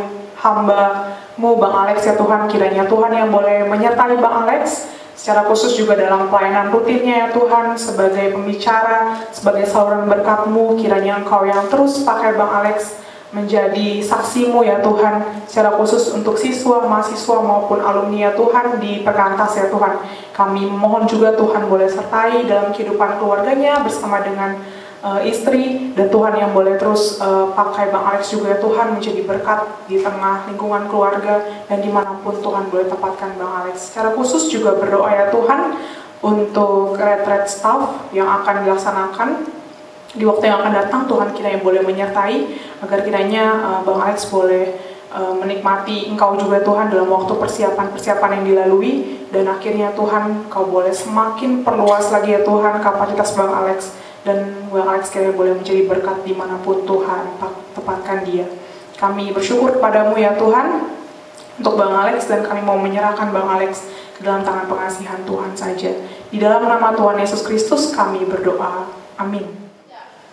hamba-Mu 1.36 1.60
Bang 1.60 1.74
Alex 1.86 2.04
ya 2.04 2.14
Tuhan 2.16 2.44
kiranya 2.48 2.84
Tuhan 2.84 3.12
yang 3.12 3.28
boleh 3.32 3.64
menyertai 3.68 4.20
Bang 4.20 4.44
Alex. 4.44 4.88
Secara 5.12 5.46
khusus 5.46 5.78
juga 5.78 5.94
dalam 5.94 6.26
pelayanan 6.32 6.72
rutinnya 6.72 7.28
ya 7.28 7.28
Tuhan 7.30 7.78
sebagai 7.78 8.32
pembicara, 8.32 9.22
sebagai 9.30 9.68
saluran 9.68 10.08
berkat-Mu 10.08 10.80
kiranya 10.80 11.20
Engkau 11.22 11.46
yang 11.46 11.68
terus 11.68 12.02
pakai 12.02 12.34
Bang 12.34 12.50
Alex 12.50 12.98
menjadi 13.32 14.02
saksimu 14.02 14.66
ya 14.66 14.82
Tuhan. 14.82 15.46
Secara 15.46 15.78
khusus 15.78 16.10
untuk 16.12 16.36
siswa, 16.36 16.84
mahasiswa 16.84 17.38
maupun 17.38 17.80
alumni 17.80 18.28
ya 18.28 18.32
Tuhan 18.34 18.82
di 18.82 19.04
Perkantas 19.04 19.56
ya 19.56 19.70
Tuhan. 19.70 20.00
Kami 20.32 20.68
mohon 20.68 21.06
juga 21.06 21.32
Tuhan 21.36 21.70
boleh 21.70 21.86
sertai 21.86 22.48
dalam 22.48 22.74
kehidupan 22.74 23.20
keluarganya 23.20 23.84
bersama 23.84 24.20
dengan 24.24 24.58
uh, 25.02 25.20
istri 25.26 25.92
dan 25.92 26.08
Tuhan 26.08 26.38
yang 26.38 26.50
boleh 26.54 26.78
terus 26.78 27.18
uh, 27.18 27.50
pakai 27.52 27.90
Bang 27.90 28.06
Alex 28.06 28.32
juga. 28.32 28.56
Ya 28.56 28.58
Tuhan 28.62 28.96
menjadi 28.96 29.20
berkat 29.26 29.60
di 29.90 30.00
tengah 30.00 30.46
lingkungan 30.48 30.88
keluarga 30.88 31.42
dan 31.66 31.78
di 31.82 31.90
mana 31.90 32.16
pun 32.22 32.38
Tuhan 32.38 32.70
boleh 32.70 32.86
tempatkan 32.88 33.36
Bang 33.36 33.52
Alex. 33.66 33.92
Secara 33.92 34.14
khusus 34.14 34.48
juga 34.48 34.78
berdoa 34.78 35.10
ya 35.10 35.28
Tuhan 35.28 35.76
untuk 36.22 36.96
retret 36.96 37.50
staff 37.50 38.08
yang 38.14 38.30
akan 38.30 38.64
dilaksanakan. 38.64 39.28
Di 40.12 40.28
waktu 40.28 40.44
yang 40.44 40.60
akan 40.60 40.72
datang 40.76 41.02
Tuhan 41.08 41.28
kiranya 41.32 41.60
boleh 41.64 41.82
menyertai 41.82 42.38
agar 42.80 42.98
kiranya 43.02 43.44
uh, 43.60 43.80
Bang 43.82 44.00
Alex 44.00 44.30
boleh 44.30 44.94
menikmati 45.12 46.08
Engkau 46.08 46.40
juga 46.40 46.64
Tuhan 46.64 46.88
dalam 46.88 47.04
waktu 47.12 47.36
persiapan-persiapan 47.36 48.40
yang 48.40 48.44
dilalui. 48.48 49.20
Dan 49.28 49.44
akhirnya 49.44 49.92
Tuhan 49.92 50.48
Kau 50.48 50.64
boleh 50.64 50.88
semakin 50.88 51.60
perluas 51.60 52.08
lagi 52.08 52.32
ya 52.32 52.40
Tuhan 52.40 52.80
kapasitas 52.80 53.36
Bang 53.36 53.52
Alex 53.52 53.92
dan 54.22 54.70
Bang 54.70 54.86
Alex 54.86 55.10
kiranya 55.10 55.34
boleh 55.34 55.58
menjadi 55.58 55.86
berkat 55.86 56.22
di 56.22 56.34
mana 56.34 56.58
pun 56.62 56.86
Tuhan 56.86 57.38
tempatkan 57.74 58.22
dia. 58.22 58.46
Kami 58.98 59.34
bersyukur 59.34 59.78
kepadamu 59.78 60.14
ya 60.14 60.38
Tuhan 60.38 60.94
untuk 61.58 61.74
Bang 61.74 61.90
Alex 61.90 62.30
dan 62.30 62.46
kami 62.46 62.62
mau 62.62 62.78
menyerahkan 62.78 63.34
Bang 63.34 63.50
Alex 63.50 63.90
ke 64.14 64.22
dalam 64.22 64.46
tangan 64.46 64.70
pengasihan 64.70 65.18
Tuhan 65.26 65.52
saja. 65.58 65.90
Di 66.30 66.38
dalam 66.38 66.62
nama 66.62 66.94
Tuhan 66.94 67.18
Yesus 67.18 67.42
Kristus 67.42 67.90
kami 67.90 68.22
berdoa. 68.24 68.86
Amin. 69.18 69.62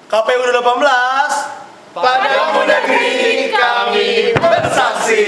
KPU 0.09 0.41
18 0.41 1.59
Padamu 1.89 2.69
negeri 2.69 3.49
kami 3.49 4.33
bersaksi 4.37 5.25